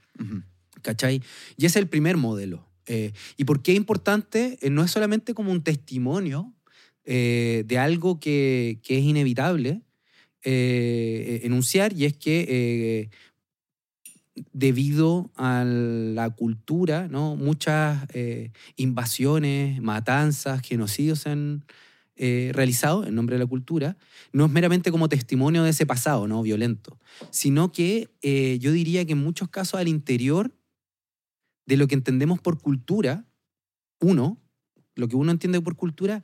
¿Cachai? 0.81 1.21
Y 1.57 1.65
ese 1.65 1.79
es 1.79 1.83
el 1.83 1.87
primer 1.87 2.17
modelo. 2.17 2.67
Eh, 2.87 3.11
¿Y 3.35 3.43
por 3.43 3.61
qué 3.61 3.73
es 3.73 3.77
importante? 3.77 4.57
Eh, 4.61 4.69
no 4.69 4.83
es 4.83 4.91
solamente 4.91 5.33
como 5.33 5.51
un 5.51 5.63
testimonio 5.63 6.53
eh, 7.03 7.63
de 7.67 7.77
algo 7.77 8.19
que, 8.19 8.79
que 8.83 8.97
es 8.97 9.03
inevitable 9.03 9.81
eh, 10.43 11.41
enunciar, 11.43 11.93
y 11.93 12.05
es 12.05 12.13
que 12.13 13.09
debido 14.53 15.31
a 15.35 15.65
la 15.65 16.29
cultura, 16.29 17.07
¿no? 17.09 17.35
muchas 17.35 18.07
invasiones, 18.75 19.81
matanzas, 19.81 20.61
genocidios 20.61 21.19
se 21.19 21.31
han 21.31 21.65
eh, 22.17 22.51
realizado 22.53 23.05
en 23.05 23.13
nombre 23.13 23.35
de 23.35 23.43
la 23.43 23.45
cultura, 23.45 23.95
no 24.33 24.45
es 24.45 24.51
meramente 24.51 24.91
como 24.91 25.07
testimonio 25.07 25.63
de 25.63 25.69
ese 25.69 25.85
pasado 25.85 26.27
¿no? 26.27 26.41
violento, 26.41 26.99
sino 27.29 27.71
que 27.71 28.09
eh, 28.23 28.57
yo 28.59 28.71
diría 28.71 29.05
que 29.05 29.11
en 29.11 29.23
muchos 29.23 29.49
casos 29.49 29.79
al 29.79 29.87
interior 29.87 30.51
de 31.67 31.77
lo 31.77 31.87
que 31.87 31.95
entendemos 31.95 32.39
por 32.39 32.59
cultura, 32.59 33.27
uno, 33.99 34.41
lo 34.95 35.07
que 35.07 35.15
uno 35.15 35.31
entiende 35.31 35.61
por 35.61 35.75
cultura, 35.75 36.23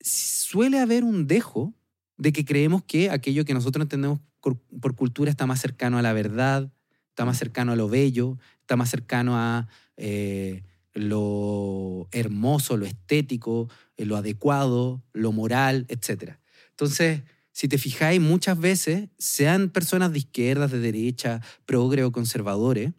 suele 0.00 0.78
haber 0.78 1.04
un 1.04 1.26
dejo 1.26 1.74
de 2.18 2.32
que 2.32 2.44
creemos 2.44 2.84
que 2.84 3.08
aquello 3.08 3.46
que 3.46 3.54
nosotros 3.54 3.82
entendemos 3.82 4.20
por, 4.40 4.94
cultura 4.94 5.30
está 5.30 5.46
más 5.46 5.60
cercano 5.60 5.96
a 5.96 6.02
la 6.02 6.12
verdad, 6.12 6.70
está 7.08 7.24
más 7.24 7.38
cercano 7.38 7.72
a 7.72 7.76
lo 7.76 7.88
bello, 7.88 8.38
está 8.60 8.76
más 8.76 8.90
cercano 8.90 9.38
a 9.38 9.68
eh, 9.96 10.64
lo 10.94 12.08
hermoso, 12.12 12.76
lo 12.76 12.86
estético, 12.86 13.68
eh, 13.96 14.04
lo 14.04 14.16
adecuado, 14.16 15.02
lo 15.12 15.32
moral, 15.32 15.86
etc. 15.88 16.36
Entonces, 16.70 17.22
si 17.52 17.68
te 17.68 17.78
fijáis, 17.78 18.20
muchas 18.20 18.58
veces, 18.58 19.08
sean 19.18 19.70
personas 19.70 20.12
de 20.12 20.18
izquierdas, 20.18 20.70
de 20.70 20.78
derecha, 20.78 21.40
progre 21.66 22.04
o 22.04 22.12
conservadores, 22.12 22.92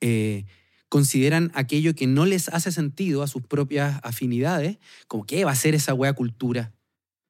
eh, 0.00 0.46
consideran 0.88 1.50
aquello 1.54 1.94
que 1.94 2.06
no 2.06 2.24
les 2.24 2.48
hace 2.48 2.72
sentido 2.72 3.22
a 3.22 3.26
sus 3.26 3.42
propias 3.42 4.00
afinidades, 4.02 4.78
como 5.06 5.24
que 5.24 5.44
va 5.44 5.50
a 5.50 5.56
ser 5.56 5.74
esa 5.74 5.94
wea 5.94 6.14
cultura. 6.14 6.72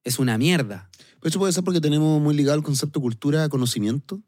Es 0.05 0.19
una 0.19 0.39
mierda. 0.39 0.89
Pero 1.21 1.31
eso 1.31 1.39
puede 1.39 1.53
ser 1.53 1.65
porque 1.65 1.81
tenemos 1.81 2.23
muy 2.23 2.35
ligado 2.35 2.57
el 2.57 2.63
concepto 2.63 3.01
cultura 3.01 3.45
a 3.45 3.49
conocimiento 3.49 4.23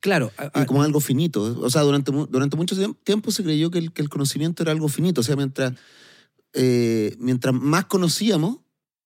Claro, 0.00 0.32
y 0.54 0.64
como 0.64 0.82
algo 0.82 0.98
finito. 1.00 1.42
O 1.60 1.68
sea, 1.70 1.82
durante, 1.82 2.10
durante 2.10 2.56
mucho 2.56 2.74
tiemp- 2.74 2.96
tiempo 3.04 3.30
se 3.30 3.42
creyó 3.42 3.70
que 3.70 3.78
el, 3.78 3.92
que 3.92 4.00
el 4.00 4.08
conocimiento 4.08 4.62
era 4.62 4.72
algo 4.72 4.88
finito. 4.88 5.20
O 5.20 5.24
sea, 5.24 5.36
mientras, 5.36 5.74
eh, 6.52 7.14
mientras 7.18 7.54
más 7.54 7.84
conocíamos, 7.86 8.58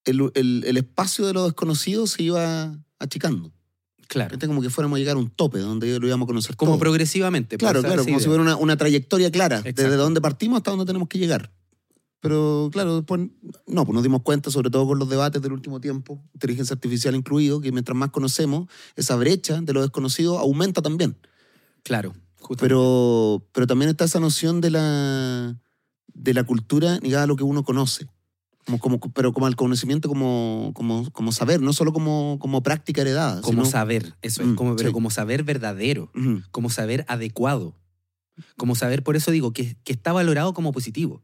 el, 0.05 0.31
el- 0.35 0.65
el 0.67 0.77
espacio 0.77 1.27
de 1.27 1.33
lo 1.33 1.45
desconocido 1.45 2.07
se 2.07 2.23
iba 2.23 2.79
achicando. 2.99 3.53
claro. 4.07 4.39
Como 4.39 4.63
que 4.63 4.71
fuéramos 4.71 4.97
a 4.97 4.99
llegar 5.01 5.17
a 5.17 5.19
un 5.19 5.31
tope 5.31 5.59
donde 5.59 5.99
lo 5.99 6.07
íbamos 6.07 6.27
a 6.27 6.29
conocer 6.29 6.57
Como 6.57 6.73
todo. 6.73 6.79
progresivamente. 6.81 7.57
Claro, 7.59 7.81
claro, 7.83 8.05
como 8.05 8.21
si 8.21 8.27
fuera 8.27 8.43
una, 8.43 8.55
una 8.57 8.77
trayectoria 8.77 9.31
clara, 9.33 9.57
Exacto. 9.59 9.83
desde 9.83 9.97
dónde 9.97 10.21
partimos 10.21 10.59
hasta 10.59 10.71
dónde 10.71 10.87
tenemos 10.87 11.09
que 11.09 11.19
llegar. 11.19 11.51
Pero 12.25 12.71
claro, 12.73 12.97
después 12.97 13.21
no, 13.67 13.85
pues 13.85 13.95
nos 13.95 14.03
dimos 14.03 14.23
cuenta, 14.23 14.51
sobre 14.51 14.71
todo 14.71 14.87
con 14.87 14.99
los 14.99 15.11
debates 15.11 15.43
del 15.43 15.53
último 15.53 15.79
tiempo, 15.79 16.23
inteligencia 16.33 16.73
artificial 16.73 17.15
incluido, 17.15 17.61
que 17.61 17.71
mientras 17.71 17.95
más 17.99 18.09
conocemos, 18.13 18.67
esa 18.97 19.15
brecha 19.17 19.61
de 19.61 19.73
lo 19.75 19.83
desconocido 19.83 20.39
aumenta 20.39 20.81
también. 20.81 21.19
Claro, 21.83 22.15
justamente. 22.41 22.63
Pero, 22.63 23.47
pero 23.53 23.67
también 23.67 23.91
está 23.91 24.07
esa 24.07 24.21
noción 24.21 24.63
de 24.63 24.71
la, 24.71 25.61
de 26.15 26.33
la 26.33 26.45
cultura 26.45 26.99
ligada 27.03 27.25
a 27.25 27.27
lo 27.27 27.37
que 27.37 27.45
uno 27.45 27.63
conoce. 27.63 28.09
Como, 28.65 28.79
como, 28.79 28.99
pero 29.13 29.35
como 29.35 29.45
al 29.45 29.57
conocimiento 29.57 30.09
como, 30.09 30.71
como, 30.75 31.11
como 31.13 31.31
saber, 31.31 31.61
no 31.61 31.75
solo 31.75 31.93
como, 31.93 32.39
como 32.41 32.63
práctica 32.63 33.03
heredada. 33.03 33.43
como 33.43 33.65
sino- 33.67 33.71
saber, 33.71 34.15
eso 34.23 34.41
es, 34.41 34.49
Mm, 34.49 34.55
como, 34.55 34.77
pero 34.77 34.89
sí. 34.89 34.93
como 34.95 35.11
saber 35.11 35.43
verdadero, 35.43 36.11
Ujú. 36.17 36.41
como 36.51 36.71
saber 36.71 37.05
adecuado, 37.07 37.77
como 38.57 38.75
saber, 38.77 39.03
por 39.03 39.15
eso 39.15 39.31
digo, 39.31 39.53
que, 39.53 39.77
que 39.85 39.93
está 39.93 40.15
valorado 40.15 40.55
como 40.55 40.73
positivo. 40.73 41.23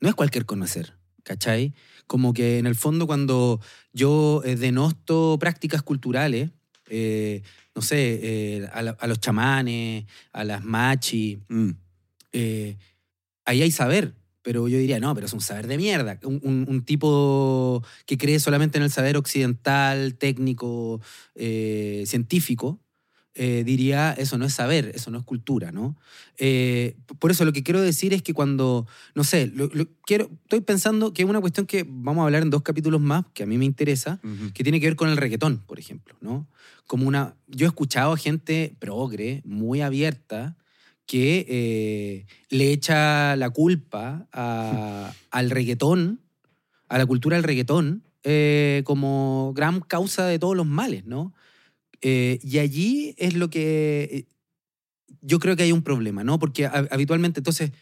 No 0.00 0.08
es 0.08 0.14
cualquier 0.14 0.46
conocer, 0.46 0.94
¿cachai? 1.22 1.72
Como 2.06 2.34
que 2.34 2.58
en 2.58 2.66
el 2.66 2.74
fondo 2.74 3.06
cuando 3.06 3.60
yo 3.92 4.42
eh, 4.44 4.56
denosto 4.56 5.36
prácticas 5.40 5.82
culturales, 5.82 6.50
eh, 6.90 7.42
no 7.74 7.82
sé, 7.82 8.20
eh, 8.22 8.68
a, 8.72 8.82
la- 8.82 8.96
a 9.00 9.06
los 9.06 9.20
chamanes, 9.20 10.04
a 10.32 10.44
las 10.44 10.64
machi, 10.64 11.38
Mm. 11.48 11.70
eh, 12.32 12.76
ahí 13.46 13.62
hay 13.62 13.70
saber, 13.70 14.14
pero 14.42 14.68
yo 14.68 14.76
diría, 14.78 15.00
no, 15.00 15.14
pero 15.14 15.26
es 15.26 15.32
un 15.32 15.40
saber 15.40 15.66
de 15.66 15.78
mierda. 15.78 16.18
Un, 16.24 16.40
un- 16.42 16.66
un 16.68 16.84
tipo 16.84 17.82
que 18.06 18.18
cree 18.18 18.38
solamente 18.40 18.76
en 18.78 18.84
el 18.84 18.90
saber 18.90 19.16
occidental, 19.16 20.16
técnico, 20.16 21.00
eh, 21.34 22.04
científico, 22.06 22.80
eh, 23.36 23.64
diría, 23.64 24.12
eso 24.12 24.38
no 24.38 24.44
es 24.44 24.54
saber, 24.54 24.92
eso 24.94 25.10
no 25.10 25.18
es 25.18 25.24
cultura, 25.24 25.72
¿no? 25.72 25.96
Eh, 26.38 26.96
por 27.18 27.30
eso 27.32 27.44
lo 27.44 27.52
que 27.52 27.62
quiero 27.64 27.80
decir 27.80 28.12
es 28.14 28.22
que 28.22 28.32
cuando, 28.32 28.86
no 29.14 29.24
sé, 29.24 29.48
lo- 29.48 29.68
lo 29.72 29.86
quiero, 30.06 30.30
estoy 30.44 30.60
pensando 30.60 31.12
que 31.12 31.22
es 31.22 31.28
una 31.28 31.40
cuestión 31.40 31.66
que 31.66 31.84
vamos 31.88 32.22
a 32.22 32.26
hablar 32.26 32.42
en 32.42 32.50
dos 32.50 32.62
capítulos 32.62 33.00
más, 33.00 33.24
que 33.34 33.42
a 33.42 33.46
mí 33.46 33.58
me 33.58 33.64
interesa, 33.64 34.20
Ujú. 34.22 34.52
que 34.52 34.62
tiene 34.62 34.78
que 34.80 34.86
ver 34.86 34.96
con 34.96 35.08
el 35.08 35.16
reggaetón, 35.16 35.58
por 35.66 35.78
ejemplo, 35.80 36.14
¿no? 36.20 36.46
Como 36.86 37.08
una, 37.08 37.34
yo 37.48 37.66
he 37.66 37.68
escuchado 37.68 38.12
a 38.12 38.16
gente 38.16 38.76
progre, 38.78 39.42
muy 39.44 39.80
abierta, 39.80 40.56
que 41.06 41.44
eh, 41.48 42.26
le 42.50 42.72
echa 42.72 43.36
la 43.36 43.50
culpa 43.50 44.28
a- 44.32 45.12
al 45.30 45.50
reggaetón, 45.50 46.20
a 46.88 46.98
la 46.98 47.06
cultura 47.06 47.36
del 47.36 47.44
reggaetón, 47.44 48.04
eh, 48.22 48.82
como 48.84 49.52
gran 49.56 49.80
causa 49.80 50.24
de 50.26 50.38
todos 50.38 50.56
los 50.56 50.66
males, 50.66 51.04
¿no? 51.04 51.34
Eh, 52.06 52.38
y 52.42 52.58
allí 52.58 53.14
es 53.16 53.32
lo 53.34 53.48
que 53.48 54.08
eh, 54.12 54.26
yo 55.22 55.38
creo 55.38 55.56
que 55.56 55.62
hay 55.62 55.72
un 55.72 55.82
problema, 55.82 56.22
¿no? 56.22 56.38
Porque 56.38 56.66
ha- 56.66 56.86
habitualmente, 56.90 57.40
entonces, 57.40 57.72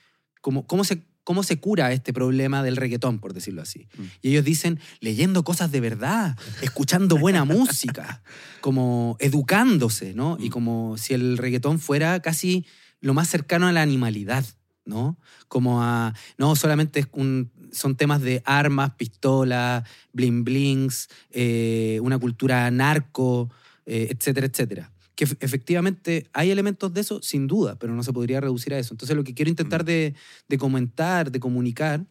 como, 0.41 0.65
¿cómo, 0.67 0.85
se, 0.85 1.03
¿cómo 1.25 1.43
se 1.43 1.59
cura 1.59 1.93
este 1.93 2.13
problema 2.13 2.63
del 2.63 2.77
reggaetón, 2.77 3.19
por 3.19 3.33
decirlo 3.35 3.63
así? 3.63 3.89
Mm. 3.99 4.03
Y 4.23 4.29
ellos 4.31 4.45
dicen, 4.45 4.79
leyendo 5.01 5.43
cosas 5.43 5.73
de 5.73 5.81
verdad, 5.81 6.37
escuchando 6.63 7.17
buena 7.19 7.45
música, 7.45 8.23
como 8.61 9.17
educándose, 9.19 10.15
¿no? 10.15 10.37
Y 10.39 10.49
Mm. 10.49 10.53
como 10.53 10.97
si 10.99 11.15
el 11.15 11.37
reggaetón 11.37 11.81
fuera 11.81 12.21
casi 12.21 12.65
lo 13.01 13.15
más 13.15 13.29
cercano 13.29 13.67
a 13.67 13.73
la 13.73 13.83
animalidad, 13.83 14.45
¿no? 14.85 15.19
Como 15.49 15.83
a, 15.83 16.15
no 16.39 16.55
solamente 16.55 17.01
es 17.01 17.09
un- 17.13 17.51
son 17.73 17.97
temas 17.97 18.21
de 18.21 18.43
armas, 18.45 18.93
pistolas, 18.97 19.83
bling 20.13 20.45
blings, 20.45 21.09
eh, 21.31 21.99
una 22.03 22.19
cultura 22.19 22.71
narco, 22.71 23.51
eh, 23.87 24.09
etcétera, 24.11 24.47
etcétera. 24.47 24.93
Que 25.15 25.27
ef- 25.27 25.37
efectivamente 25.41 26.27
hay 26.33 26.51
elementos 26.51 26.93
de 26.95 27.01
eso, 27.03 27.21
sin 27.23 27.47
duda, 27.47 27.79
pero 27.79 27.95
no 27.95 28.03
se 28.03 28.13
podría 28.13 28.41
reducir 28.41 28.73
a 28.75 28.79
eso. 28.79 28.95
Entonces 28.95 29.17
lo 29.17 29.25
que 29.25 29.35
quiero 29.35 29.51
intentar 29.51 29.83
Mm. 29.83 29.87
de, 29.87 30.15
de 30.49 30.59
comentar, 30.59 31.31
de 31.31 31.41
comunicar 31.41 32.07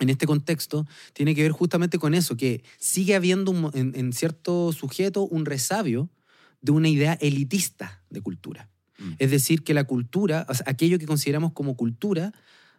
en 0.00 0.08
este 0.08 0.26
contexto, 0.26 0.86
tiene 1.12 1.34
que 1.34 1.42
ver 1.42 1.52
justamente 1.52 1.98
con 1.98 2.14
eso, 2.14 2.36
que 2.36 2.62
sigue 2.78 3.14
habiendo 3.14 3.50
un 3.50 3.70
en, 3.74 3.92
en 3.94 4.12
cierto 4.14 4.72
sujeto 4.72 5.22
un 5.26 5.44
resabio 5.44 6.08
de 6.62 6.72
una 6.72 6.88
idea 6.88 7.14
elitista 7.20 8.02
de 8.10 8.20
cultura. 8.22 8.70
Mm. 8.98 9.12
Es 9.18 9.30
decir, 9.30 9.62
que 9.62 9.74
la 9.74 9.84
cultura, 9.84 10.46
o 10.48 10.54
sea, 10.54 10.64
aquello 10.68 10.98
que 10.98 11.06
consideramos 11.06 11.52
como 11.52 11.76
cultura, 11.76 12.32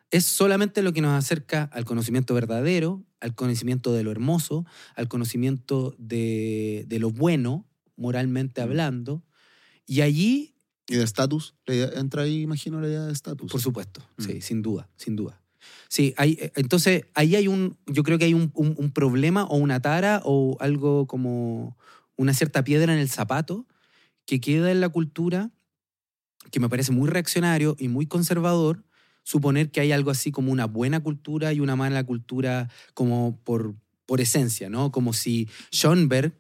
es 0.10 0.26
solamente 0.26 0.82
lo 0.82 0.94
que 0.94 1.02
nos 1.02 1.12
acerca 1.18 1.64
al 1.72 1.86
conocimiento 1.86 2.34
verdadero, 2.34 3.04
al 3.22 3.34
conocimiento 3.36 3.94
de 3.94 4.04
lo 4.04 4.12
hermoso, 4.12 4.66
al 4.96 5.08
conocimiento 5.08 5.96
de, 6.00 6.86
de 6.88 7.00
lo 7.00 7.12
bueno, 7.12 7.66
moralmente 8.02 8.62
hablando. 8.62 9.24
Y 9.86 10.02
allí, 10.02 10.56
Y 10.88 10.96
de 10.96 11.04
estatus, 11.04 11.56
entra 11.68 12.24
ahí, 12.24 12.42
imagino, 12.42 12.82
la 12.82 12.88
idea 12.88 13.06
de 13.06 13.14
estatus. 13.14 13.50
por 13.52 13.62
supuesto, 13.62 14.02
Mm. 14.18 14.24
sí, 14.24 14.42
sin 14.42 14.62
duda, 14.62 14.90
sin 14.98 15.16
duda. 15.16 15.42
Sí, 15.88 16.14
hay, 16.18 16.38
eh, 16.42 16.52
entonces 16.56 17.04
ahí 17.14 17.36
hay 17.36 17.48
un, 17.48 17.78
yo 17.86 18.04
creo 18.04 18.18
que 18.18 18.26
hay 18.26 18.34
un, 18.34 18.52
un- 18.56 18.76
un 18.78 18.92
problema 18.92 19.44
o 19.46 19.58
una 19.58 19.80
tara 19.82 20.22
o 20.26 20.58
algo 20.60 21.06
como 21.08 21.78
una 22.18 22.34
cierta 22.34 22.64
piedra 22.64 22.94
en 22.94 23.00
el 23.00 23.10
zapato 23.10 23.68
que 24.26 24.40
queda 24.42 24.72
en 24.72 24.82
la 24.82 24.90
cultura, 24.90 25.52
que 26.52 26.60
me 26.60 26.68
parece 26.70 26.92
muy 26.92 27.08
reaccionario 27.10 27.76
y 27.80 27.88
muy 27.88 28.08
conservador, 28.08 28.84
suponer 29.24 29.70
que 29.72 29.82
hay 29.82 29.92
algo 29.92 30.10
así 30.12 30.32
como 30.32 30.52
una 30.52 30.66
buena 30.66 31.00
cultura 31.02 31.54
y 31.54 31.60
una 31.60 31.76
mala 31.76 32.04
cultura 32.04 32.70
como 32.96 33.40
por, 33.44 33.76
por 34.08 34.20
esencia, 34.20 34.70
¿no? 34.70 34.92
Como 34.92 35.14
si 35.14 35.48
Schoenberg 35.72 36.34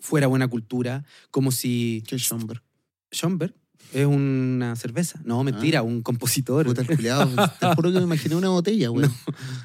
fuera 0.00 0.26
buena 0.26 0.48
cultura, 0.48 1.04
como 1.30 1.50
si 1.50 2.02
¿Qué 2.06 2.16
es 2.16 2.22
Schomburg? 2.22 2.62
Schoenberg 3.12 3.54
es 3.92 4.06
una 4.06 4.74
cerveza. 4.76 5.20
No, 5.24 5.44
mentira, 5.44 5.82
un 5.82 6.02
compositor. 6.02 6.66
Puta, 6.66 6.82
el 6.82 6.88
culiao, 6.88 7.28
Te 7.60 7.74
juro 7.74 7.92
que 7.92 7.98
me 7.98 8.04
imaginé 8.04 8.34
una 8.34 8.48
botella, 8.48 8.88
güey. 8.88 9.08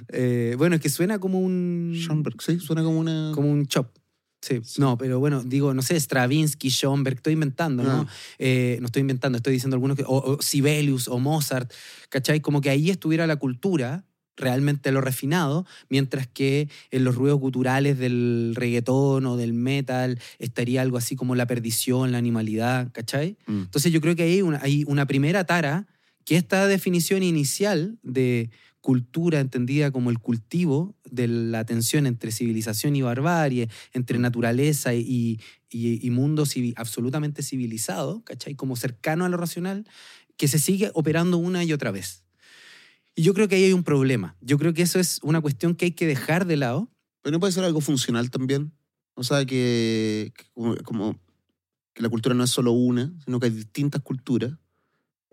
Eh, 0.09 0.55
bueno, 0.57 0.75
es 0.75 0.82
que 0.82 0.89
suena 0.89 1.19
como 1.19 1.39
un. 1.39 1.93
Schomburg, 1.95 2.41
sí, 2.41 2.59
suena 2.59 2.84
como 2.84 2.99
una... 2.99 3.32
Como 3.34 3.49
un 3.49 3.65
chop. 3.65 3.88
Sí. 4.41 4.61
No, 4.77 4.97
pero 4.97 5.19
bueno, 5.19 5.43
digo, 5.43 5.73
no 5.73 5.82
sé, 5.82 5.99
Stravinsky, 5.99 6.69
Schoenberg, 6.69 7.17
estoy 7.17 7.34
inventando, 7.34 7.84
¿no? 7.84 7.91
Ah. 7.91 8.07
Eh, 8.38 8.77
no 8.80 8.86
estoy 8.86 9.01
inventando, 9.01 9.38
estoy 9.38 9.53
diciendo 9.53 9.75
algunos 9.75 9.97
que. 9.97 10.03
O, 10.03 10.17
o 10.17 10.41
Sibelius 10.41 11.09
o 11.09 11.19
Mozart, 11.19 11.71
¿cachai? 12.09 12.39
Como 12.39 12.61
que 12.61 12.69
ahí 12.69 12.89
estuviera 12.89 13.27
la 13.27 13.36
cultura 13.36 14.05
realmente 14.38 14.91
lo 14.91 15.01
refinado, 15.01 15.65
mientras 15.89 16.27
que 16.27 16.69
en 16.91 17.03
los 17.03 17.15
ruidos 17.15 17.39
guturales 17.39 17.97
del 17.97 18.53
reggaetón 18.55 19.25
o 19.25 19.38
del 19.38 19.53
metal 19.53 20.19
estaría 20.39 20.82
algo 20.82 20.97
así 20.97 21.15
como 21.15 21.36
la 21.36 21.45
perdición, 21.45 22.11
la 22.11 22.17
animalidad, 22.17 22.91
¿cachai? 22.91 23.38
Mm. 23.47 23.63
Entonces 23.63 23.91
yo 23.91 24.01
creo 24.01 24.15
que 24.15 24.23
hay 24.23 24.41
una, 24.41 24.59
hay 24.61 24.84
una 24.88 25.05
primera 25.05 25.43
tara 25.43 25.88
que 26.25 26.36
esta 26.38 26.67
definición 26.67 27.23
inicial 27.23 27.97
de 28.03 28.49
cultura 28.82 29.39
entendida 29.39 29.91
como 29.91 30.09
el 30.09 30.19
cultivo 30.19 30.95
de 31.09 31.27
la 31.27 31.65
tensión 31.65 32.07
entre 32.07 32.32
civilización 32.32 32.95
y 32.95 33.01
barbarie, 33.01 33.67
entre 33.93 34.19
naturaleza 34.19 34.93
y, 34.93 35.39
y, 35.69 36.05
y 36.05 36.09
mundo 36.11 36.45
absolutamente 36.75 37.43
civilizado, 37.43 38.23
¿cachai? 38.23 38.55
Como 38.55 38.75
cercano 38.75 39.25
a 39.25 39.30
lo 39.30 39.38
racional, 39.38 39.86
que 40.38 40.47
se 40.47 40.59
sigue 40.59 40.91
operando 40.93 41.38
una 41.38 41.63
y 41.63 41.73
otra 41.73 41.91
vez. 41.91 42.23
Y 43.20 43.24
yo 43.24 43.34
creo 43.34 43.49
que 43.49 43.55
ahí 43.55 43.65
hay 43.65 43.74
un 43.74 43.84
problema. 43.84 44.38
Yo 44.39 44.57
creo 44.57 44.74
que 44.74 44.82
eso 44.82 44.97
es 44.97 45.20
una 45.24 45.41
cuestión 45.41 45.76
que 45.76 45.84
hay 45.84 45.91
que 45.91 46.07
dejar 46.07 46.45
de 46.45 46.55
lado. 46.55 46.89
Pero 47.22 47.34
no 47.34 47.41
puede 47.41 47.51
ser 47.51 47.65
algo 47.65 47.82
funcional 47.82 48.32
también. 48.32 48.72
O 49.13 49.26
sea, 49.26 49.45
que, 49.45 50.32
que 50.38 50.45
como, 50.53 50.78
como 50.86 51.20
que 51.93 52.01
la 52.01 52.07
cultura 52.07 52.34
no 52.34 52.45
es 52.45 52.49
solo 52.49 52.72
una, 52.72 53.13
sino 53.26 53.41
que 53.41 53.47
hay 53.47 53.51
distintas 53.51 54.01
culturas. 54.03 54.53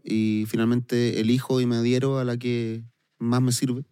Y 0.03 0.47
finalmente 0.49 1.21
elijo 1.21 1.61
y 1.61 1.67
me 1.67 1.77
adhiero 1.77 2.19
a 2.19 2.25
la 2.25 2.37
que 2.37 2.83
más 3.21 3.41
me 3.41 3.53
sirve. 3.53 3.85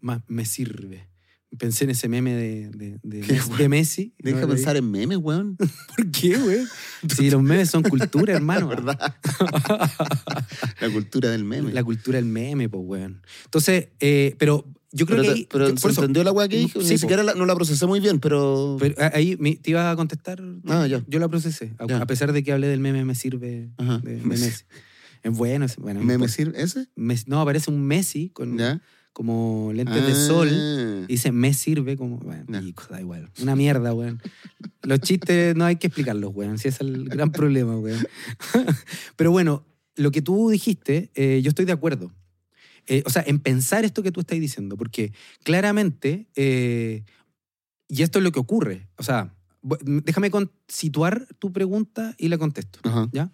Más 0.00 0.22
me 0.26 0.44
sirve. 0.44 1.08
Pensé 1.58 1.84
en 1.84 1.90
ese 1.90 2.08
meme 2.08 2.34
de, 2.34 2.68
de, 2.70 2.98
de, 3.02 3.20
Qué 3.20 3.34
Messi- 3.34 3.46
bueno. 3.46 3.56
de 3.62 3.68
Messi. 3.68 4.14
Deja 4.18 4.40
¿no? 4.42 4.48
pensar 4.48 4.76
en 4.76 4.90
memes, 4.90 5.18
weón. 5.18 5.56
¿Por 5.96 6.10
qué, 6.10 6.36
güey? 6.36 6.58
Si 7.14 7.30
los 7.30 7.42
memes 7.42 7.70
son 7.70 7.82
cultura, 7.82 8.34
hermano. 8.34 8.68
¿Verdad? 8.68 8.98
la 10.80 10.90
cultura 10.90 11.30
del 11.30 11.44
meme. 11.44 11.72
La 11.72 11.84
cultura 11.84 12.16
del 12.16 12.26
meme, 12.26 12.68
pues, 12.68 12.82
weón. 12.84 13.22
Entonces, 13.44 13.88
eh, 14.00 14.34
pero 14.38 14.66
yo 14.92 15.06
creo 15.06 15.18
pero 15.18 15.22
que 15.22 15.28
te- 15.28 15.34
ahí, 15.34 15.48
pero 15.50 15.68
yo- 15.70 15.76
¿se 15.76 15.88
eso, 15.88 16.00
entendió 16.00 16.24
la 16.24 16.32
weá 16.32 16.48
que 16.48 16.58
dije? 16.58 16.80
Sí, 16.82 16.88
Ni 16.90 16.98
siquiera 16.98 17.22
la- 17.22 17.34
no 17.34 17.46
la 17.46 17.54
procesé 17.54 17.86
muy 17.86 18.00
bien, 18.00 18.20
pero... 18.20 18.76
pero 18.80 18.94
a- 19.02 19.12
ahí 19.14 19.36
te 19.36 19.70
iba 19.70 19.90
a 19.90 19.96
contestar. 19.96 20.42
Ah, 20.66 20.86
ya. 20.86 21.02
Yo 21.06 21.18
la 21.18 21.28
procesé, 21.28 21.74
a, 21.78 21.86
Ya. 21.86 21.98
a 22.02 22.06
pesar 22.06 22.32
de 22.32 22.42
que 22.42 22.52
hablé 22.52 22.66
del 22.68 22.80
meme 22.80 23.04
me 23.04 23.14
sirve 23.14 23.70
Ajá. 23.78 23.98
de, 23.98 24.16
Messi. 24.22 24.64
Es 25.22 25.32
bueno, 25.32 25.66
bueno. 25.78 26.00
¿Me, 26.00 26.14
me 26.14 26.18
pues, 26.20 26.32
sirve 26.32 26.60
ese? 26.62 26.88
Mes- 26.94 27.26
no, 27.28 27.40
aparece 27.40 27.70
un 27.70 27.82
Messi 27.82 28.30
con 28.30 28.58
¿Ya? 28.58 28.80
Como 29.16 29.72
lentes 29.72 30.06
de 30.06 30.14
sol. 30.14 30.50
Ah. 30.52 31.04
Y 31.08 31.14
dice, 31.14 31.32
me 31.32 31.54
sirve 31.54 31.96
como. 31.96 32.18
Bueno, 32.18 32.44
da 32.90 33.00
igual. 33.00 33.30
Una 33.40 33.56
mierda, 33.56 33.94
weón. 33.94 34.20
Los 34.82 35.00
chistes 35.00 35.56
no 35.56 35.64
hay 35.64 35.76
que 35.76 35.86
explicarlos, 35.86 36.32
weón. 36.34 36.58
Si 36.58 36.68
es 36.68 36.82
el 36.82 37.08
gran 37.08 37.32
problema, 37.32 37.78
weón. 37.78 38.06
Pero 39.16 39.30
bueno, 39.30 39.64
lo 39.94 40.10
que 40.10 40.20
tú 40.20 40.50
dijiste, 40.50 41.10
eh, 41.14 41.40
yo 41.42 41.48
estoy 41.48 41.64
de 41.64 41.72
acuerdo. 41.72 42.12
Eh, 42.88 43.04
o 43.06 43.10
sea, 43.10 43.24
en 43.26 43.40
pensar 43.40 43.86
esto 43.86 44.02
que 44.02 44.12
tú 44.12 44.20
estás 44.20 44.38
diciendo, 44.38 44.76
porque 44.76 45.14
claramente, 45.44 46.28
eh, 46.36 47.02
y 47.88 48.02
esto 48.02 48.18
es 48.18 48.22
lo 48.22 48.32
que 48.32 48.40
ocurre. 48.40 48.86
O 48.98 49.02
sea, 49.02 49.34
déjame 49.62 50.30
situar 50.68 51.26
tu 51.38 51.54
pregunta 51.54 52.14
y 52.18 52.28
la 52.28 52.36
contesto. 52.36 52.80
Ajá. 52.82 53.08
¿ya? 53.12 53.32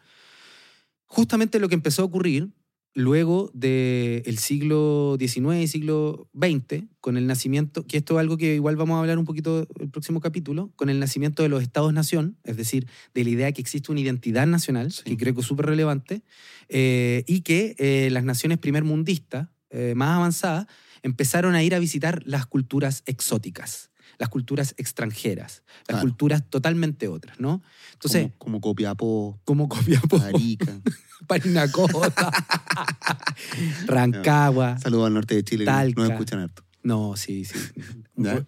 Justamente 1.07 1.59
lo 1.59 1.69
que 1.69 1.75
empezó 1.75 2.03
a 2.03 2.05
ocurrir 2.05 2.53
luego 2.95 3.51
del 3.55 4.39
siglo 4.39 5.17
XIX 5.19 5.63
y 5.63 5.69
siglo 5.69 6.29
XX, 6.39 6.85
con 7.01 7.17
el 7.17 7.27
nacimiento, 7.27 7.87
que 7.87 7.97
esto 7.99 8.15
es 8.15 8.21
algo 8.21 8.37
que 8.37 8.55
igual 8.55 8.77
vamos 8.77 8.97
a 8.97 9.01
hablar 9.01 9.19
un 9.19 9.25
poquito 9.25 9.67
el 9.81 9.89
próximo 9.91 10.21
capítulo, 10.21 10.71
con 10.77 10.91
el 10.91 10.99
nacimiento 11.01 11.43
de 11.43 11.49
los 11.49 11.63
estados-nación, 11.63 12.37
es 12.45 12.57
decir, 12.57 12.87
de 13.15 13.25
la 13.25 13.31
idea 13.31 13.47
de 13.47 13.53
que 13.55 13.61
existe 13.63 13.91
una 13.93 14.01
identidad 14.01 14.47
nacional, 14.47 14.93
Sí. 14.93 15.03
que 15.05 15.17
creo 15.17 15.35
que 15.35 15.41
es 15.41 15.47
súper 15.47 15.67
relevante, 15.67 16.23
eh, 16.69 17.25
y 17.27 17.41
que 17.41 17.75
eh, 17.79 18.09
las 18.11 18.25
naciones 18.25 18.59
primermundistas 18.59 19.49
eh, 19.71 19.95
más 19.97 20.17
avanzadas 20.17 20.67
empezaron 21.03 21.55
a 21.55 21.63
ir 21.63 21.75
a 21.75 21.79
visitar 21.79 22.23
las 22.27 22.45
culturas 22.47 23.03
exóticas, 23.07 23.91
las 24.19 24.29
culturas 24.29 24.75
extranjeras, 24.77 25.63
las 25.81 25.85
Claro. 25.87 26.03
culturas 26.03 26.43
totalmente 26.49 27.09
otras, 27.09 27.39
¿no? 27.41 27.63
Entonces, 27.95 28.25
como, 28.39 28.39
como 28.39 28.61
Copiapó, 28.61 29.41
como 29.45 29.69
Copiapó, 29.69 30.19
Arica. 30.19 30.81
Parinacota, 31.27 32.33
Rancagua. 33.87 34.79
Saludos 34.79 35.07
al 35.07 35.15
norte 35.15 35.37
de 35.37 35.45
Chile. 35.45 35.65
Talca. 35.65 36.01
Nos 36.03 36.11
escuchan 36.11 36.41
harto. 36.41 36.65
No, 36.83 37.17
sí, 37.17 37.45
sí. 37.45 37.55
Ya. 38.17 38.45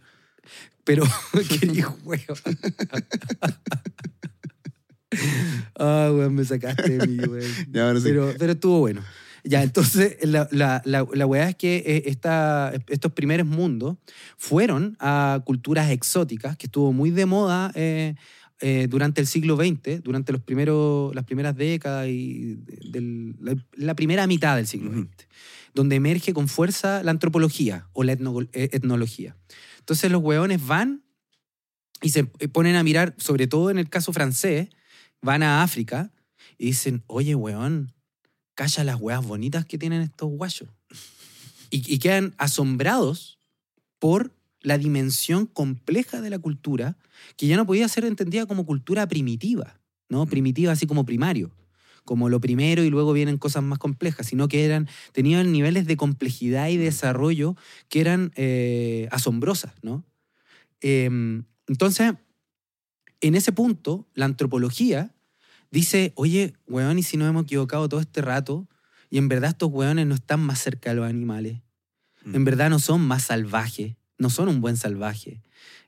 Pero, 0.84 1.04
qué 1.48 1.84
weón. 2.04 2.20
Ah, 5.78 6.10
weón, 6.12 6.34
me 6.34 6.44
sacaste 6.44 6.98
de 6.98 7.06
mí, 7.06 7.18
weón. 7.24 7.50
Ya. 7.70 7.92
Pero, 8.02 8.34
pero 8.38 8.52
estuvo 8.52 8.80
bueno. 8.80 9.02
Ya, 9.46 9.62
entonces, 9.62 10.16
la, 10.22 10.48
la, 10.52 10.80
la, 10.86 11.06
la 11.12 11.26
weá 11.26 11.50
es 11.50 11.56
que 11.56 11.76
eh, 11.86 12.02
esta- 12.06 12.72
estos 12.88 13.12
primeros 13.12 13.46
mundos 13.46 13.98
fueron 14.38 14.96
a 15.00 15.42
culturas 15.44 15.90
exóticas, 15.90 16.56
que 16.56 16.66
estuvo 16.66 16.92
muy 16.94 17.10
de 17.10 17.26
moda 17.26 17.70
eh, 17.74 18.14
eh, 18.60 18.86
durante 18.88 19.20
el 19.20 19.26
siglo 19.26 19.56
XX, 19.56 20.02
durante 20.02 20.32
los 20.32 20.40
primeros, 20.40 21.14
las 21.14 21.24
primeras 21.24 21.54
décadas 21.56 22.08
y 22.08 22.54
del- 22.90 23.36
la, 23.76 23.94
primera 23.94 24.26
mitad 24.26 24.56
del 24.56 24.66
siglo. 24.66 24.90
XX, 24.92 25.28
donde 25.74 25.96
emerge 25.96 26.32
con 26.32 26.48
fuerza 26.48 27.02
la 27.02 27.10
antropología 27.10 27.88
o 27.92 28.02
la 28.04 28.14
etno- 28.16 28.48
etnología. 28.52 29.36
Entonces 29.80 30.10
los 30.10 30.22
hueones 30.22 30.64
van 30.66 31.02
y 32.00 32.10
se 32.10 32.24
ponen 32.24 32.76
a 32.76 32.82
mirar, 32.82 33.14
sobre 33.18 33.46
todo 33.46 33.70
en 33.70 33.78
el 33.78 33.88
caso 33.88 34.12
francés, 34.12 34.68
van 35.22 35.42
a 35.42 35.62
África 35.62 36.12
y 36.58 36.66
dicen, 36.66 37.02
oye, 37.06 37.34
weón, 37.34 37.93
calla 38.54 38.84
las 38.84 39.00
weas 39.00 39.24
bonitas 39.24 39.64
que 39.64 39.78
tienen 39.78 40.02
estos 40.02 40.30
guayos. 40.30 40.68
Y, 41.70 41.92
y 41.92 41.98
quedan 41.98 42.34
asombrados 42.38 43.38
por 43.98 44.32
la 44.64 44.78
dimensión 44.78 45.46
compleja 45.46 46.20
de 46.20 46.30
la 46.30 46.38
cultura, 46.38 46.96
que 47.36 47.46
ya 47.46 47.56
no 47.56 47.66
podía 47.66 47.86
ser 47.88 48.04
entendida 48.04 48.46
como 48.46 48.66
cultura 48.66 49.06
primitiva, 49.06 49.78
¿no? 50.08 50.24
Mm. 50.24 50.28
Primitiva 50.28 50.72
así 50.72 50.86
como 50.86 51.04
primario, 51.04 51.50
como 52.04 52.28
lo 52.28 52.40
primero 52.40 52.82
y 52.82 52.90
luego 52.90 53.12
vienen 53.12 53.38
cosas 53.38 53.62
más 53.62 53.78
complejas, 53.78 54.26
sino 54.26 54.48
que 54.48 54.64
eran, 54.64 54.88
tenían 55.12 55.52
niveles 55.52 55.86
de 55.86 55.96
complejidad 55.96 56.68
y 56.68 56.76
desarrollo 56.76 57.56
que 57.88 58.00
eran 58.00 58.32
eh, 58.36 59.08
asombrosas, 59.10 59.72
¿no? 59.82 60.04
Em, 60.80 61.44
entonces, 61.66 62.14
en 63.20 63.34
ese 63.34 63.52
punto, 63.52 64.06
la 64.14 64.26
antropología 64.26 65.14
dice, 65.74 66.12
oye, 66.14 66.54
weón, 66.68 66.98
¿y 66.98 67.02
si 67.02 67.16
nos 67.16 67.28
hemos 67.28 67.42
equivocado 67.42 67.88
todo 67.88 68.00
este 68.00 68.22
rato? 68.22 68.68
Y 69.10 69.18
en 69.18 69.28
verdad 69.28 69.50
estos 69.50 69.70
weones 69.70 70.06
no 70.06 70.14
están 70.14 70.40
más 70.40 70.60
cerca 70.60 70.90
de 70.90 70.96
los 70.96 71.06
animales. 71.06 71.60
Mm. 72.24 72.36
En 72.36 72.44
verdad 72.44 72.70
no 72.70 72.78
son 72.78 73.00
más 73.00 73.24
salvajes, 73.24 73.96
no 74.16 74.30
son 74.30 74.48
un 74.48 74.60
buen 74.60 74.76
salvaje. 74.76 75.42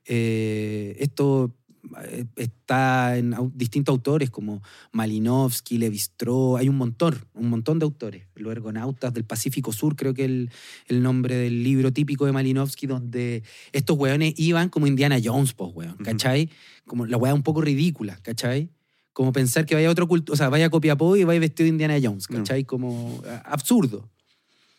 Eh, 0.05 0.97
esto 0.99 1.55
eh, 2.03 2.24
está 2.34 3.16
en 3.16 3.34
distintos 3.55 3.93
autores 3.93 4.28
como 4.28 4.61
Malinowski, 4.91 5.78
Levi-Strauss, 5.78 6.61
hay 6.61 6.68
un 6.68 6.76
montón, 6.76 7.14
un 7.34 7.49
montón 7.49 7.78
de 7.78 7.84
autores. 7.84 8.26
Los 8.34 8.51
ergonautas 8.51 9.14
del 9.14 9.24
Pacífico 9.24 9.72
Sur, 9.72 9.95
creo 9.95 10.14
que 10.14 10.24
el, 10.24 10.51
el 10.89 11.01
nombre 11.01 11.37
del 11.37 11.62
libro 11.62 11.93
típico 11.93 12.26
de 12.26 12.32
Malinowski, 12.32 12.89
donde 12.89 13.45
estos 13.72 13.97
weones 13.97 14.34
iban 14.37 14.68
como 14.68 14.89
Indiana 14.89 15.18
Jones, 15.22 15.53
pues, 15.53 15.70
weón. 15.72 15.97
¿cachai? 15.99 16.51
Como 16.87 17.07
la 17.07 17.16
weá 17.16 17.34
un 17.34 17.45
poco 17.45 17.61
ridícula, 17.61 18.16
¿cachai? 18.22 18.70
Como 19.17 19.33
pensar 19.33 19.64
que 19.64 19.75
vaya 19.75 19.89
a 19.89 19.91
otro 19.91 20.07
culto, 20.07 20.35
o 20.35 20.37
sea, 20.37 20.51
vaya 20.51 20.67
a 20.67 20.69
Copiapó 20.71 21.17
y 21.17 21.25
vaya 21.25 21.41
vestido 21.41 21.64
de 21.64 21.71
Indiana 21.71 21.97
Jones. 22.03 22.27
¿cachai? 22.27 22.64
Como 22.64 23.23
ah, 23.27 23.43
absurdo. 23.47 24.11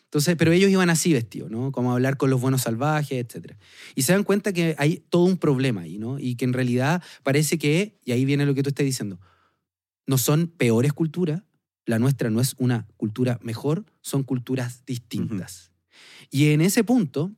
Entonces, 0.04 0.36
pero 0.36 0.52
ellos 0.52 0.70
iban 0.70 0.90
así 0.90 1.12
vestidos, 1.12 1.50
¿no? 1.50 1.72
Como 1.72 1.90
a 1.90 1.94
hablar 1.94 2.16
con 2.16 2.30
los 2.30 2.40
buenos 2.40 2.62
salvajes, 2.62 3.18
etc. 3.18 3.54
Y 3.96 4.02
se 4.02 4.12
dan 4.12 4.22
cuenta 4.22 4.52
que 4.52 4.76
hay 4.78 5.02
todo 5.10 5.24
un 5.24 5.38
problema 5.38 5.80
ahí, 5.80 5.98
¿no? 5.98 6.20
Y 6.20 6.36
que 6.36 6.44
en 6.44 6.52
realidad 6.52 7.02
parece 7.24 7.58
que, 7.58 7.98
y 8.04 8.12
ahí 8.12 8.24
viene 8.24 8.46
lo 8.46 8.54
que 8.54 8.62
tú 8.62 8.68
estás 8.68 8.86
diciendo, 8.86 9.18
no 10.06 10.18
son 10.18 10.46
peores 10.46 10.92
culturas, 10.92 11.42
la 11.84 11.98
nuestra 11.98 12.30
no 12.30 12.40
es 12.40 12.54
una 12.58 12.86
cultura 12.96 13.40
mejor, 13.42 13.86
son 14.00 14.22
culturas 14.22 14.84
distintas. 14.86 15.72
Y 16.30 16.50
en 16.50 16.60
ese 16.60 16.84
punto, 16.84 17.32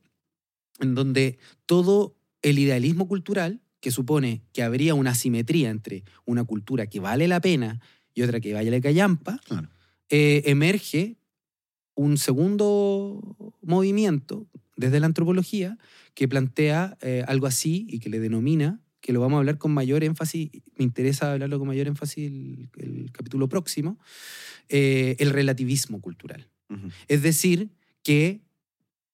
en 0.79 0.93
donde 0.93 1.39
todo 1.65 2.15
el 2.43 2.59
idealismo 2.59 3.07
cultural, 3.07 3.59
que 3.81 3.91
supone 3.91 4.41
que 4.53 4.63
habría 4.63 4.93
una 4.95 5.11
asimetría 5.11 5.69
entre 5.69 6.03
una 6.25 6.43
cultura 6.45 6.87
que 6.87 6.99
vale 7.01 7.27
la 7.27 7.41
pena 7.41 7.81
y 8.13 8.21
otra 8.21 8.39
que 8.39 8.53
vale 8.53 8.71
la 8.71 8.79
callampa, 8.79 9.39
Claro. 9.45 9.69
eh, 10.09 10.43
emerge 10.45 11.17
un 11.95 12.17
segundo 12.17 13.53
movimiento 13.61 14.47
desde 14.77 14.99
la 14.99 15.07
antropología 15.07 15.77
que 16.13 16.27
plantea 16.27 16.97
eh, 17.01 17.23
algo 17.27 17.47
así 17.47 17.85
y 17.89 17.99
que 17.99 18.09
le 18.09 18.19
denomina, 18.19 18.79
que 19.01 19.13
lo 19.13 19.19
vamos 19.19 19.37
a 19.37 19.39
hablar 19.39 19.57
con 19.57 19.71
mayor 19.73 20.03
énfasis, 20.03 20.49
me 20.77 20.83
interesa 20.85 21.31
hablarlo 21.33 21.57
con 21.59 21.67
mayor 21.67 21.87
énfasis 21.87 22.27
el, 22.27 22.69
el 22.77 23.11
capítulo 23.11 23.49
próximo, 23.49 23.97
eh, 24.69 25.15
el 25.19 25.31
relativismo 25.31 25.99
cultural. 26.01 26.47
Es 27.09 27.21
decir, 27.21 27.69
que 28.03 28.41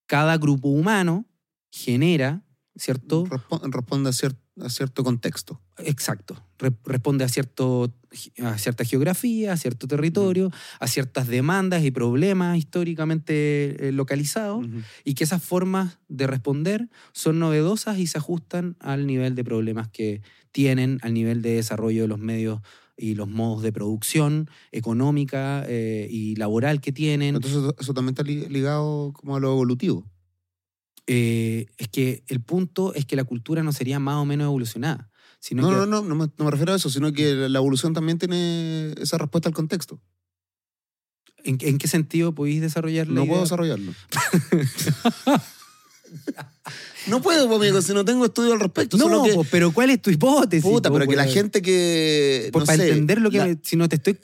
cada 0.05 0.38
grupo 0.38 0.70
humano 0.70 1.26
genera, 1.72 2.43
¿cierto? 2.76 3.26
Respo- 3.26 3.61
Responde 3.72 4.09
a, 4.09 4.13
cier- 4.13 4.38
a 4.62 4.70
cierto 4.70 5.03
contexto. 5.03 5.62
Exacto. 5.78 6.43
Re- 6.58 6.74
responde 6.86 7.24
a, 7.24 7.30
cierto, 7.30 7.93
a 8.43 8.58
cierta 8.58 8.84
geografía, 8.84 9.53
a 9.53 9.58
cierto 9.58 9.88
territorio, 9.88 10.51
a 10.80 10.88
ciertas 10.88 11.28
demandas 11.28 11.84
y 11.84 11.91
problemas 11.91 12.58
históricamente 12.58 13.88
eh, 13.88 13.91
localizados, 13.91 14.66
y 15.03 15.14
que 15.14 15.24
esas 15.24 15.43
formas 15.43 15.99
de 16.08 16.28
responder 16.28 16.89
son 17.12 17.39
novedosas 17.39 17.99
y 17.99 18.08
se 18.08 18.18
ajustan 18.18 18.76
al 18.80 19.05
nivel 19.05 19.36
de 19.36 19.43
problemas 19.43 19.88
que 19.89 20.22
tienen, 20.51 20.97
al 21.03 21.14
nivel 21.14 21.41
de 21.41 21.51
desarrollo 21.55 22.01
de 22.01 22.08
los 22.08 22.20
medios 22.20 22.62
y 22.97 23.14
los 23.14 23.28
modos 23.30 23.62
de 23.62 23.72
producción 23.72 24.49
económica 24.72 25.64
eh, 25.68 26.08
y 26.10 26.36
laboral 26.36 26.82
que 26.82 26.91
tienen. 26.91 27.36
Entonces 27.36 27.76
eso, 27.80 27.93
también 27.93 28.14
está 28.14 28.24
li- 28.24 28.47
ligado 28.49 29.14
como 29.14 29.36
a 29.36 29.39
lo 29.39 29.51
evolutivo. 29.51 30.03
Eh, 31.08 31.68
es 31.78 31.88
que 31.88 32.24
el 32.28 32.41
punto 32.41 32.93
es 32.93 33.05
que 33.05 33.16
la 33.16 33.24
cultura 33.24 33.64
no 33.64 33.72
sería 33.72 33.99
más 33.99 34.16
o 34.18 34.26
menos 34.26 34.45
evolucionada, 34.45 35.10
sino 35.39 35.62
No, 35.62 35.70
que 35.70 35.76
no, 35.76 35.86
no, 35.86 36.01
no 36.03 36.16
me, 36.16 36.30
no 36.38 36.45
me 36.45 36.51
refiero 36.51 36.74
a 36.74 36.76
eso, 36.76 36.89
sino 36.89 37.12
que 37.14 37.34
la 37.34 37.60
evolución 37.60 37.93
también 37.93 38.18
tiene 38.18 38.93
esa 38.99 39.18
respuesta 39.18 39.47
al 39.49 39.55
contexto. 39.55 39.99
¿en, 41.43 41.58
en 41.62 41.78
qué 41.78 41.88
sentido 41.88 42.34
podéis 42.36 42.60
desarrollar 42.62 43.08
la 43.08 43.14
No 43.14 43.26
puedo 43.26 43.41
desarrollarlo. 43.43 43.93
no 47.08 47.22
puedo, 47.22 47.53
amigo, 47.55 47.82
si 47.82 47.93
no 47.93 48.03
tengo 48.03 48.26
estudio 48.26 48.53
al 48.53 48.60
respecto. 48.60 48.97
No, 48.97 49.05
solo 49.05 49.24
que, 49.24 49.38
pero 49.49 49.72
¿cuál 49.72 49.91
es 49.91 50.01
tu 50.01 50.10
hipótesis? 50.10 50.70
puta, 50.70 50.91
pero 50.91 51.08
que 51.08 51.16
la 51.16 51.26
gente 51.26 51.62
que. 51.62 52.49
Pues 52.51 52.64
no 52.64 52.66
para 52.66 52.78
sé, 52.78 52.89
entender 52.89 53.22
lo 53.22 53.32
que... 53.32 53.38
la- 53.38 53.58
si 53.62 53.76
no 53.76 53.88
te 53.88 53.95
estoy... 53.97 54.18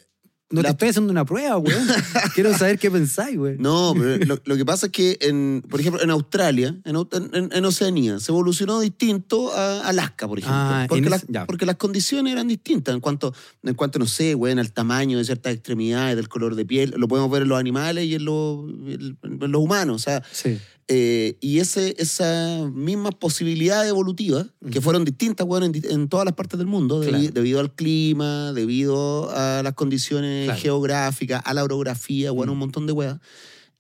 No 0.53 0.61
la- 0.61 0.69
te 0.69 0.71
estoy 0.73 0.89
haciendo 0.89 1.11
una 1.11 1.25
prueba, 1.25 1.57
weón. 1.57 1.87
Quiero 2.35 2.57
saber 2.57 2.77
qué 2.79 2.89
pensáis, 2.91 3.37
güey. 3.37 3.57
No, 3.57 3.93
pero 3.97 4.17
lo, 4.25 4.39
lo 4.45 4.55
que 4.55 4.65
pasa 4.65 4.85
es 4.85 4.91
que, 4.91 5.17
en, 5.21 5.63
por 5.69 5.79
ejemplo, 5.81 6.01
en 6.01 6.09
Australia, 6.11 6.75
en, 6.85 6.95
Au- 6.95 7.09
en- 7.33 7.49
en 7.51 7.65
Oceanía, 7.65 8.19
se 8.19 8.31
evolucionó 8.31 8.79
distinto 8.79 9.51
a 9.53 9.81
Alaska, 9.87 10.27
por 10.27 10.39
ejemplo. 10.39 10.57
Ah, 10.59 10.85
porque, 10.87 11.09
las, 11.09 11.23
ese- 11.23 11.31
ya. 11.33 11.45
porque 11.45 11.65
las 11.65 11.75
condiciones 11.77 12.31
eran 12.33 12.47
distintas 12.47 12.93
en 12.93 13.01
cuanto, 13.01 13.33
en 13.63 13.73
cuanto 13.73 13.99
no 13.99 14.05
sé, 14.05 14.35
güey, 14.35 14.57
al 14.57 14.71
tamaño 14.71 15.17
de 15.17 15.25
ciertas 15.25 15.53
extremidades, 15.53 16.15
del 16.15 16.29
color 16.29 16.55
de 16.55 16.65
piel. 16.65 16.93
Lo 16.97 17.07
podemos 17.07 17.29
ver 17.31 17.41
en 17.41 17.49
los 17.49 17.59
animales 17.59 18.05
y 18.05 18.15
en 18.15 18.25
los, 18.25 18.59
en 18.69 19.17
los 19.51 19.61
humanos. 19.61 19.95
O 19.95 19.99
sea, 19.99 20.23
Sí. 20.31 20.59
Eh, 20.87 21.37
y 21.41 21.59
ese, 21.59 21.95
esas 21.97 22.71
mismas 22.71 23.15
posibilidades 23.15 23.89
evolutivas, 23.89 24.47
que 24.69 24.79
Ujú. 24.79 24.81
fueron 24.81 25.05
distintas 25.05 25.47
bueno, 25.47 25.65
en, 25.65 25.73
en 25.89 26.09
todas 26.09 26.25
las 26.25 26.33
partes 26.35 26.57
del 26.57 26.67
mundo, 26.67 27.01
debi- 27.03 27.09
Claro. 27.09 27.31
debido 27.33 27.59
al 27.59 27.73
clima, 27.73 28.51
debido 28.53 29.29
a 29.31 29.63
las 29.63 29.73
condiciones 29.73 30.45
Claro. 30.45 30.59
geográficas, 30.61 31.41
a 31.45 31.53
la 31.53 31.63
orografía, 31.63 32.31
bueno, 32.31 32.51
Mm. 32.51 32.55
un 32.55 32.59
montón 32.59 32.85
de 32.87 32.93
weas, 32.93 33.19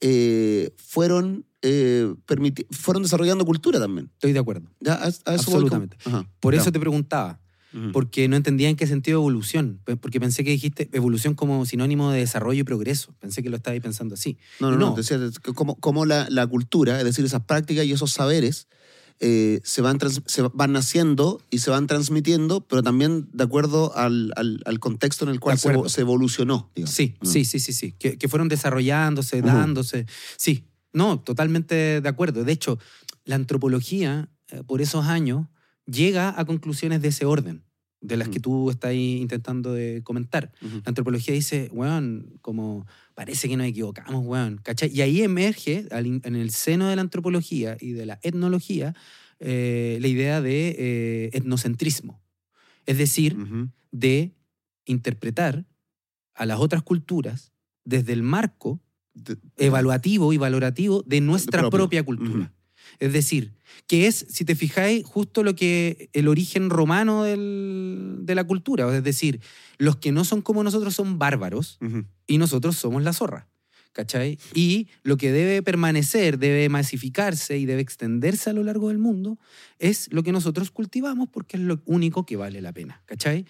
eh, 0.01 0.73
fueron, 0.77 1.45
eh, 1.61 2.13
fueron 2.71 3.03
desarrollando 3.03 3.45
cultura 3.45 3.79
también. 3.79 4.09
Estoy 4.13 4.33
de 4.33 4.39
acuerdo. 4.39 4.69
Ya, 4.79 4.93
a, 4.95 5.05
a 5.05 5.09
eso 5.09 5.21
Absolutamente. 5.25 5.97
Por 6.39 6.53
ya. 6.53 6.61
eso 6.61 6.71
te 6.71 6.79
preguntaba. 6.79 7.39
Porque 7.91 8.27
no 8.27 8.35
entendía 8.35 8.69
en 8.69 8.75
qué 8.75 8.85
sentido 8.85 9.19
evolución. 9.19 9.79
Porque 9.99 10.19
pensé 10.19 10.43
que 10.43 10.51
dijiste 10.51 10.89
evolución 10.93 11.33
como 11.33 11.65
sinónimo 11.65 12.11
de 12.11 12.19
desarrollo 12.19 12.61
y 12.61 12.63
progreso. 12.63 13.15
Pensé 13.19 13.41
que 13.41 13.49
lo 13.49 13.57
estabais 13.57 13.81
pensando 13.81 14.13
así. 14.13 14.37
No, 14.59 14.69
no, 14.71 14.77
no. 14.77 14.89
No. 14.91 14.95
Decía 14.95 15.17
que 15.41 15.53
cómo, 15.53 15.75
cómo 15.79 16.05
la, 16.05 16.27
la 16.29 16.45
cultura, 16.45 16.99
es 16.99 17.03
decir, 17.05 17.25
esas 17.25 17.41
prácticas 17.45 17.85
y 17.85 17.91
esos 17.91 18.11
saberes 18.11 18.67
eh, 19.19 19.59
se, 19.63 19.81
van 19.81 19.97
trans- 19.97 20.21
se 20.25 20.41
van 20.41 20.71
naciendo 20.73 21.41
y 21.49 21.59
se 21.59 21.69
van 21.71 21.87
transmitiendo, 21.87 22.61
pero 22.67 22.83
también 22.83 23.27
de 23.33 23.43
acuerdo 23.43 23.95
al, 23.95 24.33
al- 24.35 24.61
al 24.65 24.79
contexto 24.79 25.25
en 25.25 25.31
el 25.31 25.39
cual 25.39 25.57
se, 25.57 25.71
se 25.89 26.01
evolucionó. 26.01 26.71
digamos. 26.75 26.93
Sí, 26.95 27.15
Mm. 27.21 27.25
sí, 27.25 27.45
sí, 27.45 27.59
sí, 27.59 27.73
sí. 27.73 27.91
Que, 27.93 28.17
que 28.17 28.27
fueron 28.27 28.49
desarrollándose, 28.49 29.37
Ujú. 29.39 29.47
dándose. 29.47 30.05
Sí, 30.37 30.65
no, 30.93 31.19
totalmente 31.21 32.01
de 32.01 32.09
acuerdo. 32.09 32.43
De 32.43 32.51
hecho, 32.51 32.77
la 33.25 33.35
antropología, 33.35 34.29
eh, 34.49 34.61
por 34.67 34.81
esos 34.81 35.05
años, 35.05 35.47
llega 35.85 36.37
a 36.39 36.45
conclusiones 36.45 37.01
de 37.01 37.09
ese 37.09 37.25
orden, 37.25 37.63
de 38.01 38.17
las 38.17 38.27
que 38.29 38.39
tú 38.39 38.69
estás 38.69 38.93
intentando 38.93 39.71
de 39.73 40.01
comentar. 40.03 40.51
La 40.61 40.81
antropología 40.85 41.33
dice, 41.33 41.69
weón, 41.71 42.37
como 42.41 42.85
parece 43.15 43.47
que 43.47 43.55
nos 43.55 43.67
equivocamos, 43.67 44.25
weón, 44.25 44.59
¿cachai? 44.61 44.91
Y 44.93 45.01
ahí 45.01 45.21
emerge, 45.21 45.87
en 45.91 46.35
el 46.35 46.49
seno 46.51 46.87
de 46.89 46.95
la 46.97 47.01
antropología 47.01 47.77
y 47.79 47.91
de 47.93 48.05
la 48.05 48.19
etnología, 48.21 48.93
eh, 49.39 49.97
la 50.01 50.07
idea 50.07 50.41
de 50.41 50.75
eh, 50.77 51.29
etnocentrismo. 51.33 52.21
Es 52.85 52.97
decir, 52.97 53.37
de 53.91 54.33
interpretar 54.85 55.65
a 56.33 56.45
las 56.45 56.59
otras 56.59 56.83
culturas 56.83 57.53
desde 57.85 58.11
el 58.13 58.23
marco 58.23 58.81
De- 59.13 59.37
evaluativo 59.57 60.33
y 60.33 60.37
valorativo 60.37 61.03
de 61.03 61.21
nuestra 61.21 61.61
propia 61.69 62.03
cultura. 62.03 62.51
Es 62.99 63.13
decir, 63.13 63.53
que 63.87 64.07
es, 64.07 64.25
si 64.29 64.45
te 64.45 64.55
fijáis, 64.55 65.03
justo 65.05 65.43
lo 65.43 65.55
que 65.55 66.09
el 66.13 66.27
origen 66.27 66.69
romano 66.69 67.23
del- 67.23 68.17
de 68.21 68.35
la 68.35 68.43
cultura. 68.45 68.95
Es 68.95 69.03
decir, 69.03 69.39
los 69.77 69.97
que 69.97 70.11
no 70.11 70.23
son 70.25 70.41
como 70.41 70.63
nosotros 70.63 70.93
son 70.95 71.17
bárbaros 71.19 71.77
y 72.27 72.37
nosotros 72.37 72.75
somos 72.77 73.03
la 73.03 73.13
zorra. 73.13 73.47
¿Cachai? 73.91 74.39
Y 74.55 74.87
lo 75.03 75.17
que 75.17 75.31
debe 75.31 75.61
permanecer, 75.61 76.39
debe 76.39 76.67
masificarse 76.67 77.59
y 77.59 77.65
debe 77.67 77.81
extenderse 77.83 78.49
a 78.49 78.53
lo 78.53 78.63
largo 78.63 78.87
del 78.87 78.97
mundo 78.97 79.37
es 79.77 80.11
lo 80.11 80.23
que 80.23 80.31
nosotros 80.31 80.71
cultivamos 80.71 81.29
porque 81.29 81.57
es 81.57 81.63
lo 81.63 81.79
único 81.85 82.25
que 82.25 82.35
vale 82.35 82.59
la 82.59 82.73
pena. 82.73 83.03
¿Cachai? 83.05 83.45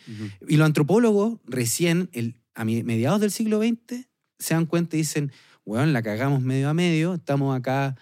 Y 0.49 0.57
los 0.57 0.65
antropólogos 0.65 1.39
recién, 1.45 2.09
el, 2.11 2.35
a 2.55 2.65
mediados 2.65 3.21
del 3.21 3.31
siglo 3.31 3.59
XX, 3.61 4.05
se 4.37 4.53
dan 4.53 4.65
cuenta 4.65 4.97
y 4.97 4.99
dicen, 4.99 5.31
bueno, 5.65 5.85
la 5.85 6.01
cagamos 6.03 6.41
medio 6.41 6.67
a 6.67 6.73
medio, 6.73 7.13
estamos 7.13 7.55
acá 7.57 7.95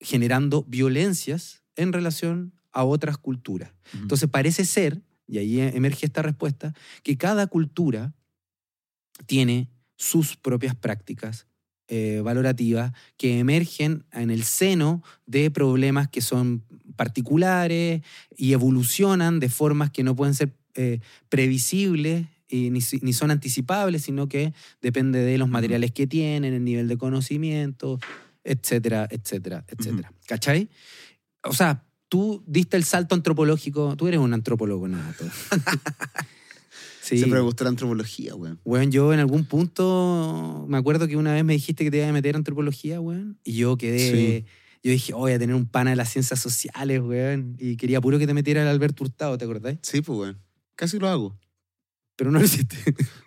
generando 0.00 0.64
violencias 0.68 1.62
en 1.76 1.92
relación 1.92 2.54
a 2.72 2.84
otras 2.84 3.18
culturas. 3.18 3.72
Entonces 3.94 4.28
parece 4.28 4.64
ser, 4.64 5.02
y 5.26 5.38
ahí 5.38 5.60
emerge 5.60 6.06
esta 6.06 6.22
respuesta, 6.22 6.74
que 7.02 7.16
cada 7.16 7.46
cultura 7.46 8.14
tiene 9.26 9.68
sus 9.96 10.36
propias 10.36 10.74
prácticas 10.74 11.46
eh, 11.88 12.20
valorativas 12.22 12.92
que 13.16 13.38
emergen 13.38 14.04
en 14.12 14.30
el 14.30 14.44
seno 14.44 15.02
de 15.26 15.50
problemas 15.50 16.08
que 16.08 16.20
son 16.20 16.62
particulares 16.96 18.02
y 18.36 18.52
evolucionan 18.52 19.40
de 19.40 19.48
formas 19.48 19.90
que 19.90 20.02
no 20.02 20.14
pueden 20.14 20.34
ser 20.34 20.52
eh, 20.74 21.00
previsibles 21.28 22.26
y 22.48 22.70
ni, 22.70 22.80
ni 23.02 23.12
son 23.12 23.30
anticipables, 23.30 24.02
sino 24.02 24.28
que 24.28 24.52
depende 24.82 25.20
de 25.20 25.38
los 25.38 25.48
materiales 25.48 25.92
que 25.92 26.06
tienen, 26.06 26.52
el 26.52 26.64
nivel 26.64 26.88
de 26.88 26.98
conocimiento, 26.98 27.98
etcétera, 28.48 29.06
etcétera, 29.10 29.64
etcétera. 29.68 30.12
¿Cachai? 30.26 30.70
O 31.44 31.52
sea, 31.52 31.84
tú 32.08 32.42
diste 32.46 32.76
el 32.76 32.84
salto 32.84 33.14
antropológico, 33.14 33.94
tú 33.96 34.08
eres 34.08 34.20
un 34.20 34.32
antropólogo 34.32 34.88
nato. 34.88 35.24
sí. 37.02 37.18
Siempre 37.18 37.38
me 37.38 37.44
gustó 37.44 37.64
la 37.64 37.70
antropología, 37.70 38.34
weón. 38.34 38.58
Weón, 38.64 38.90
yo 38.90 39.12
en 39.12 39.20
algún 39.20 39.44
punto 39.44 40.64
me 40.68 40.78
acuerdo 40.78 41.06
que 41.06 41.16
una 41.16 41.34
vez 41.34 41.44
me 41.44 41.52
dijiste 41.52 41.84
que 41.84 41.90
te 41.90 41.98
ibas 41.98 42.08
a 42.08 42.12
meter 42.12 42.34
a 42.34 42.38
antropología, 42.38 43.00
weón, 43.00 43.38
y 43.44 43.52
yo 43.54 43.76
quedé. 43.76 44.46
Yo 44.82 44.92
dije, 44.92 45.12
oh, 45.12 45.18
voy 45.18 45.32
a 45.32 45.38
tener 45.38 45.56
un 45.56 45.66
pana 45.66 45.90
de 45.90 45.96
las 45.96 46.08
ciencias 46.08 46.40
sociales, 46.40 47.00
weón. 47.02 47.56
Y 47.58 47.76
quería 47.76 48.00
puro 48.00 48.18
que 48.18 48.26
te 48.26 48.34
metiera 48.34 48.62
el 48.62 48.68
Alberto 48.68 49.04
Hurtado, 49.04 49.36
¿te 49.36 49.44
acordáis? 49.44 49.78
Sí, 49.82 50.00
pues, 50.00 50.18
weón. 50.18 50.38
Casi 50.76 50.98
lo 50.98 51.08
hago. 51.08 51.38
Pero 52.16 52.30
no 52.30 52.38
lo 52.38 52.44
hiciste. 52.44 52.76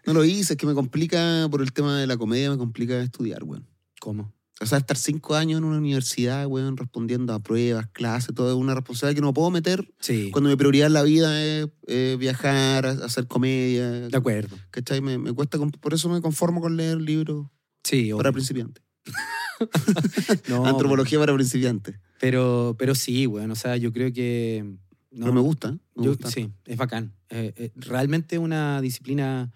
No 0.06 0.14
lo 0.14 0.26
hice, 0.26 0.54
es 0.54 0.58
que 0.58 0.66
me 0.66 0.74
complica, 0.74 1.48
por 1.52 1.62
el 1.62 1.72
tema 1.74 2.00
de 2.00 2.08
la 2.08 2.18
comedia, 2.18 2.50
me 2.50 2.58
complica 2.58 3.00
estudiar, 3.02 3.44
weón. 3.44 3.68
¿Cómo? 4.00 4.34
O 4.62 4.66
sea, 4.68 4.78
estar 4.78 4.96
cinco 4.98 5.36
años 5.36 5.58
en 5.58 5.64
una 5.64 5.78
universidad, 5.80 6.46
weón, 6.46 6.78
respondiendo 6.78 7.34
a 7.34 7.40
pruebas, 7.40 7.88
clases, 7.94 8.36
todo 8.36 8.50
es 8.52 8.56
una 8.56 8.76
responsabilidad 8.76 9.16
que 9.16 9.22
no 9.26 9.34
puedo 9.34 9.50
meter 9.50 9.92
Sí. 10.00 10.30
cuando 10.32 10.50
mi 10.52 10.56
prioridad 10.56 10.88
en 10.88 10.94
la 10.94 11.02
vida 11.04 11.44
es 11.44 11.68
eh, 11.88 12.16
viajar, 12.20 12.86
hacer 12.86 13.28
comedia. 13.28 13.90
De 14.08 14.16
acuerdo. 14.18 14.56
¿Cachai? 14.70 15.02
Me, 15.02 15.18
me 15.18 15.34
cuesta, 15.34 15.58
por 15.80 15.94
eso 15.94 16.08
me 16.10 16.22
conformo 16.22 16.62
con 16.62 16.78
leer 16.78 17.02
libros 17.02 17.48
Sí, 17.84 18.12
para 18.16 18.32
principiantes. 18.32 18.84
No, 20.50 20.66
Antropología 20.66 21.20
para 21.20 21.34
principiantes. 21.34 21.96
Pero, 22.20 22.76
pero 22.78 22.96
sí, 22.96 23.28
weón. 23.28 23.52
O 23.52 23.56
sea, 23.56 23.78
yo 23.78 23.92
creo 23.92 24.12
que. 24.14 24.64
no, 25.12 25.26
Pero 25.26 25.34
me 25.34 25.42
gusta, 25.42 25.70
¿eh? 25.70 25.78
me 25.96 26.04
yo- 26.06 26.12
gusta. 26.12 26.30
sí, 26.30 26.52
es 26.66 26.78
bacán. 26.78 27.14
Eh, 27.30 27.54
eh, 27.56 27.72
realmente 27.76 28.38
una 28.38 28.82
disciplina 28.82 29.52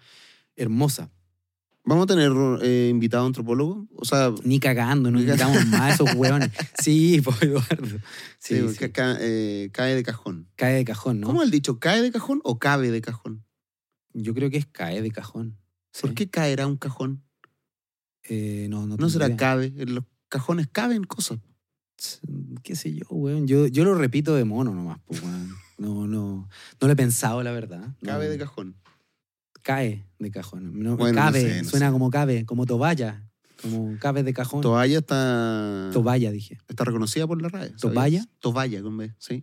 hermosa. 0.56 1.10
¿Vamos 1.88 2.02
a 2.04 2.06
tener 2.06 2.32
eh, 2.62 2.88
invitado 2.90 3.24
antropólogo? 3.26 3.86
O 3.96 4.04
sea, 4.04 4.32
Ni 4.42 4.58
cagando, 4.60 5.10
no 5.10 5.20
necesitamos 5.20 5.64
más 5.66 5.94
esos 5.94 6.12
hueones. 6.16 6.50
Sí, 6.82 7.20
pues 7.22 7.40
Eduardo. 7.42 7.98
Sí, 8.38 8.58
sí, 8.60 8.68
sí. 8.70 8.76
ca- 8.78 8.92
ca- 8.92 9.16
eh, 9.20 9.70
cae 9.72 9.94
de 9.94 10.02
cajón. 10.02 10.48
Cae 10.56 10.74
de 10.74 10.84
cajón, 10.84 11.20
¿no? 11.20 11.28
¿Cómo 11.28 11.42
el 11.44 11.50
dicho? 11.52 11.78
¿Cae 11.78 12.02
de 12.02 12.10
cajón 12.10 12.40
o 12.44 12.58
cabe 12.58 12.90
de 12.90 13.00
cajón? 13.00 13.44
Yo 14.12 14.34
creo 14.34 14.50
que 14.50 14.56
es 14.58 14.66
cae 14.66 15.00
de 15.00 15.10
cajón. 15.12 15.58
¿Por 16.00 16.12
qué 16.14 16.28
caerá 16.28 16.66
un 16.66 16.76
cajón? 16.76 17.22
Eh, 18.24 18.66
no, 18.68 18.86
no, 18.86 18.96
No 18.96 19.08
será 19.08 19.34
cabe. 19.36 19.72
En 19.76 19.94
los 19.94 20.04
cajones 20.28 20.66
caben 20.70 21.04
cosas. 21.04 21.38
qué 22.64 22.74
sé 22.74 22.92
yo, 22.94 23.06
weón. 23.10 23.46
Yo, 23.46 23.66
yo 23.68 23.84
lo 23.84 23.94
repito 23.94 24.34
de 24.34 24.44
mono 24.44 24.74
nomás, 24.74 24.98
pues, 25.06 25.22
weón. 25.22 25.50
No, 25.78 26.06
no, 26.06 26.48
no 26.80 26.86
lo 26.86 26.92
he 26.92 26.96
pensado, 26.96 27.42
la 27.42 27.52
verdad. 27.52 27.80
No. 28.00 28.06
Cabe 28.08 28.28
de 28.28 28.38
cajón. 28.38 28.74
Cae 29.66 30.04
de 30.20 30.30
cajón. 30.30 30.78
No, 30.80 30.96
Bueno, 30.96 31.14
no 31.18 31.26
cabe, 31.26 31.40
sé, 31.40 31.62
no 31.64 31.68
suena 31.68 31.86
sé. 31.86 31.92
como 31.92 32.08
cabe, 32.10 32.46
como 32.46 32.66
toballa. 32.66 33.24
Como 33.60 33.98
cabe 33.98 34.22
de 34.22 34.32
cajón. 34.32 34.60
Toalla 34.60 34.98
está, 34.98 35.90
Toballa, 35.92 36.30
dije. 36.30 36.58
está 36.68 36.84
reconocida 36.84 37.26
por 37.26 37.42
la 37.42 37.48
RAE. 37.48 37.70
¿Toballa? 37.70 38.24
Toballa, 38.38 38.80
con 38.80 38.96
B, 38.96 39.12
sí. 39.18 39.42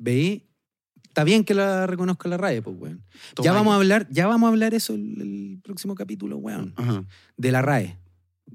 Está 1.03 1.26
bien 1.26 1.43
que 1.43 1.53
la 1.53 1.88
reconozca 1.88 2.30
la 2.30 2.38
RAE, 2.38 2.61
pues, 2.61 2.76
weón. 2.80 3.03
Ya 3.43 3.51
vamos 3.51 3.74
a 3.74 3.76
hablar, 3.76 4.07
ya 4.11 4.26
vamos 4.28 4.47
a 4.47 4.51
hablar 4.51 4.74
eso 4.74 4.93
el, 4.93 5.19
el 5.21 5.59
próximo 5.61 5.93
capítulo, 5.93 6.38
weón. 6.38 6.74
Ajá. 6.78 7.03
De 7.36 7.51
la 7.51 7.61
RAE. 7.61 7.97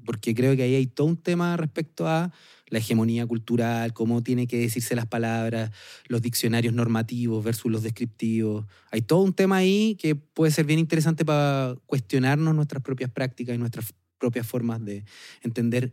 Porque 0.05 0.33
creo 0.33 0.55
que 0.55 0.63
ahí 0.63 0.73
hay 0.75 0.87
todo 0.87 1.05
un 1.07 1.17
tema 1.17 1.55
respecto 1.55 2.07
a 2.07 2.31
la 2.69 2.79
hegemonía 2.79 3.25
cultural, 3.25 3.93
cómo 3.93 4.21
tiene 4.23 4.47
que 4.47 4.57
decirse 4.59 4.95
las 4.95 5.05
palabras, 5.07 5.71
los 6.07 6.21
diccionarios 6.21 6.73
normativos 6.73 7.43
versus 7.43 7.71
los 7.71 7.83
descriptivos. 7.83 8.65
Hay 8.91 9.01
todo 9.01 9.21
un 9.21 9.33
tema 9.33 9.57
ahí 9.57 9.95
que 9.99 10.15
puede 10.15 10.51
ser 10.51 10.65
bien 10.65 10.79
interesante 10.79 11.25
para 11.25 11.75
cuestionarnos 11.85 12.53
nuestras 12.55 12.83
propias 12.83 13.09
prácticas 13.11 13.55
y 13.55 13.57
nuestras 13.57 13.93
propias 14.17 14.45
formas 14.45 14.83
de 14.83 15.03
entender 15.41 15.91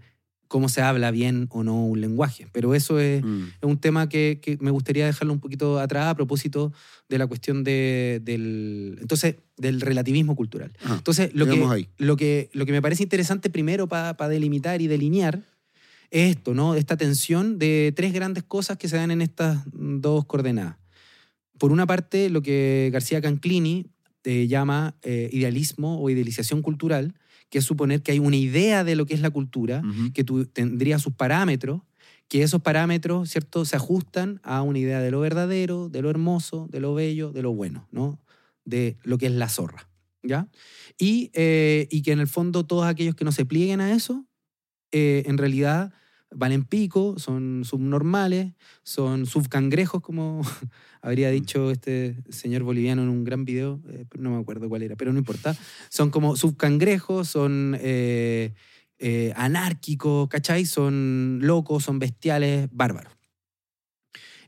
cómo 0.48 0.68
se 0.68 0.80
habla 0.80 1.10
bien 1.10 1.48
o 1.50 1.64
no 1.64 1.84
un 1.86 2.00
lenguaje. 2.00 2.46
Pero 2.52 2.72
eso 2.74 3.00
es, 3.00 3.20
Mm. 3.24 3.42
es 3.60 3.62
un 3.68 3.78
tema 3.78 4.08
que, 4.08 4.38
que 4.40 4.56
me 4.60 4.70
gustaría 4.70 5.04
dejarlo 5.06 5.32
un 5.32 5.40
poquito 5.40 5.80
atrás 5.80 6.06
a 6.06 6.14
propósito 6.14 6.72
de 7.08 7.18
la 7.18 7.26
cuestión 7.26 7.64
de- 7.64 8.20
del, 8.22 8.96
entonces, 9.00 9.36
del 9.56 9.80
relativismo 9.80 10.36
cultural. 10.36 10.72
Ajá. 10.84 10.94
Entonces, 10.98 11.30
lo 11.34 11.46
que, 11.46 11.64
ahí. 11.64 11.88
lo, 11.98 12.16
que, 12.16 12.48
lo 12.52 12.64
que 12.64 12.70
me 12.70 12.80
parece 12.80 13.02
interesante 13.02 13.50
primero 13.50 13.88
para 13.88 14.28
delimitar 14.28 14.80
y 14.80 14.86
delinear 14.86 15.42
esto, 16.10 16.54
¿no? 16.54 16.74
Esta 16.74 16.96
tensión 16.96 17.58
de 17.58 17.92
tres 17.96 18.12
grandes 18.12 18.44
cosas 18.44 18.76
que 18.78 18.88
se 18.88 18.96
dan 18.96 19.10
en 19.10 19.22
estas 19.22 19.62
dos 19.72 20.24
coordenadas. 20.26 20.76
Por 21.58 21.72
una 21.72 21.86
parte, 21.86 22.28
lo 22.30 22.42
que 22.42 22.90
García 22.92 23.20
Canclini 23.20 23.86
eh, 24.24 24.46
llama 24.46 24.96
eh, 25.02 25.30
idealismo 25.32 26.00
o 26.02 26.10
idealización 26.10 26.62
cultural, 26.62 27.14
que 27.48 27.58
es 27.58 27.64
suponer 27.64 28.02
que 28.02 28.12
hay 28.12 28.18
una 28.18 28.36
idea 28.36 28.84
de 28.84 28.96
lo 28.96 29.06
que 29.06 29.14
es 29.14 29.20
la 29.20 29.30
cultura, 29.30 29.82
que 30.12 30.24
tu- 30.24 30.46
tendría 30.46 30.98
sus 30.98 31.14
parámetros, 31.14 31.80
que 32.28 32.42
esos 32.42 32.60
parámetros, 32.60 33.30
¿cierto?, 33.30 33.64
se 33.64 33.76
ajustan 33.76 34.40
a 34.42 34.62
una 34.62 34.80
idea 34.80 35.00
de 35.00 35.10
lo 35.12 35.20
verdadero, 35.20 35.88
de 35.88 36.02
lo 36.02 36.10
hermoso, 36.10 36.66
de 36.70 36.80
lo 36.80 36.92
bello, 36.94 37.30
de 37.32 37.42
lo 37.42 37.52
bueno, 37.54 37.86
¿no? 37.92 38.18
De 38.64 38.96
lo 39.04 39.16
que 39.16 39.26
es 39.26 39.32
la 39.32 39.48
zorra, 39.48 39.88
¿ya? 40.24 40.48
Y, 40.98 41.30
eh, 41.34 41.86
y 41.90 42.02
que 42.02 42.10
en 42.12 42.18
el 42.18 42.26
fondo 42.26 42.66
todos 42.66 42.84
aquellos 42.86 43.14
que 43.14 43.24
no 43.24 43.30
se 43.30 43.44
plieguen 43.46 43.80
a 43.80 43.92
eso, 43.92 44.25
eh, 44.98 45.24
en 45.26 45.36
realidad 45.38 45.92
valen 46.34 46.64
pico, 46.64 47.18
son 47.18 47.62
subnormales, 47.64 48.52
son 48.82 49.26
subcangrejos, 49.26 50.00
como 50.02 50.40
habría 51.02 51.30
dicho 51.30 51.70
este 51.70 52.16
señor 52.30 52.62
boliviano 52.62 53.02
en 53.02 53.08
un 53.10 53.24
gran 53.24 53.44
video, 53.44 53.80
eh, 53.90 54.06
no 54.18 54.30
me 54.30 54.40
acuerdo 54.40 54.68
cuál 54.68 54.82
era, 54.82 54.96
pero 54.96 55.12
no 55.12 55.18
importa. 55.18 55.54
Son 55.90 56.10
como 56.10 56.34
subcangrejos, 56.36 57.28
son 57.28 57.76
eh, 57.80 58.54
eh, 58.98 59.32
anárquicos, 59.36 60.28
¿cachai? 60.28 60.64
Son 60.66 61.40
locos, 61.42 61.84
son 61.84 61.98
bestiales, 61.98 62.68
bárbaros. 62.72 63.12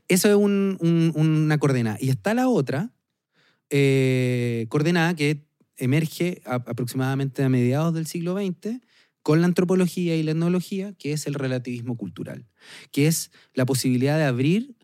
Eso 0.07 0.27
es 0.29 0.35
un- 0.35 0.77
un- 0.81 1.11
una 1.15 1.57
coordenada. 1.59 1.97
Y 2.01 2.09
está 2.09 2.33
la 2.33 2.49
otra 2.49 2.91
coordenada 4.69 5.13
que 5.15 5.45
emerge 5.77 6.41
a- 6.45 6.55
aproximadamente 6.55 7.43
a 7.43 7.49
mediados 7.49 7.93
del 7.93 8.07
siglo 8.07 8.33
XX 8.33 8.81
con 9.29 9.41
la 9.41 9.45
antropología 9.45 10.15
y 10.15 10.23
la 10.23 10.31
etnología, 10.31 10.93
que 10.93 11.11
es 11.11 11.27
el 11.27 11.35
relativismo 11.35 11.95
cultural, 11.97 12.47
que 12.89 13.05
es 13.05 13.29
la 13.53 13.67
posibilidad 13.67 14.17
de 14.17 14.23
abrir 14.23 14.75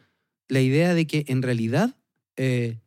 la 0.50 0.62
idea 0.62 0.94
de 0.94 1.08
que 1.08 1.26
en 1.30 1.42
realidad 1.42 1.98
eh, 2.36 2.78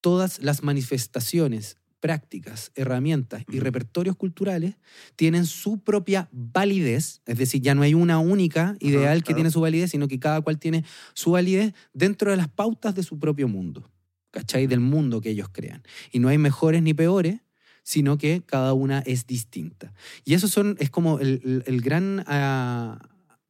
todas 0.00 0.42
las 0.42 0.62
manifestaciones, 0.62 1.76
prácticas, 2.00 2.72
herramientas 2.76 3.44
y 3.50 3.60
repertorios 3.60 4.16
culturales 4.16 4.76
tienen 5.16 5.44
su 5.44 5.80
propia 5.80 6.30
validez, 6.32 7.20
es 7.26 7.36
decir, 7.36 7.60
ya 7.60 7.74
no 7.74 7.82
hay 7.82 7.92
una 7.92 8.18
única 8.18 8.74
ideal 8.80 9.18
que 9.18 9.24
claro. 9.24 9.36
tiene 9.36 9.50
su 9.50 9.60
validez, 9.60 9.90
sino 9.90 10.08
que 10.08 10.18
cada 10.18 10.40
cual 10.40 10.58
tiene 10.58 10.86
su 11.12 11.32
validez 11.32 11.74
dentro 11.92 12.30
de 12.30 12.38
las 12.38 12.48
pautas 12.48 12.94
de 12.94 13.02
su 13.02 13.18
propio 13.18 13.48
mundo, 13.48 13.90
¿cachai? 14.30 14.66
Del 14.66 14.80
mundo 14.80 15.20
que 15.20 15.28
ellos 15.28 15.50
crean. 15.52 15.82
Y 16.10 16.20
no 16.20 16.28
hay 16.28 16.38
mejores 16.38 16.82
ni 16.82 16.94
peores, 16.94 17.42
sino 17.82 18.18
que 18.18 18.42
cada 18.44 18.72
una 18.74 19.00
es 19.00 19.26
distinta. 19.26 19.92
Y 20.24 20.34
eso 20.34 20.48
son, 20.48 20.76
es 20.78 20.90
como 20.90 21.18
el, 21.18 21.62
el- 21.66 21.80
gran, 21.80 22.24
ah, 22.26 22.98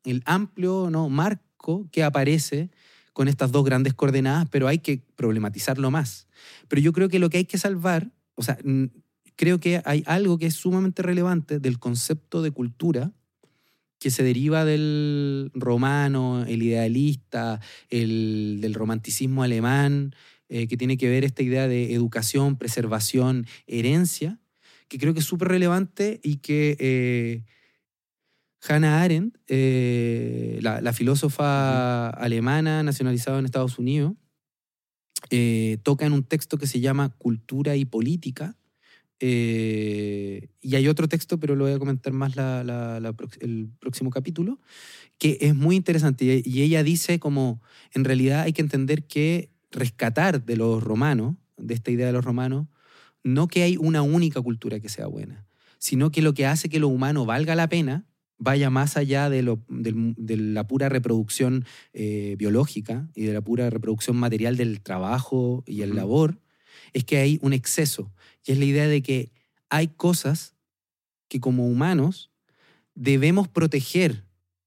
el 0.04 0.22
amplio 0.24 0.88
¿no? 0.90 1.08
marco 1.08 1.88
que 1.92 2.02
aparece 2.02 2.70
con 3.12 3.28
estas 3.28 3.52
dos 3.52 3.64
grandes 3.64 3.94
coordenadas, 3.94 4.48
pero 4.50 4.68
hay 4.68 4.78
que 4.78 5.02
problematizarlo 5.16 5.90
más. 5.90 6.26
Pero 6.68 6.80
yo 6.80 6.92
creo 6.92 7.08
que 7.08 7.18
lo 7.18 7.28
que 7.28 7.38
hay 7.38 7.44
que 7.44 7.58
salvar, 7.58 8.10
o 8.34 8.42
sea, 8.42 8.58
creo 9.36 9.60
que 9.60 9.82
hay 9.84 10.02
algo 10.06 10.38
que 10.38 10.46
es 10.46 10.54
sumamente 10.54 11.02
relevante 11.02 11.58
del 11.58 11.78
concepto 11.78 12.42
de 12.42 12.50
cultura 12.50 13.12
que 13.98 14.10
se 14.10 14.22
deriva 14.22 14.64
del 14.64 15.50
romano, 15.54 16.44
el 16.46 16.62
idealista, 16.62 17.60
el, 17.90 18.58
del 18.62 18.72
romanticismo 18.72 19.42
alemán, 19.42 20.14
eh, 20.50 20.66
que 20.68 20.76
tiene 20.76 20.98
que 20.98 21.08
ver 21.08 21.24
esta 21.24 21.42
idea 21.42 21.66
de 21.68 21.94
educación, 21.94 22.56
preservación, 22.58 23.46
herencia, 23.66 24.38
que 24.88 24.98
creo 24.98 25.14
que 25.14 25.20
es 25.20 25.26
súper 25.26 25.48
relevante 25.48 26.20
y 26.22 26.36
que 26.38 26.76
eh, 26.80 27.44
Hannah 28.68 29.02
Arendt, 29.02 29.36
eh, 29.48 30.58
la, 30.62 30.80
la 30.82 30.92
filósofa 30.92 32.10
alemana 32.10 32.82
nacionalizada 32.82 33.38
en 33.38 33.46
Estados 33.46 33.78
Unidos, 33.78 34.14
toca 35.82 36.06
en 36.06 36.12
un 36.12 36.24
texto 36.24 36.58
que 36.58 36.66
se 36.66 36.80
llama 36.80 37.10
Cultura 37.10 37.76
y 37.76 37.84
Política. 37.84 38.56
eh, 39.22 40.48
y 40.62 40.76
hay 40.76 40.88
otro 40.88 41.08
texto, 41.08 41.38
pero 41.40 41.54
lo 41.56 41.64
voy 41.64 41.74
a 41.74 41.78
comentar 41.78 42.12
más 42.12 42.36
la- 42.36 42.64
la- 42.64 43.00
la 43.00 43.12
prox- 43.12 43.38
el 43.42 43.68
próximo 43.80 44.10
capítulo, 44.10 44.60
que 45.18 45.38
es 45.42 45.54
muy 45.54 45.76
interesante. 45.76 46.24
Y, 46.26 46.42
y 46.44 46.62
ella 46.62 46.82
dice 46.84 47.18
como, 47.20 47.62
en 47.94 48.04
realidad 48.04 48.42
hay 48.42 48.52
que 48.54 48.62
entender 48.62 49.04
que 49.06 49.50
rescatar 49.70 50.44
de 50.44 50.56
los 50.56 50.82
romanos, 50.82 51.36
de 51.56 51.74
esta 51.74 51.90
idea 51.90 52.06
de 52.06 52.12
los 52.12 52.24
romanos, 52.24 52.66
no 53.22 53.48
que 53.48 53.62
hay 53.62 53.76
una 53.76 54.02
única 54.02 54.40
cultura 54.40 54.80
que 54.80 54.88
sea 54.88 55.06
buena, 55.06 55.46
sino 55.78 56.10
que 56.10 56.22
lo 56.22 56.34
que 56.34 56.46
hace 56.46 56.68
que 56.68 56.80
lo 56.80 56.88
humano 56.88 57.26
valga 57.26 57.54
la 57.54 57.68
pena 57.68 58.06
vaya 58.42 58.70
más 58.70 58.96
allá 58.96 59.28
de, 59.28 59.42
lo- 59.42 59.62
de 59.68 60.36
la 60.36 60.66
pura 60.66 60.88
reproducción 60.88 61.66
eh, 61.92 62.36
biológica 62.38 63.06
y 63.14 63.24
de 63.26 63.34
la 63.34 63.42
pura 63.42 63.68
reproducción 63.68 64.16
material 64.16 64.56
del 64.56 64.80
trabajo 64.80 65.62
y 65.66 65.82
el 65.82 65.94
labor, 65.94 66.40
es 66.94 67.04
que 67.04 67.18
hay 67.18 67.38
un 67.42 67.52
exceso. 67.52 68.10
Y 68.46 68.52
es 68.52 68.58
la 68.58 68.64
idea 68.64 68.88
de 68.88 69.02
que 69.02 69.30
hay 69.68 69.88
cosas 69.88 70.54
que 71.28 71.38
como 71.38 71.66
humanos 71.68 72.30
debemos 72.94 73.46
proteger 73.46 74.24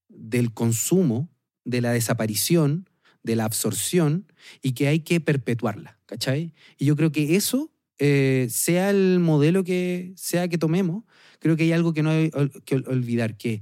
del 0.08 0.54
consumo, 0.54 1.30
de 1.66 1.82
la 1.82 1.92
desaparición, 1.94 2.88
de 3.24 3.36
la 3.36 3.46
absorción 3.46 4.28
y 4.62 4.74
que 4.74 4.88
hay 4.88 5.00
que 5.02 5.20
perpetuarla, 5.22 6.00
¿cachai? 6.06 6.54
Y 6.78 6.86
yo 6.86 6.96
creo 6.96 7.12
que 7.12 7.36
eso, 7.36 7.72
eh, 8.00 8.48
sea 8.50 8.90
el 8.90 9.20
modelo 9.20 9.64
que 9.64 10.14
sea 10.16 10.48
que 10.48 10.58
tomemos, 10.58 11.04
creo 11.40 11.56
que 11.56 11.64
hay 11.64 11.72
algo 11.72 11.94
que 11.94 12.04
no 12.04 12.12
hay 12.12 12.32
que 12.66 12.76
ol- 12.78 12.88
olvidar, 12.88 13.38
que 13.38 13.62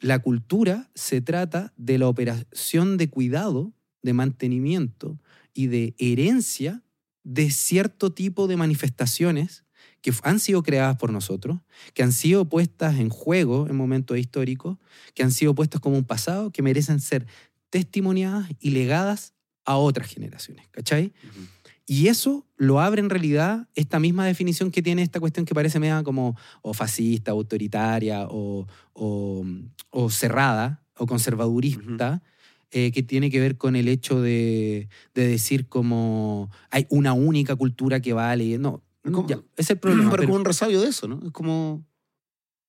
la 0.00 0.20
cultura 0.20 0.90
se 0.94 1.20
trata 1.20 1.72
de 1.76 1.98
la 1.98 2.08
operación 2.08 2.96
de 2.96 3.10
cuidado, 3.10 3.72
de 4.02 4.12
mantenimiento 4.12 5.20
y 5.54 5.66
de 5.66 5.94
herencia 5.98 6.82
de 7.24 7.50
cierto 7.50 8.12
tipo 8.12 8.46
de 8.46 8.56
manifestaciones 8.56 9.64
que 10.00 10.12
han 10.22 10.38
sido 10.38 10.62
creadas 10.62 10.96
por 10.96 11.12
nosotros, 11.12 11.58
que 11.92 12.04
han 12.04 12.12
sido 12.12 12.48
puestas 12.48 12.98
en 12.98 13.08
juego 13.08 13.66
en 13.68 13.74
momentos 13.76 14.16
históricos, 14.16 14.78
que 15.14 15.24
han 15.24 15.32
sido 15.32 15.54
puestas 15.54 15.80
como 15.80 15.96
un 15.98 16.04
pasado, 16.04 16.52
que 16.52 16.62
merecen 16.62 17.00
ser 17.00 17.26
testimoniadas 17.70 18.48
y 18.60 18.70
legadas 18.70 19.34
a 19.64 19.76
otras 19.76 20.08
generaciones, 20.08 20.66
¿cachai? 20.70 21.12
Ujú. 21.24 21.40
Y 21.86 22.08
eso 22.08 22.46
lo 22.56 22.80
abre 22.80 23.00
en 23.00 23.08
realidad 23.08 23.66
esta 23.74 23.98
misma 23.98 24.26
definición 24.26 24.70
que 24.70 24.82
tiene 24.82 25.02
esta 25.02 25.20
cuestión 25.20 25.46
que 25.46 25.54
parece 25.54 25.78
media 25.80 26.02
como 26.02 26.36
o 26.62 26.74
fascista, 26.74 27.30
autoritaria 27.30 28.26
o, 28.28 28.66
o- 28.92 29.44
o 29.90 30.10
cerrada 30.10 30.82
o 30.96 31.06
conservadurista, 31.06 32.22
eh, 32.70 32.92
que 32.92 33.02
tiene 33.02 33.30
que 33.30 33.40
ver 33.40 33.56
con 33.56 33.74
el 33.76 33.88
hecho 33.88 34.20
de, 34.20 34.88
de 35.14 35.26
decir 35.28 35.66
como 35.68 36.50
hay 36.70 36.86
una 36.90 37.14
única 37.14 37.56
cultura 37.56 38.00
que 38.00 38.12
vale. 38.12 38.58
No, 38.58 38.82
ya, 39.26 39.40
es 39.56 39.70
el 39.70 39.78
problema. 39.78 40.04
Pero 40.10 40.16
pero- 40.16 40.28
como 40.28 40.38
un 40.40 40.44
resabio 40.44 40.82
de 40.82 40.88
eso, 40.88 41.08
¿no? 41.08 41.20
Es 41.24 41.32
como... 41.32 41.86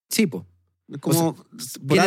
sí, 0.09 0.27
po. 0.27 0.45
Como 0.99 1.35
por, 1.35 1.45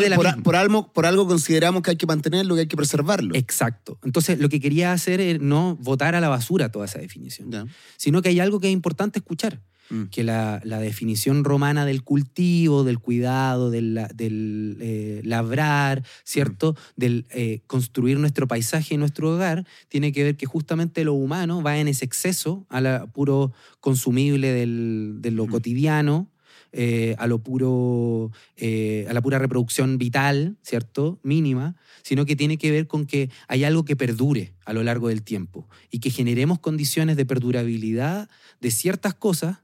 de 0.01 0.09
la 0.11 0.17
por 0.17 0.27
a- 0.27 0.31
misma. 0.31 0.43
por 0.43 0.57
algo, 0.57 0.93
por 0.93 1.07
algo 1.07 1.27
consideramos 1.27 1.83
que 1.83 1.91
hay 1.91 1.97
que 1.97 2.07
mantenerlo, 2.07 2.55
que 2.55 2.63
hay 2.63 2.67
que 2.67 2.77
preservarlo. 2.77 3.35
Exacto. 3.35 3.99
Entonces, 4.03 4.39
lo 4.41 4.49
que 4.49 4.61
quería 4.61 4.93
hacer 4.93 5.21
es 5.21 5.41
no 5.41 5.77
votar 5.77 6.15
a 6.15 6.21
la 6.21 6.29
basura 6.29 6.71
toda 6.71 6.87
esa 6.87 6.99
definición, 6.99 7.51
Ya. 7.51 7.67
sino 7.97 8.23
que 8.23 8.31
hay 8.31 8.41
algo 8.41 8.59
que 8.61 8.67
es 8.69 8.73
importante 8.73 9.19
escuchar. 9.21 9.61
Mm. 9.91 10.05
que 10.11 10.23
la, 10.23 10.61
la 10.65 10.79
definición 10.79 11.43
romana 11.45 11.85
del 11.85 12.03
cultivo, 12.05 12.83
del 12.85 12.99
cuidado, 13.01 13.69
del, 13.71 14.01
del, 14.15 14.79
eh, 14.81 15.21
labrar, 15.25 16.03
¿cierto? 16.25 16.77
Del 16.97 17.27
eh, 17.31 17.61
construir 17.67 18.17
nuestro 18.19 18.47
paisaje 18.47 18.95
y 18.95 18.97
nuestro 18.97 19.35
hogar, 19.35 19.67
tiene 19.89 20.13
que 20.13 20.23
ver 20.23 20.37
que 20.37 20.47
justamente 20.47 21.05
lo 21.05 21.13
humano 21.15 21.63
va 21.63 21.77
en 21.79 21.89
ese 21.89 22.05
exceso 22.07 22.65
a 22.71 22.81
la 22.81 23.07
puro 23.07 23.53
consumible 23.81 24.53
del- 24.53 25.17
de 25.19 25.31
lo 25.33 25.43
Ujú. 25.43 25.53
cotidiano, 25.55 26.31
eh, 26.73 27.15
a 27.19 27.27
lo 27.27 27.39
puro, 27.43 28.31
eh, 28.57 29.07
a 29.09 29.13
la 29.13 29.21
pura 29.23 29.39
reproducción 29.39 29.99
vital, 29.99 30.57
¿cierto? 30.63 31.21
Mínima, 31.23 31.77
sino 32.03 32.25
que 32.25 32.35
tiene 32.37 32.57
que 32.59 32.71
ver 32.71 32.87
con 32.87 33.05
que 33.07 33.31
hay 33.49 33.65
algo 33.65 33.85
que 33.85 33.95
perdure 33.97 34.55
a 34.65 34.73
lo 34.73 34.83
largo 34.83 35.09
del 35.09 35.23
tiempo 35.23 35.69
y 35.91 35.99
que 36.01 36.11
generemos 36.11 36.59
condiciones 36.61 37.17
de 37.17 37.27
perdurabilidad 37.27 38.29
de 38.61 38.71
ciertas 38.71 39.15
cosas 39.15 39.59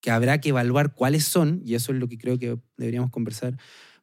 que 0.00 0.10
habrá 0.12 0.40
que 0.40 0.50
evaluar 0.50 0.94
cuáles 0.94 1.24
son, 1.24 1.60
y 1.64 1.74
eso 1.74 1.92
es 1.92 1.98
lo 1.98 2.06
que 2.08 2.18
creo 2.18 2.38
que 2.38 2.56
deberíamos 2.76 3.10
conversar 3.10 3.56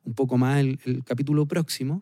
un 0.04 0.14
poco 0.14 0.38
más 0.38 0.60
el, 0.60 0.78
el 0.86 1.04
capítulo 1.06 1.48
próximo, 1.48 2.00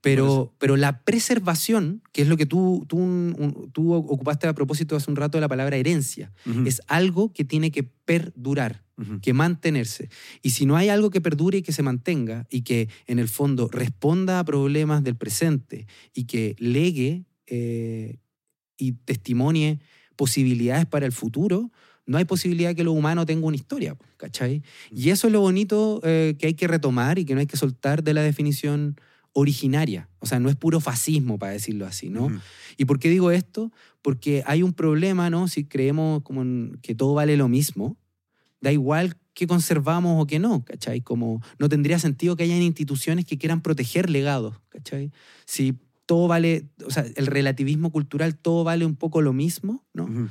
pero, 0.00 0.54
pero 0.58 0.76
la 0.76 1.02
preservación, 1.02 2.02
que 2.12 2.22
es 2.22 2.28
lo 2.28 2.36
que 2.36 2.46
tú, 2.46 2.84
tú, 2.88 2.96
un- 2.98 3.70
tú 3.72 3.92
ocupaste 3.94 4.46
a 4.48 4.54
propósito 4.54 4.96
hace 4.96 5.10
un 5.10 5.16
rato 5.16 5.38
de 5.38 5.42
la 5.42 5.48
palabra 5.48 5.76
herencia, 5.76 6.32
es 6.66 6.80
algo 6.88 7.32
que 7.32 7.44
tiene 7.44 7.70
que 7.70 7.84
perdurar, 7.84 8.84
Que 9.22 9.32
mantenerse. 9.32 10.08
Y 10.42 10.50
si 10.50 10.66
no 10.66 10.76
hay 10.76 10.88
algo 10.88 11.10
que 11.10 11.20
perdure 11.20 11.58
y 11.58 11.62
que 11.62 11.72
se 11.72 11.84
mantenga 11.84 12.46
y 12.50 12.62
que 12.62 12.88
en 13.06 13.20
el 13.20 13.28
fondo 13.28 13.68
responda 13.70 14.40
a 14.40 14.44
problemas 14.44 15.04
del 15.04 15.14
presente 15.14 15.86
y 16.12 16.24
que 16.24 16.56
legue 16.58 17.24
eh, 17.46 18.18
y 18.76 18.92
testimonie 18.92 19.78
posibilidades 20.16 20.86
para 20.86 21.06
el 21.06 21.12
futuro, 21.12 21.70
no 22.06 22.18
hay 22.18 22.24
posibilidad 22.24 22.74
que 22.74 22.82
lo 22.82 22.92
humano 22.92 23.24
tenga 23.26 23.46
una 23.46 23.56
historia, 23.56 23.96
¿cachai? 24.16 24.62
Y 24.90 25.10
eso 25.10 25.26
es 25.28 25.32
lo 25.32 25.40
bonito 25.42 26.00
eh, 26.02 26.34
que 26.38 26.48
hay 26.48 26.54
que 26.54 26.66
retomar 26.66 27.18
y 27.18 27.24
que 27.24 27.34
no 27.34 27.40
hay 27.40 27.46
que 27.46 27.56
soltar 27.56 28.02
de 28.02 28.14
la 28.14 28.22
definición 28.22 28.96
originaria. 29.32 30.08
O 30.18 30.26
sea, 30.26 30.40
no 30.40 30.48
es 30.48 30.56
puro 30.56 30.80
fascismo, 30.80 31.38
para 31.38 31.52
decirlo 31.52 31.86
así, 31.86 32.08
¿no? 32.08 32.28
¿Y 32.76 32.86
por 32.86 32.98
qué 32.98 33.10
digo 33.10 33.30
esto? 33.30 33.70
Porque 34.02 34.42
hay 34.46 34.62
un 34.62 34.72
problema, 34.72 35.30
¿no? 35.30 35.48
Si 35.48 35.64
creemos 35.64 36.22
como 36.22 36.72
que 36.80 36.94
todo 36.94 37.14
vale 37.14 37.36
lo 37.36 37.48
mismo, 37.48 37.96
da 38.60 38.72
igual 38.72 39.16
que 39.34 39.46
conservamos 39.46 40.20
o 40.20 40.26
que 40.26 40.38
no, 40.38 40.64
¿cachai? 40.64 41.00
Como 41.00 41.40
no 41.58 41.68
tendría 41.68 41.98
sentido 41.98 42.36
que 42.36 42.42
hayan 42.42 42.62
instituciones 42.62 43.24
que 43.24 43.38
quieran 43.38 43.62
proteger 43.62 44.10
legados, 44.10 44.56
¿cachai? 44.68 45.12
Si 45.46 45.78
todo 46.06 46.26
vale, 46.26 46.66
o 46.84 46.90
sea, 46.90 47.04
el 47.16 47.26
relativismo 47.26 47.92
cultural, 47.92 48.36
todo 48.36 48.64
vale 48.64 48.84
un 48.84 48.96
poco 48.96 49.22
lo 49.22 49.32
mismo, 49.32 49.84
¿no? 49.92 50.04
Ujú. 50.04 50.28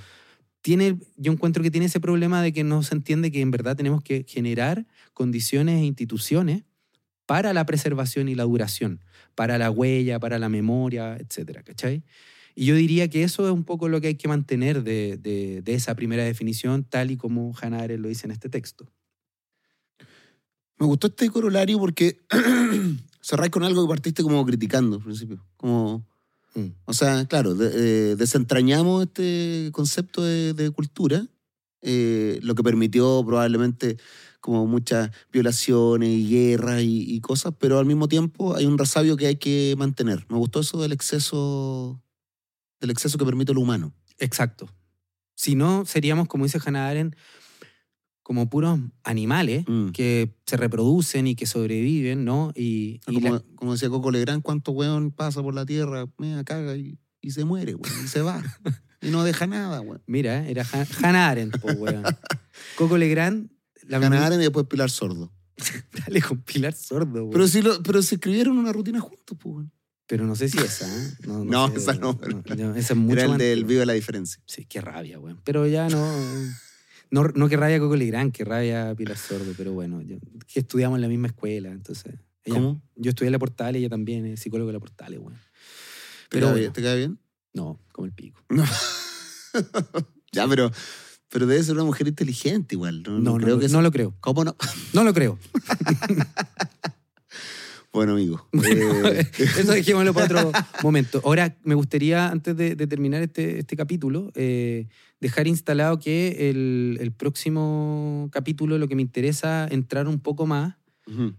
tiene, 0.61 0.97
yo 1.15 1.31
encuentro 1.31 1.63
que 1.63 1.71
tiene 1.71 1.85
ese 1.85 1.99
problema 2.01 2.41
de 2.41 2.51
que 2.51 2.63
no 2.63 2.83
se 2.83 2.95
entiende 2.95 3.31
que 3.31 3.41
en 3.41 3.51
verdad 3.51 3.77
tenemos 3.77 4.03
que 4.03 4.25
generar 4.27 4.85
condiciones 5.13 5.79
e 5.81 5.85
instituciones 5.85 6.63
para 7.25 7.53
la 7.53 7.65
preservación 7.65 8.27
y 8.27 8.35
la 8.35 8.43
duración, 8.43 9.01
para 9.35 9.57
la 9.57 9.69
huella, 9.69 10.19
para 10.19 10.39
la 10.39 10.49
memoria, 10.49 11.15
etcétera, 11.17 11.61
¿cachai? 11.63 12.03
Y 12.59 12.65
yo 12.65 12.73
diría 12.75 13.07
que 13.07 13.21
eso 13.21 13.45
es 13.45 13.53
un 13.53 13.63
poco 13.63 13.87
lo 13.87 14.01
que 14.01 14.07
hay 14.07 14.15
que 14.15 14.27
mantener 14.27 14.83
de, 14.83 15.17
de- 15.17 15.61
de 15.61 15.73
esa 15.75 15.93
primera 15.93 16.23
definición, 16.23 16.83
tal 16.83 17.11
y 17.11 17.15
como 17.15 17.53
Hannah 17.61 17.81
Arendt 17.83 18.01
lo 18.01 18.09
dice 18.09 18.25
en 18.25 18.31
este 18.31 18.49
texto. 18.49 18.87
Me 20.79 20.87
gustó 20.87 21.05
este 21.05 21.29
corolario 21.29 21.77
porque 21.77 22.19
cerráis 23.21 23.51
con 23.51 23.63
algo 23.63 23.83
que 23.83 23.89
partiste 23.89 24.23
como 24.23 24.43
criticando 24.43 24.95
al 24.97 25.03
principio. 25.03 25.45
Como, 25.55 26.03
Mm. 26.55 26.71
o 26.85 26.93
sea, 26.93 27.25
claro, 27.27 27.53
de- 27.53 28.13
eh, 28.13 28.15
desentrañamos 28.15 29.03
este 29.03 29.69
concepto 29.71 30.23
de, 30.23 30.53
de 30.53 30.71
cultura, 30.71 31.27
eh, 31.83 32.39
lo 32.41 32.55
que 32.55 32.63
permitió 32.63 33.23
probablemente 33.23 33.97
como 34.39 34.65
muchas 34.65 35.11
violaciones 35.31 36.09
y 36.09 36.27
guerras 36.27 36.81
y, 36.81 37.03
y 37.13 37.21
cosas, 37.21 37.53
pero 37.59 37.77
al 37.77 37.85
mismo 37.85 38.07
tiempo 38.07 38.55
hay 38.55 38.65
un 38.65 38.79
resabio 38.79 39.15
que 39.17 39.27
hay 39.27 39.35
que 39.35 39.75
mantener. 39.77 40.25
Me 40.29 40.37
gustó 40.37 40.61
eso 40.61 40.81
del 40.81 40.93
exceso, 40.93 42.01
del 42.79 42.89
exceso 42.91 43.17
que 43.17 43.25
permite 43.25 43.53
lo 43.53 43.61
humano. 43.61 43.93
Exacto. 44.19 44.67
Si 45.35 45.55
no, 45.55 45.85
seríamos, 45.85 46.27
como 46.27 46.45
dice 46.45 46.59
Hannah 46.65 46.87
Arendt, 46.89 47.15
como 48.23 48.49
puros 48.49 48.79
animales 49.03 49.63
Mm. 49.67 49.89
que 49.91 50.35
se 50.45 50.57
reproducen 50.57 51.27
y 51.27 51.35
que 51.35 51.45
sobreviven, 51.45 52.25
¿no? 52.25 52.51
Y, 52.55 52.99
y 53.07 53.15
Como, 53.21 53.35
la- 53.35 53.43
como 53.55 53.71
decía 53.73 53.89
Coco 53.89 54.11
Legrand, 54.11 54.41
cuánto 54.43 54.71
weón 54.71 55.11
pasa 55.11 55.41
por 55.41 55.53
la 55.53 55.65
tierra, 55.65 56.07
me 56.17 56.43
caga 56.43 56.75
y, 56.75 56.99
y 57.21 57.31
se 57.31 57.45
muere, 57.45 57.75
weón, 57.75 58.03
y 58.03 58.07
se 58.07 58.21
va. 58.21 58.43
y 59.01 59.11
no 59.11 59.23
deja 59.23 59.47
nada, 59.47 59.79
weón. 59.81 60.01
Mira, 60.07 60.45
era 60.47 60.65
Han- 60.73 60.87
Hannah 61.03 61.29
Arendt, 61.29 61.57
po, 61.59 61.67
weón. 61.71 62.03
Coco 62.77 62.97
Legrand, 62.97 63.49
la 63.87 63.99
Ganar 63.99 64.33
y 64.33 64.37
después 64.37 64.65
Pilar 64.65 64.89
Sordo. 64.89 65.31
Dale 66.05 66.21
con 66.21 66.41
Pilar 66.41 66.73
Sordo, 66.73 67.21
weón. 67.21 67.29
Pero 67.31 67.47
si, 67.47 67.61
lo, 67.61 67.81
pero 67.81 68.01
se 68.01 68.15
escribieron 68.15 68.57
una 68.57 68.73
rutina 68.73 68.99
juntos, 68.99 69.37
pues, 69.39 69.55
weón. 69.55 69.71
Pero 70.07 70.25
no 70.25 70.35
sé 70.35 70.47
si 70.49 70.57
esa, 70.57 70.87
¿eh? 70.87 71.11
No, 71.27 71.43
No, 71.43 71.67
sé, 71.69 71.75
esa 71.77 71.93
no, 71.95 72.17
no, 72.55 72.75
esa 72.75 72.93
es 72.93 72.95
mucho 72.95 73.19
Era 73.19 73.25
el 73.33 73.37
del. 73.37 73.65
Viva 73.65 73.85
la 73.85 73.93
Diferencia. 73.93 74.41
Sí, 74.45 74.65
qué 74.65 74.79
rabia, 74.81 75.19
weón. 75.19 75.41
Pero 75.43 75.67
ya 75.67 75.89
no... 75.89 76.01
No, 77.11 77.23
no 77.35 77.47
que 77.49 77.55
rabia 77.57 77.79
Coco 77.79 77.95
Legrand, 77.95 78.31
que 78.33 78.43
rabia 78.45 78.93
Pilar 78.95 79.17
Sordo, 79.17 79.53
pero 79.57 79.71
bueno, 79.73 80.01
yo- 80.01 80.17
que 80.47 80.59
estudiamos 80.61 80.97
en 80.97 81.01
la 81.01 81.07
misma 81.07 81.27
escuela, 81.27 81.69
entonces... 81.71 82.13
ella- 82.43 82.55
¿Cómo? 82.55 82.81
Yo 82.95 83.09
estudié 83.09 83.27
en 83.27 83.33
la 83.33 83.39
Portales, 83.39 83.79
ella 83.79 83.89
también 83.89 84.25
es 84.25 84.39
psicóloga 84.41 84.67
de 84.67 84.73
la 84.73 84.79
Portales. 84.79 85.19
¿Te, 85.19 85.33
Pero 86.29 86.53
bien? 86.53 86.71
¿Te 86.73 86.81
cae 86.81 86.97
bien? 86.97 87.19
No, 87.53 87.79
como 87.91 88.05
el 88.05 88.13
pico. 88.13 88.41
ya, 90.31 90.47
pero, 90.47 90.71
pero 91.29 91.45
debe 91.47 91.63
ser 91.63 91.75
una 91.75 91.83
mujer 91.85 92.07
inteligente 92.07 92.75
igual. 92.75 93.03
No, 93.03 93.11
No, 93.11 93.19
no 93.19 93.31
no, 93.31 93.37
creo 93.43 93.55
no, 93.55 93.61
que 93.61 93.67
no 93.69 93.81
lo 93.81 93.91
creo. 93.91 94.15
¿Cómo 94.19 94.43
no? 94.45 94.55
No 94.93 95.03
lo 95.03 95.13
creo. 95.13 95.37
Bueno, 97.97 98.11
amigo. 98.11 98.47
eh, 98.63 99.27
Eso 99.57 99.71
dejémoslo 99.71 100.13
para 100.13 100.25
otro 100.45 100.51
momento. 100.83 101.19
Ahora, 101.25 101.57
me 101.63 101.73
gustaría, 101.73 102.29
antes 102.29 102.55
de, 102.55 102.75
de 102.75 102.85
terminar 102.85 103.23
este, 103.23 103.57
este 103.57 103.75
capítulo, 103.75 104.31
eh, 104.35 104.85
dejar 105.19 105.47
instalado 105.47 105.97
que 105.97 106.51
el, 106.51 106.99
el 107.01 107.11
próximo 107.11 108.29
capítulo 108.31 108.77
lo 108.77 108.87
que 108.87 108.95
me 108.95 109.01
interesa 109.01 109.67
entrar 109.71 110.07
un 110.07 110.19
poco 110.19 110.45
más, 110.45 110.75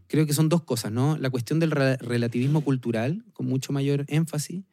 creo 0.07 0.27
que 0.27 0.33
son 0.33 0.49
dos 0.49 0.62
cosas, 0.62 0.91
¿no? 0.93 1.16
La 1.19 1.31
cuestión 1.31 1.59
del 1.61 1.71
re- 1.71 1.97
relativismo 1.99 2.62
cultural, 2.62 3.25
con 3.33 3.47
mucho 3.47 3.73
mayor 3.73 4.05
énfasis. 4.09 4.64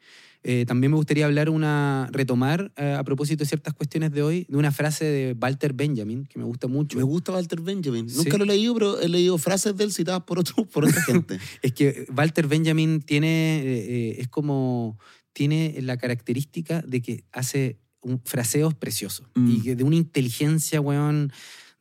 Eh, 0.47 0.65
también 0.67 0.91
me 0.91 0.97
gustaría 0.97 1.25
hablar 1.25 1.49
una, 1.49 2.07
retomar 2.11 2.71
eh, 2.77 2.93
a 2.97 3.03
propósito 3.03 3.43
de 3.43 3.47
ciertas 3.47 3.73
cuestiones 3.73 4.11
de 4.11 4.21
hoy, 4.21 4.45
de 4.47 4.57
una 4.57 4.71
frase 4.71 5.03
de 5.03 5.35
Walter 5.41 5.73
Benjamin, 5.73 6.25
que 6.27 6.37
me 6.37 6.45
gusta 6.45 6.67
mucho. 6.67 6.97
Me 6.97 7.03
gusta 7.03 7.31
Walter 7.31 7.61
Benjamin. 7.61 8.07
Sí. 8.09 8.17
Nunca 8.17 8.37
lo 8.37 8.43
he 8.43 8.47
leído, 8.47 8.73
pero 8.75 8.99
he 9.01 9.09
leído 9.09 9.37
frases 9.39 9.75
de 9.75 9.85
él 9.85 9.91
citadas 9.91 10.21
por, 10.21 10.37
otro, 10.37 10.65
por 10.65 10.85
otra 10.85 11.01
gente. 11.07 11.39
Es 11.63 11.73
que 11.73 12.05
Walter 12.15 12.47
Benjamin 12.47 13.01
tiene, 13.01 13.57
eh, 13.57 13.85
eh, 13.89 14.15
es 14.19 14.27
como, 14.27 14.99
tiene 15.33 15.75
la 15.81 15.97
característica 15.97 16.81
de 16.83 17.01
que 17.01 17.23
hace 17.31 17.79
un, 18.01 18.21
fraseos 18.23 18.75
preciosos 18.75 19.25
Mm. 19.33 19.49
y 19.51 19.73
de 19.73 19.83
una 19.83 19.95
inteligencia, 19.95 20.79
weón, 20.79 21.31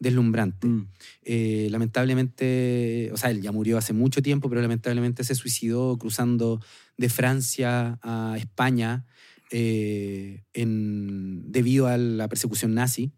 deslumbrante. 0.04 0.68
Mm. 0.68 0.88
Eh, 1.22 1.68
lamentablemente, 1.70 3.10
o 3.12 3.16
sea, 3.16 3.30
él 3.30 3.42
ya 3.42 3.50
murió 3.50 3.76
hace 3.76 3.92
mucho 3.92 4.22
tiempo, 4.22 4.48
pero 4.48 4.60
lamentablemente 4.60 5.24
se 5.24 5.34
suicidó 5.34 5.98
cruzando 5.98 6.60
de 6.96 7.08
Francia 7.08 7.98
a 8.02 8.36
España 8.38 9.06
eh, 9.50 10.44
en, 10.52 11.50
debido 11.50 11.88
a 11.88 11.96
la 11.98 12.28
persecución 12.28 12.74
nazi. 12.74 13.12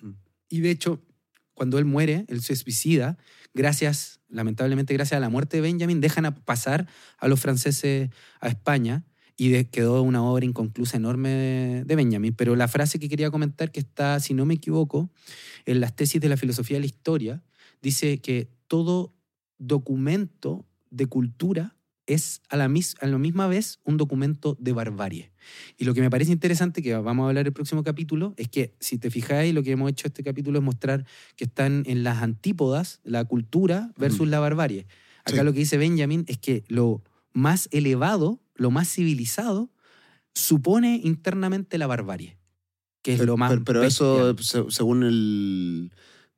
Mm. 0.00 0.12
Y 0.48 0.60
de 0.60 0.70
hecho, 0.70 1.02
cuando 1.52 1.78
él 1.78 1.84
muere, 1.84 2.24
él 2.28 2.40
se 2.40 2.56
suicida, 2.56 3.18
gracias, 3.52 4.20
lamentablemente 4.28 4.94
gracias 4.94 5.18
a 5.18 5.20
la 5.20 5.28
muerte 5.28 5.58
de 5.58 5.62
Benjamin, 5.62 6.00
dejan 6.00 6.24
a 6.24 6.34
pasar 6.34 6.86
a 7.18 7.28
los 7.28 7.40
franceses 7.40 8.10
a 8.40 8.48
España 8.48 9.04
y 9.36 9.50
de- 9.50 9.68
quedó 9.68 10.02
una 10.02 10.22
obra 10.22 10.44
inconclusa 10.44 10.96
enorme 10.96 11.28
de, 11.30 11.84
de 11.84 11.96
Benjamin. 11.96 12.34
Pero 12.34 12.56
la 12.56 12.68
frase 12.68 12.98
que 12.98 13.08
quería 13.08 13.30
comentar, 13.30 13.70
que 13.70 13.80
está, 13.80 14.18
si 14.20 14.34
no 14.34 14.44
me 14.46 14.54
equivoco, 14.54 15.10
en 15.66 15.80
las 15.80 15.94
tesis 15.94 16.20
de 16.20 16.28
la 16.28 16.36
filosofía 16.36 16.76
de 16.76 16.80
la 16.80 16.86
historia, 16.86 17.42
dice 17.82 18.18
que 18.18 18.48
todo 18.68 19.12
documento 19.58 20.66
de 20.90 21.06
cultura 21.06 21.76
es 22.06 22.40
a 22.48 22.56
la, 22.56 22.68
mis- 22.68 22.94
a 23.00 23.06
la 23.08 23.18
misma 23.18 23.48
vez 23.48 23.80
un 23.84 23.96
documento 23.96 24.56
de 24.60 24.72
barbarie. 24.72 25.32
Y 25.76 25.84
lo 25.84 25.92
que 25.92 26.00
me 26.00 26.08
parece 26.08 26.30
interesante, 26.30 26.80
que 26.80 26.94
vamos 26.96 27.24
a 27.24 27.28
hablar 27.28 27.46
el 27.46 27.52
próximo 27.52 27.82
capítulo, 27.82 28.32
es 28.36 28.48
que 28.48 28.74
si 28.78 28.96
te 28.98 29.10
fijáis, 29.10 29.52
lo 29.52 29.62
que 29.64 29.72
hemos 29.72 29.90
hecho 29.90 30.06
este 30.06 30.22
capítulo 30.22 30.58
es 30.60 30.64
mostrar 30.64 31.04
que 31.34 31.44
están 31.44 31.82
en 31.86 32.04
las 32.04 32.22
antípodas 32.22 33.00
la 33.02 33.24
cultura 33.24 33.92
versus 33.98 34.28
Mm. 34.28 34.30
la 34.30 34.38
barbarie. 34.40 34.86
Acá 35.24 35.38
Sí. 35.40 35.44
lo 35.44 35.52
que 35.52 35.58
dice 35.58 35.78
Benjamin 35.78 36.24
es 36.28 36.38
que 36.38 36.62
lo 36.68 37.02
más 37.32 37.68
elevado, 37.72 38.40
lo 38.56 38.70
más 38.70 38.88
civilizado, 38.88 39.70
supone 40.34 41.00
internamente 41.04 41.78
la 41.78 41.86
barbarie, 41.86 42.36
que 43.02 43.12
es 43.14 43.18
Pero, 43.20 43.32
lo 43.32 43.36
más... 43.36 43.50
pero- 43.52 43.64
pero 43.64 43.82
eso, 43.84 44.34
según 44.70 45.02
el. 45.04 45.92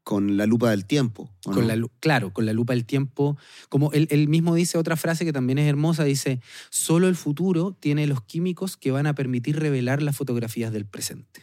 con 0.04 0.36
la 0.36 0.46
lupa 0.46 0.70
del 0.70 0.84
tiempo. 0.86 1.30
¿o 1.44 1.50
Con 1.52 1.62
no? 1.62 1.68
la, 1.68 1.76
lu- 1.76 1.90
claro, 2.00 2.32
con 2.32 2.46
la 2.46 2.52
lupa 2.54 2.72
del 2.72 2.84
tiempo. 2.86 3.36
Como 3.68 3.92
él, 3.92 4.06
él 4.10 4.26
mismo 4.28 4.54
dice 4.54 4.78
otra 4.78 4.96
frase 4.96 5.24
que 5.26 5.32
también 5.34 5.58
es 5.58 5.68
hermosa, 5.68 6.04
dice, 6.04 6.40
solo 6.70 7.08
el 7.08 7.16
futuro 7.16 7.76
tiene 7.78 8.06
los 8.06 8.22
químicos 8.22 8.76
que 8.78 8.90
van 8.90 9.06
a 9.06 9.14
permitir 9.14 9.58
revelar 9.58 10.00
las 10.02 10.16
fotografías 10.16 10.72
del 10.72 10.86
presente. 10.86 11.42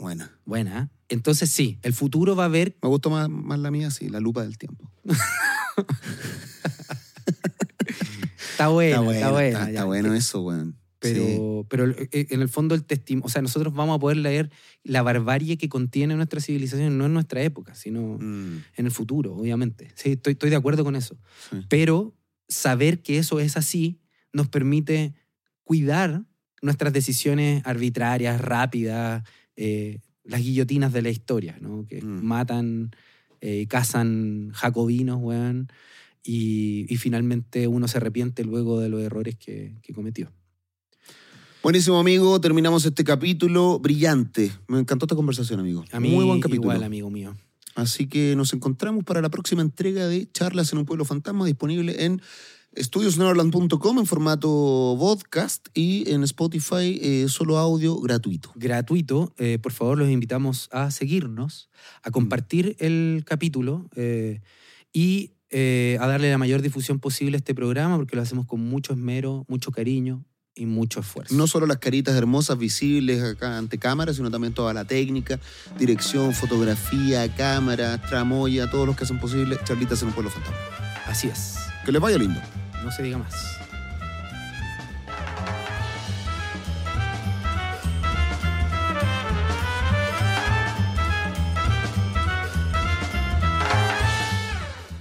Bueno. 0.00 0.28
Buena. 0.44 0.82
¿eh? 0.82 0.88
Entonces 1.08 1.50
sí, 1.50 1.78
el 1.82 1.92
futuro 1.92 2.34
va 2.34 2.46
a 2.46 2.48
ver... 2.48 2.76
Me 2.82 2.88
gustó 2.88 3.08
más, 3.10 3.28
más 3.28 3.60
la 3.60 3.70
mía, 3.70 3.90
sí, 3.92 4.08
la 4.08 4.18
lupa 4.18 4.42
del 4.42 4.58
tiempo. 4.58 4.90
Está 8.64 8.68
buena, 8.68 8.96
está, 8.96 9.30
bueno, 9.30 9.32
buena. 9.32 9.48
Está, 9.48 9.64
ya. 9.64 9.68
está 9.70 9.84
bueno 9.84 10.14
eso, 10.14 10.40
weón. 10.42 10.76
Pero, 10.98 11.66
pero 11.68 11.90
eh, 11.90 12.08
en 12.30 12.42
el 12.42 12.48
fondo 12.48 12.76
el 12.76 12.84
testimonio, 12.84 13.26
o 13.26 13.28
sea, 13.28 13.42
nosotros 13.42 13.74
vamos 13.74 13.96
a 13.96 13.98
poder 13.98 14.18
leer 14.18 14.50
la 14.84 15.02
barbarie 15.02 15.58
que 15.58 15.68
contiene 15.68 16.14
nuestra 16.14 16.40
civilización, 16.40 16.96
no 16.96 17.06
en 17.06 17.12
nuestra 17.12 17.42
época, 17.42 17.74
sino 17.74 18.18
Mm, 18.20 18.58
en 18.76 18.86
el 18.86 18.92
futuro, 18.92 19.34
obviamente. 19.34 19.90
Sí, 19.96 20.12
estoy, 20.12 20.34
estoy 20.34 20.50
de 20.50 20.56
acuerdo 20.56 20.84
con 20.84 20.94
eso. 20.94 21.16
sí. 21.50 21.56
Pero 21.68 22.14
saber 22.48 23.02
que 23.02 23.18
eso 23.18 23.40
es 23.40 23.56
así 23.56 23.98
nos 24.32 24.46
permite 24.48 25.14
cuidar 25.64 26.22
nuestras 26.60 26.92
decisiones 26.92 27.62
arbitrarias, 27.66 28.40
rápidas, 28.40 29.24
eh, 29.56 29.98
las 30.24 30.40
guillotinas 30.40 30.92
de 30.92 31.02
la 31.02 31.10
historia, 31.10 31.56
¿no? 31.60 31.84
que 31.86 32.00
Mm. 32.00 32.22
matan, 32.24 32.90
eh, 33.40 33.66
cazan 33.68 34.50
jacobinos, 34.54 35.18
weón, 35.20 35.68
y, 36.22 36.86
y 36.92 36.96
finalmente 36.96 37.66
uno 37.66 37.88
se 37.88 37.98
arrepiente 37.98 38.44
luego 38.44 38.80
de 38.80 38.88
los 38.88 39.02
errores 39.02 39.36
que, 39.36 39.74
que 39.82 39.92
cometió. 39.92 40.30
Buenísimo, 41.62 41.98
amigo. 41.98 42.40
Terminamos 42.40 42.84
este 42.84 43.04
capítulo 43.04 43.78
brillante. 43.78 44.50
Me 44.66 44.80
encantó 44.80 45.06
esta 45.06 45.14
conversación, 45.14 45.60
amigo. 45.60 45.84
A 45.92 46.00
mí, 46.00 46.10
Muy 46.10 46.24
buen 46.24 46.40
capítulo. 46.40 46.72
igual, 46.72 46.82
amigo 46.82 47.08
mío. 47.08 47.36
Así 47.74 48.06
que 48.08 48.34
nos 48.36 48.52
encontramos 48.52 49.04
para 49.04 49.22
la 49.22 49.30
próxima 49.30 49.62
entrega 49.62 50.06
de 50.08 50.28
Charlas 50.32 50.72
en 50.72 50.78
un 50.80 50.84
Pueblo 50.86 51.04
Fantasma, 51.04 51.46
disponible 51.46 52.04
en 52.04 52.20
estudiosneverland.com 52.74 53.98
en 53.98 54.06
formato 54.06 54.96
podcast 54.98 55.68
y 55.74 56.10
en 56.10 56.22
Spotify 56.24 56.98
eh, 57.00 57.26
solo 57.28 57.58
audio 57.58 57.98
gratuito. 58.00 58.50
gratuito. 58.56 59.32
Eh, 59.38 59.58
por 59.62 59.72
favor, 59.72 59.98
los 59.98 60.10
invitamos 60.10 60.68
a 60.72 60.90
seguirnos, 60.90 61.70
a 62.02 62.10
compartir 62.10 62.76
el 62.80 63.22
capítulo 63.24 63.88
eh, 63.94 64.40
y 64.92 65.32
eh, 65.52 65.98
a 66.00 66.06
darle 66.06 66.30
la 66.30 66.38
mayor 66.38 66.62
difusión 66.62 66.98
posible 66.98 67.36
a 67.36 67.38
este 67.38 67.54
programa 67.54 67.96
porque 67.96 68.16
lo 68.16 68.22
hacemos 68.22 68.46
con 68.46 68.60
mucho 68.60 68.94
esmero, 68.94 69.44
mucho 69.48 69.70
cariño 69.70 70.24
y 70.54 70.66
mucho 70.66 71.00
esfuerzo. 71.00 71.34
No 71.34 71.46
solo 71.46 71.66
las 71.66 71.78
caritas 71.78 72.16
hermosas 72.16 72.58
visibles 72.58 73.22
acá 73.22 73.58
ante 73.58 73.78
cámara, 73.78 74.14
sino 74.14 74.30
también 74.30 74.54
toda 74.54 74.72
la 74.72 74.84
técnica, 74.86 75.38
dirección, 75.78 76.32
fotografía, 76.32 77.32
cámara, 77.34 78.00
tramoya, 78.00 78.70
todos 78.70 78.86
los 78.86 78.96
que 78.96 79.04
hacen 79.04 79.20
posible 79.20 79.58
Charlitas 79.64 80.00
en 80.02 80.08
un 80.08 80.14
Pueblo 80.14 80.30
Fantasma. 80.30 80.56
Así 81.06 81.28
es. 81.28 81.56
Que 81.84 81.92
les 81.92 82.00
vaya 82.00 82.16
lindo. 82.16 82.40
No 82.82 82.90
se 82.90 83.02
diga 83.02 83.18
más. 83.18 83.61